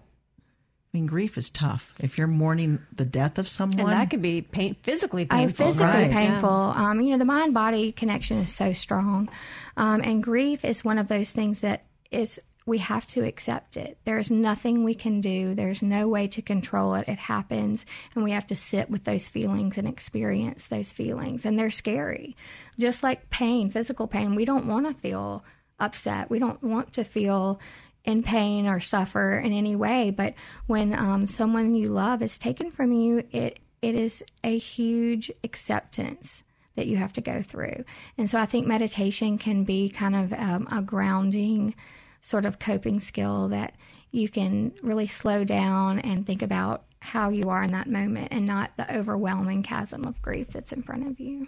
I 0.93 0.97
mean, 0.97 1.05
grief 1.05 1.37
is 1.37 1.49
tough. 1.49 1.93
If 1.99 2.17
you're 2.17 2.27
mourning 2.27 2.81
the 2.93 3.05
death 3.05 3.37
of 3.37 3.47
someone, 3.47 3.79
and 3.79 3.89
that 3.89 4.09
could 4.09 4.21
be 4.21 4.41
pain, 4.41 4.75
physically 4.83 5.25
painful. 5.25 5.65
Oh, 5.65 5.69
physically 5.69 6.01
right. 6.01 6.11
painful. 6.11 6.73
Yeah. 6.75 6.89
Um, 6.89 6.99
you 6.99 7.11
know, 7.11 7.17
the 7.17 7.23
mind 7.23 7.53
body 7.53 7.93
connection 7.93 8.37
is 8.39 8.53
so 8.53 8.73
strong, 8.73 9.29
um, 9.77 10.01
and 10.03 10.21
grief 10.21 10.65
is 10.65 10.83
one 10.83 10.97
of 10.97 11.07
those 11.07 11.31
things 11.31 11.61
that 11.61 11.85
is 12.11 12.41
we 12.65 12.79
have 12.79 13.07
to 13.07 13.23
accept 13.23 13.77
it. 13.77 13.99
There's 14.03 14.29
nothing 14.29 14.83
we 14.83 14.93
can 14.93 15.21
do. 15.21 15.55
There's 15.55 15.81
no 15.81 16.09
way 16.09 16.27
to 16.27 16.41
control 16.41 16.95
it. 16.95 17.07
It 17.07 17.19
happens, 17.19 17.85
and 18.13 18.25
we 18.25 18.31
have 18.31 18.47
to 18.47 18.55
sit 18.57 18.89
with 18.89 19.05
those 19.05 19.29
feelings 19.29 19.77
and 19.77 19.87
experience 19.87 20.67
those 20.67 20.91
feelings, 20.91 21.45
and 21.45 21.57
they're 21.57 21.71
scary. 21.71 22.35
Just 22.77 23.01
like 23.01 23.29
pain, 23.29 23.71
physical 23.71 24.07
pain, 24.07 24.35
we 24.35 24.43
don't 24.43 24.67
want 24.67 24.87
to 24.87 25.01
feel 25.01 25.45
upset. 25.79 26.29
We 26.29 26.39
don't 26.39 26.61
want 26.61 26.93
to 26.93 27.05
feel 27.05 27.61
in 28.03 28.23
pain 28.23 28.67
or 28.67 28.79
suffer 28.79 29.33
in 29.37 29.53
any 29.53 29.75
way. 29.75 30.09
But 30.09 30.33
when 30.67 30.97
um, 30.97 31.27
someone 31.27 31.75
you 31.75 31.87
love 31.87 32.21
is 32.21 32.37
taken 32.37 32.71
from 32.71 32.91
you, 32.91 33.23
it 33.31 33.59
it 33.81 33.95
is 33.95 34.23
a 34.43 34.57
huge 34.57 35.31
acceptance 35.43 36.43
that 36.75 36.87
you 36.87 36.97
have 36.97 37.13
to 37.13 37.21
go 37.21 37.41
through. 37.41 37.83
And 38.17 38.29
so 38.29 38.39
I 38.39 38.45
think 38.45 38.67
meditation 38.67 39.37
can 39.37 39.63
be 39.63 39.89
kind 39.89 40.15
of 40.15 40.33
um, 40.33 40.67
a 40.71 40.81
grounding 40.81 41.75
sort 42.21 42.45
of 42.45 42.59
coping 42.59 42.99
skill 42.99 43.49
that 43.49 43.73
you 44.11 44.29
can 44.29 44.71
really 44.81 45.07
slow 45.07 45.43
down 45.43 45.99
and 45.99 46.25
think 46.25 46.41
about 46.41 46.83
how 46.99 47.29
you 47.29 47.49
are 47.49 47.63
in 47.63 47.71
that 47.71 47.89
moment 47.89 48.27
and 48.31 48.45
not 48.45 48.71
the 48.77 48.95
overwhelming 48.95 49.63
chasm 49.63 50.05
of 50.05 50.21
grief 50.21 50.47
that's 50.51 50.71
in 50.71 50.83
front 50.83 51.07
of 51.07 51.19
you. 51.19 51.47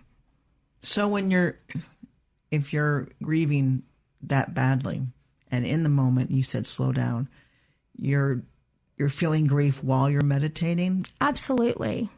So 0.82 1.08
when 1.08 1.30
you're 1.30 1.60
if 2.52 2.74
you're 2.74 3.08
grieving 3.22 3.84
that 4.24 4.54
badly 4.54 5.04
and 5.54 5.68
in 5.68 5.84
the 5.84 5.90
moment 5.90 6.32
you 6.32 6.42
said 6.42 6.66
slow 6.66 6.92
down, 6.92 7.30
you're 7.96 8.42
you're 8.98 9.10
feeling 9.10 9.46
grief 9.46 9.84
while 9.84 10.10
you're 10.10 10.22
meditating? 10.24 11.06
Absolutely. 11.22 12.10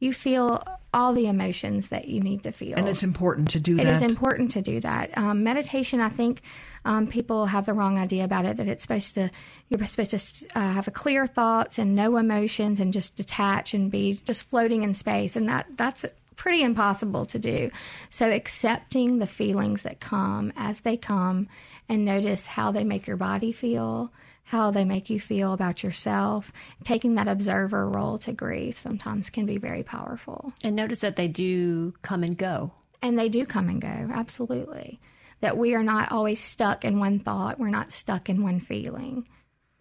You 0.00 0.12
feel 0.12 0.64
all 0.92 1.12
the 1.12 1.26
emotions 1.26 1.88
that 1.88 2.08
you 2.08 2.20
need 2.20 2.42
to 2.42 2.52
feel. 2.52 2.76
And 2.76 2.88
it's 2.88 3.02
important 3.04 3.50
to 3.50 3.60
do 3.60 3.74
It 3.74 3.84
that. 3.84 3.94
is 3.94 4.02
important 4.02 4.50
to 4.52 4.62
do 4.62 4.80
that. 4.80 5.16
Um, 5.16 5.44
meditation, 5.44 6.00
I 6.00 6.08
think 6.08 6.42
um, 6.84 7.06
people 7.06 7.46
have 7.46 7.66
the 7.66 7.74
wrong 7.74 7.98
idea 7.98 8.24
about 8.24 8.44
it 8.44 8.56
that 8.56 8.66
it's 8.66 8.82
supposed 8.82 9.14
to, 9.14 9.30
you're 9.68 9.86
supposed 9.86 10.10
to 10.10 10.58
uh, 10.58 10.72
have 10.72 10.88
a 10.88 10.90
clear 10.90 11.26
thoughts 11.26 11.78
and 11.78 11.94
no 11.94 12.16
emotions 12.16 12.80
and 12.80 12.92
just 12.92 13.14
detach 13.16 13.74
and 13.74 13.90
be 13.90 14.20
just 14.24 14.44
floating 14.44 14.82
in 14.82 14.94
space. 14.94 15.36
And 15.36 15.48
that 15.48 15.66
that's 15.76 16.04
pretty 16.34 16.62
impossible 16.62 17.26
to 17.26 17.38
do. 17.38 17.70
So 18.08 18.30
accepting 18.30 19.18
the 19.18 19.26
feelings 19.26 19.82
that 19.82 20.00
come 20.00 20.52
as 20.56 20.80
they 20.80 20.96
come 20.96 21.48
and 21.90 22.06
notice 22.06 22.46
how 22.46 22.72
they 22.72 22.84
make 22.84 23.06
your 23.06 23.18
body 23.18 23.52
feel 23.52 24.10
how 24.44 24.72
they 24.72 24.84
make 24.84 25.08
you 25.08 25.20
feel 25.20 25.52
about 25.52 25.84
yourself. 25.84 26.50
Taking 26.82 27.14
that 27.14 27.28
observer 27.28 27.88
role 27.88 28.18
to 28.18 28.32
grief 28.32 28.80
sometimes 28.80 29.30
can 29.30 29.46
be 29.46 29.58
very 29.58 29.84
powerful. 29.84 30.52
And 30.64 30.74
notice 30.74 31.02
that 31.02 31.14
they 31.14 31.28
do 31.28 31.94
come 32.02 32.24
and 32.24 32.36
go. 32.36 32.72
And 33.00 33.16
they 33.16 33.28
do 33.28 33.46
come 33.46 33.68
and 33.68 33.80
go, 33.80 34.08
absolutely. 34.12 34.98
That 35.40 35.56
we 35.56 35.76
are 35.76 35.84
not 35.84 36.10
always 36.10 36.40
stuck 36.42 36.84
in 36.84 36.98
one 36.98 37.20
thought, 37.20 37.60
we're 37.60 37.68
not 37.68 37.92
stuck 37.92 38.28
in 38.28 38.42
one 38.42 38.58
feeling. 38.58 39.28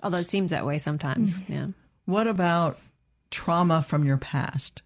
Although 0.03 0.20
it 0.20 0.30
seems 0.30 0.51
that 0.51 0.68
way 0.68 0.78
sometimes, 0.78 1.36
Mm-hmm. 1.38 1.53
yeah. 1.53 1.68
What 2.05 2.28
about 2.28 2.78
trauma 3.32 3.82
from 3.82 4.03
your 4.05 4.18
past? 4.18 4.84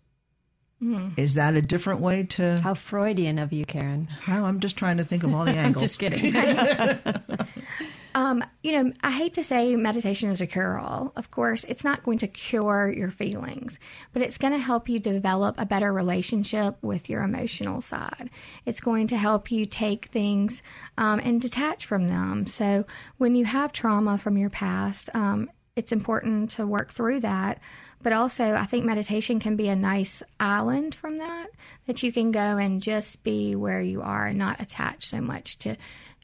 Mm. 0.84 1.18
Is 1.18 1.36
that 1.36 1.56
a 1.56 1.62
different 1.62 2.02
way 2.02 2.24
to? 2.24 2.60
How 2.62 2.74
Freudian 2.74 3.40
of 3.40 3.54
you, 3.54 3.66
Karen. 3.66 4.08
How 4.22 4.46
I'm 4.46 4.60
just 4.60 4.76
trying 4.76 4.98
to 4.98 5.06
think 5.06 5.24
of 5.24 5.34
all 5.34 5.46
the 5.46 5.52
angles. 5.52 5.84
I'm 5.84 5.88
just 5.88 6.00
kidding. 6.00 6.34
Um, 8.16 8.44
you 8.62 8.72
know, 8.72 8.94
I 9.02 9.12
hate 9.12 9.34
to 9.36 9.44
say 9.44 9.76
meditation 9.76 10.30
is 10.30 10.40
a 10.40 10.46
cure 10.46 10.78
all. 10.78 11.12
Of 11.16 11.32
course, 11.32 11.64
it's 11.64 11.84
not 11.84 12.04
going 12.04 12.20
to 12.20 12.28
cure 12.28 12.94
your 12.96 13.10
feelings, 13.10 13.80
but 14.12 14.22
it's 14.22 14.38
going 14.38 14.54
to 14.54 14.60
help 14.60 14.88
you 14.88 15.00
develop 15.00 15.56
a 15.58 15.66
better 15.66 15.92
relationship 15.92 16.78
with 16.82 17.10
your 17.10 17.24
emotional 17.24 17.82
side. 17.82 18.30
It's 18.66 18.82
going 18.82 19.08
to 19.08 19.18
help 19.18 19.52
you 19.52 19.66
take 19.66 20.08
things 20.08 20.62
um, 20.98 21.20
and 21.24 21.42
detach 21.42 21.86
from 21.86 22.08
them. 22.08 22.46
So 22.46 22.86
when 23.18 23.36
you 23.36 23.46
have 23.46 23.74
trauma 23.74 24.20
from 24.20 24.38
your 24.38 24.52
past, 24.52 25.10
um, 25.16 25.50
it's 25.76 25.92
important 25.92 26.52
to 26.52 26.68
work 26.68 26.94
through 26.94 27.22
that. 27.22 27.60
But 28.04 28.14
also, 28.14 28.54
I 28.54 28.66
think 28.66 28.84
meditation 28.86 29.40
can 29.40 29.56
be 29.56 29.70
a 29.70 29.76
nice 29.76 30.22
island 30.40 30.94
from 30.94 31.20
that, 31.20 31.48
that 31.88 32.04
you 32.04 32.12
can 32.12 32.32
go 32.32 32.58
and 32.58 32.82
just 32.82 33.24
be 33.24 33.56
where 33.56 33.82
you 33.82 34.02
are 34.02 34.28
and 34.28 34.38
not 34.38 34.60
attach 34.60 35.08
so 35.08 35.22
much 35.22 35.58
to 35.60 35.78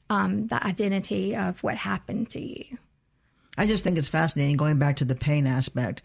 um, 0.10 0.48
the 0.48 0.62
identity 0.64 1.36
of 1.38 1.64
what 1.64 1.78
happened 1.78 2.30
to 2.32 2.42
you. 2.42 2.78
I 3.58 3.66
just 3.66 3.84
think 3.84 3.98
it's 3.98 4.10
fascinating 4.10 4.58
going 4.58 4.78
back 4.78 4.98
to 4.98 5.06
the 5.06 5.16
pain 5.16 5.48
aspect, 5.48 6.02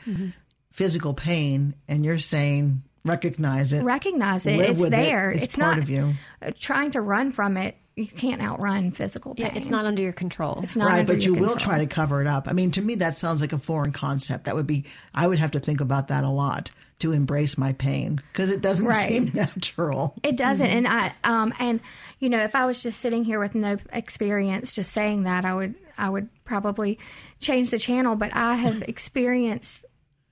physical 0.73 1.13
pain, 1.15 1.75
and 1.89 2.05
you're 2.05 2.19
saying 2.19 2.83
recognize 3.05 3.73
it, 3.73 3.83
Recognize 3.83 4.47
it. 4.47 4.59
It's 4.59 4.91
there. 4.91 5.31
It. 5.31 5.37
It's, 5.37 5.45
It's 5.47 5.57
part 5.57 5.77
not- 5.77 5.79
of 5.79 5.91
you. 5.91 6.15
Trying 6.59 6.93
to 6.93 7.01
run 7.01 7.33
from 7.33 7.57
it, 7.57 7.77
you 7.97 8.07
can't 8.07 8.43
outrun 8.43 8.91
physical 8.91 9.35
pain. 9.35 9.47
Yeah, 9.47 9.55
it's 9.55 9.69
not 9.69 9.85
under 9.85 10.03
your 10.03 10.13
control. 10.13 10.61
It's 10.65 10.75
not 10.77 10.87
right, 10.89 11.01
under 11.01 11.15
but 11.15 11.25
you 11.25 11.35
your 11.35 11.41
will 11.43 11.57
try 11.57 11.79
to 11.79 11.87
cover 11.87 12.21
it 12.21 12.27
up. 12.27 12.49
I 12.49 12.53
mean, 12.53 12.71
to 12.73 12.83
me, 12.83 12.97
that 12.97 13.17
sounds 13.17 13.41
like 13.41 13.53
a 13.53 13.59
foreign 13.59 13.93
concept. 13.93 14.45
That 14.47 14.55
would 14.57 14.67
be, 14.67 14.85
I 15.15 15.27
would 15.27 15.39
have 15.39 15.53
to 15.53 15.61
think 15.61 15.81
about 15.81 16.09
that 16.09 16.25
a 16.25 16.29
lot 16.29 16.71
to 17.01 17.13
embrace 17.13 17.57
my 17.59 17.73
pain 17.73 18.21
because 18.33 18.51
it 18.51 18.61
doesn't 18.61 18.87
Right. 18.87 19.09
seem 19.09 19.31
natural. 19.35 20.15
It 20.23 20.37
doesn't, 20.37 20.67
Mhm. 20.67 20.73
and 20.73 20.89
I 20.89 21.13
um 21.25 21.53
and 21.59 21.81
you 22.21 22.29
know 22.29 22.43
if 22.43 22.55
I 22.55 22.67
was 22.67 22.83
just 22.83 23.01
sitting 23.01 23.25
here 23.25 23.39
with 23.41 23.55
no 23.55 23.77
experience, 23.93 24.73
just 24.73 24.93
saying 24.93 25.25
that 25.25 25.45
I 25.45 25.55
would 25.55 25.75
I 25.99 26.09
would 26.09 26.29
probably 26.45 26.99
change 27.41 27.71
the 27.71 27.79
channel. 27.79 28.15
But 28.17 28.35
I 28.35 28.55
have 28.57 28.83
experienced 28.89 29.85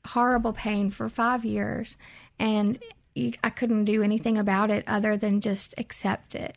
horrible 0.07 0.53
pain 0.53 0.91
for 0.91 1.09
five 1.09 1.45
years, 1.45 1.97
and 2.39 2.79
I 3.45 3.51
couldn't 3.51 3.85
do 3.85 4.03
anything 4.03 4.39
about 4.39 4.71
it 4.71 4.85
other 4.87 5.17
than 5.17 5.41
just 5.41 5.75
accept 5.79 6.35
it 6.35 6.57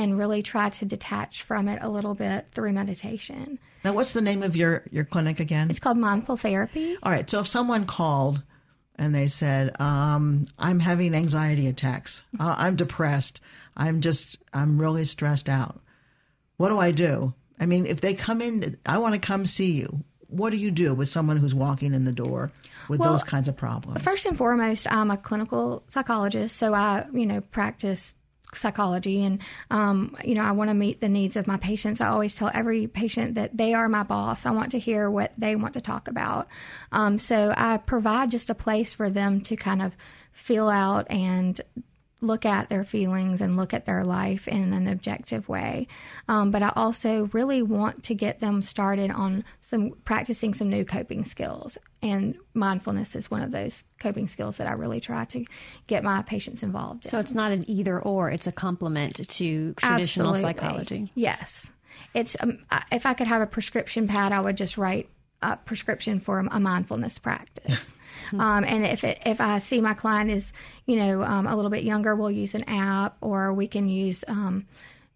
and 0.00 0.16
really 0.16 0.42
try 0.42 0.70
to 0.70 0.86
detach 0.86 1.42
from 1.42 1.68
it 1.68 1.78
a 1.82 1.88
little 1.90 2.14
bit 2.14 2.46
through 2.52 2.72
meditation. 2.72 3.58
Now, 3.84 3.92
what's 3.92 4.12
the 4.12 4.22
name 4.22 4.42
of 4.42 4.56
your, 4.56 4.82
your 4.90 5.04
clinic 5.04 5.40
again? 5.40 5.68
It's 5.68 5.78
called 5.78 5.98
mindful 5.98 6.38
therapy. 6.38 6.96
All 7.02 7.12
right. 7.12 7.28
So 7.28 7.40
if 7.40 7.46
someone 7.46 7.84
called 7.84 8.42
and 8.96 9.14
they 9.14 9.28
said, 9.28 9.78
um, 9.78 10.46
I'm 10.58 10.80
having 10.80 11.14
anxiety 11.14 11.66
attacks, 11.66 12.22
uh, 12.38 12.54
I'm 12.56 12.76
depressed, 12.76 13.42
I'm 13.76 14.00
just, 14.00 14.38
I'm 14.54 14.80
really 14.80 15.04
stressed 15.04 15.50
out, 15.50 15.80
what 16.56 16.70
do 16.70 16.78
I 16.78 16.92
do? 16.92 17.34
I 17.58 17.66
mean, 17.66 17.84
if 17.84 18.00
they 18.00 18.14
come 18.14 18.40
in, 18.40 18.78
I 18.86 18.96
want 18.96 19.14
to 19.14 19.20
come 19.20 19.44
see 19.44 19.72
you. 19.72 20.02
What 20.28 20.48
do 20.48 20.56
you 20.56 20.70
do 20.70 20.94
with 20.94 21.10
someone 21.10 21.36
who's 21.36 21.54
walking 21.54 21.92
in 21.92 22.06
the 22.06 22.12
door 22.12 22.52
with 22.88 23.00
Well, 23.00 23.12
those 23.12 23.22
kinds 23.22 23.48
of 23.48 23.56
problems? 23.56 24.00
First 24.00 24.24
and 24.24 24.36
foremost, 24.36 24.90
I'm 24.90 25.10
a 25.10 25.18
clinical 25.18 25.82
psychologist, 25.88 26.56
so 26.56 26.72
I, 26.72 27.04
you 27.12 27.26
know, 27.26 27.42
practice 27.42 28.14
psychology 28.54 29.24
and 29.24 29.40
um, 29.70 30.16
you 30.24 30.34
know 30.34 30.42
i 30.42 30.52
want 30.52 30.68
to 30.68 30.74
meet 30.74 31.00
the 31.00 31.08
needs 31.08 31.36
of 31.36 31.46
my 31.46 31.56
patients. 31.56 32.00
I 32.00 32.08
always 32.08 32.34
tell 32.34 32.50
every 32.52 32.86
patient 32.86 33.34
that 33.34 33.56
they 33.56 33.74
are 33.74 33.88
my 33.88 34.02
boss. 34.02 34.46
I 34.46 34.50
want 34.50 34.72
to 34.72 34.78
hear 34.78 35.10
what 35.10 35.32
they 35.38 35.56
want 35.56 35.74
to 35.74 35.80
talk 35.80 36.08
about. 36.08 36.48
Um, 36.92 37.18
so 37.18 37.54
i 37.56 37.76
provide 37.76 38.30
just 38.30 38.50
a 38.50 38.54
place 38.54 38.92
for 38.92 39.10
them 39.10 39.40
to 39.42 39.56
kind 39.56 39.82
of 39.82 39.92
feel 40.32 40.68
out 40.68 41.10
and 41.10 41.60
look 42.20 42.44
at 42.44 42.68
their 42.68 42.84
feelings 42.84 43.40
and 43.40 43.56
look 43.56 43.72
at 43.72 43.86
their 43.86 44.04
life 44.04 44.46
in 44.46 44.72
an 44.72 44.86
objective 44.86 45.48
way. 45.48 45.86
Um, 46.28 46.50
but 46.50 46.62
I 46.62 46.72
also 46.76 47.30
really 47.32 47.62
want 47.62 48.04
to 48.04 48.14
get 48.14 48.40
them 48.40 48.62
started 48.62 49.10
on 49.10 49.44
some 49.60 49.92
practicing 50.04 50.54
some 50.54 50.68
new 50.68 50.84
coping 50.84 51.24
skills. 51.24 51.78
And 52.02 52.36
mindfulness 52.54 53.14
is 53.14 53.30
one 53.30 53.42
of 53.42 53.50
those 53.50 53.84
coping 53.98 54.28
skills 54.28 54.56
that 54.58 54.66
I 54.66 54.72
really 54.72 55.00
try 55.00 55.24
to 55.26 55.44
get 55.86 56.04
my 56.04 56.22
patients 56.22 56.62
involved 56.62 57.06
in. 57.06 57.10
So 57.10 57.18
it's 57.18 57.34
not 57.34 57.52
an 57.52 57.68
either 57.68 58.00
or; 58.00 58.30
it's 58.30 58.46
a 58.46 58.52
complement 58.52 59.16
to 59.16 59.74
traditional 59.74 60.30
Absolutely. 60.30 60.40
psychology. 60.40 61.12
Yes, 61.14 61.70
it's 62.14 62.36
um, 62.40 62.58
if 62.90 63.06
I 63.06 63.14
could 63.14 63.26
have 63.26 63.42
a 63.42 63.46
prescription 63.46 64.08
pad, 64.08 64.32
I 64.32 64.40
would 64.40 64.56
just 64.56 64.78
write 64.78 65.08
a 65.42 65.56
prescription 65.56 66.20
for 66.20 66.38
a 66.38 66.60
mindfulness 66.60 67.18
practice. 67.18 67.92
um, 68.32 68.64
and 68.64 68.84
if 68.84 69.04
it, 69.04 69.20
if 69.26 69.40
I 69.40 69.58
see 69.58 69.80
my 69.80 69.94
client 69.94 70.30
is 70.30 70.52
you 70.86 70.96
know 70.96 71.22
um, 71.22 71.46
a 71.46 71.56
little 71.56 71.70
bit 71.70 71.84
younger, 71.84 72.14
we'll 72.16 72.30
use 72.30 72.54
an 72.54 72.64
app, 72.68 73.16
or 73.20 73.52
we 73.52 73.66
can 73.66 73.88
use. 73.88 74.24
Um, 74.28 74.66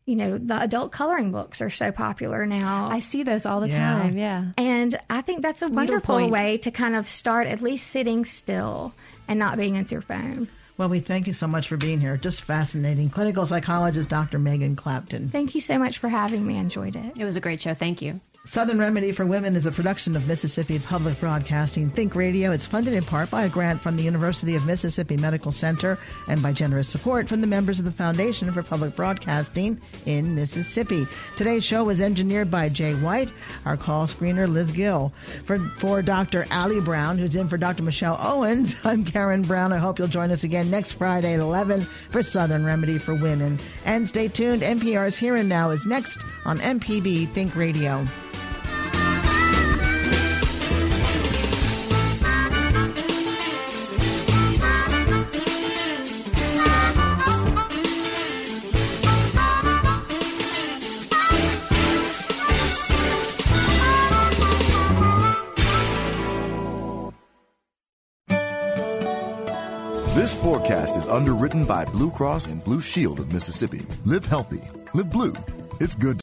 you 0.07 0.17
know, 0.17 0.37
the 0.37 0.61
adult 0.61 0.93
coloring 0.93 1.33
books 1.33 1.63
are 1.63 1.71
so 1.71 1.91
popular 1.91 2.45
now. 2.45 2.89
I 2.91 2.99
see 2.99 3.23
those 3.23 3.47
all 3.47 3.61
the 3.61 3.71
Yeah. 3.71 3.79
time. 4.03 4.19
Yeah. 4.19 4.45
And 4.59 5.01
I 5.09 5.23
think 5.23 5.41
that's 5.41 5.63
a 5.63 5.69
wonderful 5.71 6.29
way 6.29 6.59
to 6.59 6.71
kind 6.71 6.95
of 6.95 7.09
start 7.09 7.47
at 7.47 7.63
least 7.63 7.87
sitting 7.87 8.27
still 8.27 8.93
and 9.29 9.39
not 9.39 9.57
being 9.57 9.79
with 9.79 9.91
your 9.91 10.03
phone. 10.03 10.49
Well, 10.77 10.91
we 10.91 11.01
thank 11.01 11.27
you 11.27 11.33
so 11.33 11.47
much 11.47 11.69
for 11.69 11.79
being 11.79 12.01
here. 12.03 12.19
Just 12.19 12.43
fascinating. 12.43 13.09
Clinical 13.09 13.47
psychologist 13.47 14.11
Dr. 14.11 14.39
Megan 14.39 14.77
Clapton. 14.77 15.31
Thank 15.31 15.55
you 15.55 15.63
so 15.63 15.79
much 15.79 15.97
for 15.97 16.11
having 16.11 16.47
me. 16.47 16.57
I 16.57 16.61
enjoyed 16.61 16.97
it. 16.97 17.15
It 17.19 17.25
was 17.25 17.39
a 17.39 17.41
great 17.41 17.63
show. 17.63 17.73
Thank 17.73 18.03
you. 18.03 18.21
Southern 18.47 18.79
Remedy 18.79 19.11
for 19.11 19.25
Women 19.25 19.57
is 19.57 19.65
a 19.65 19.73
production 19.73 20.15
of 20.15 20.29
Mississippi 20.29 20.79
Public 20.79 21.19
Broadcasting 21.19 21.89
Think 21.89 22.15
Radio. 22.15 22.53
It's 22.53 22.67
funded 22.67 22.93
in 22.93 23.03
part 23.03 23.31
by 23.31 23.45
a 23.45 23.49
grant 23.49 23.81
from 23.81 23.97
the 23.97 24.03
University 24.03 24.55
of 24.55 24.67
Mississippi 24.67 25.17
Medical 25.17 25.51
Center 25.51 25.99
and 26.29 26.43
by 26.43 26.53
generous 26.53 26.87
support 26.87 27.27
from 27.27 27.41
the 27.41 27.47
members 27.47 27.79
of 27.79 27.87
the 27.87 27.91
Foundation 27.91 28.53
for 28.53 28.63
Public 28.63 28.95
Broadcasting 28.95 29.81
in 30.05 30.35
Mississippi. 30.35 31.07
Today's 31.39 31.65
show 31.65 31.85
was 31.85 32.03
engineered 32.03 32.51
by 32.51 32.69
Jay 32.69 32.93
White, 32.93 33.31
our 33.65 33.79
call 33.79 34.07
screener 34.07 34.47
Liz 34.47 34.71
Gill. 34.71 35.11
For, 35.47 35.59
for 35.79 36.03
Dr. 36.03 36.47
Allie 36.51 36.83
Brown, 36.83 37.17
who's 37.17 37.37
in 37.37 37.49
for 37.49 37.57
Dr. 37.57 37.83
Michelle 37.83 38.19
Owens, 38.21 38.77
I'm 38.85 39.07
Karen 39.07 39.41
Brown. 39.41 39.73
I 39.73 39.79
hope 39.79 39.99
you'll 39.99 40.07
join 40.07 40.31
us 40.31 40.45
again 40.45 40.71
next 40.71 40.93
Friday 40.93 41.33
at 41.33 41.41
11 41.41 41.81
for 42.11 42.23
Southern 42.23 42.67
Remedy 42.67 42.99
for 42.99 43.15
Women. 43.15 43.59
And 43.87 44.07
stay 44.07 44.29
tuned. 44.29 44.61
NPR's 44.61 45.17
Here 45.17 45.37
and 45.37 45.49
Now 45.49 45.71
is 45.71 45.87
next 45.87 46.23
on 46.45 46.59
MPB 46.59 47.33
Think 47.33 47.57
Radio. 47.57 48.07
Forecast 70.65 70.97
is 70.97 71.09
underwritten 71.09 71.67
by 71.67 71.85
Blue 71.85 72.11
Cross 72.11 72.47
and 72.47 72.65
Blue 72.65 72.81
Shield 72.81 73.21
of 73.21 73.33
Mississippi. 73.33 73.83
Live 74.07 74.25
healthy. 74.25 74.63
Live 74.95 75.11
blue. 75.11 75.35
It's 75.79 75.95
good. 75.95 76.23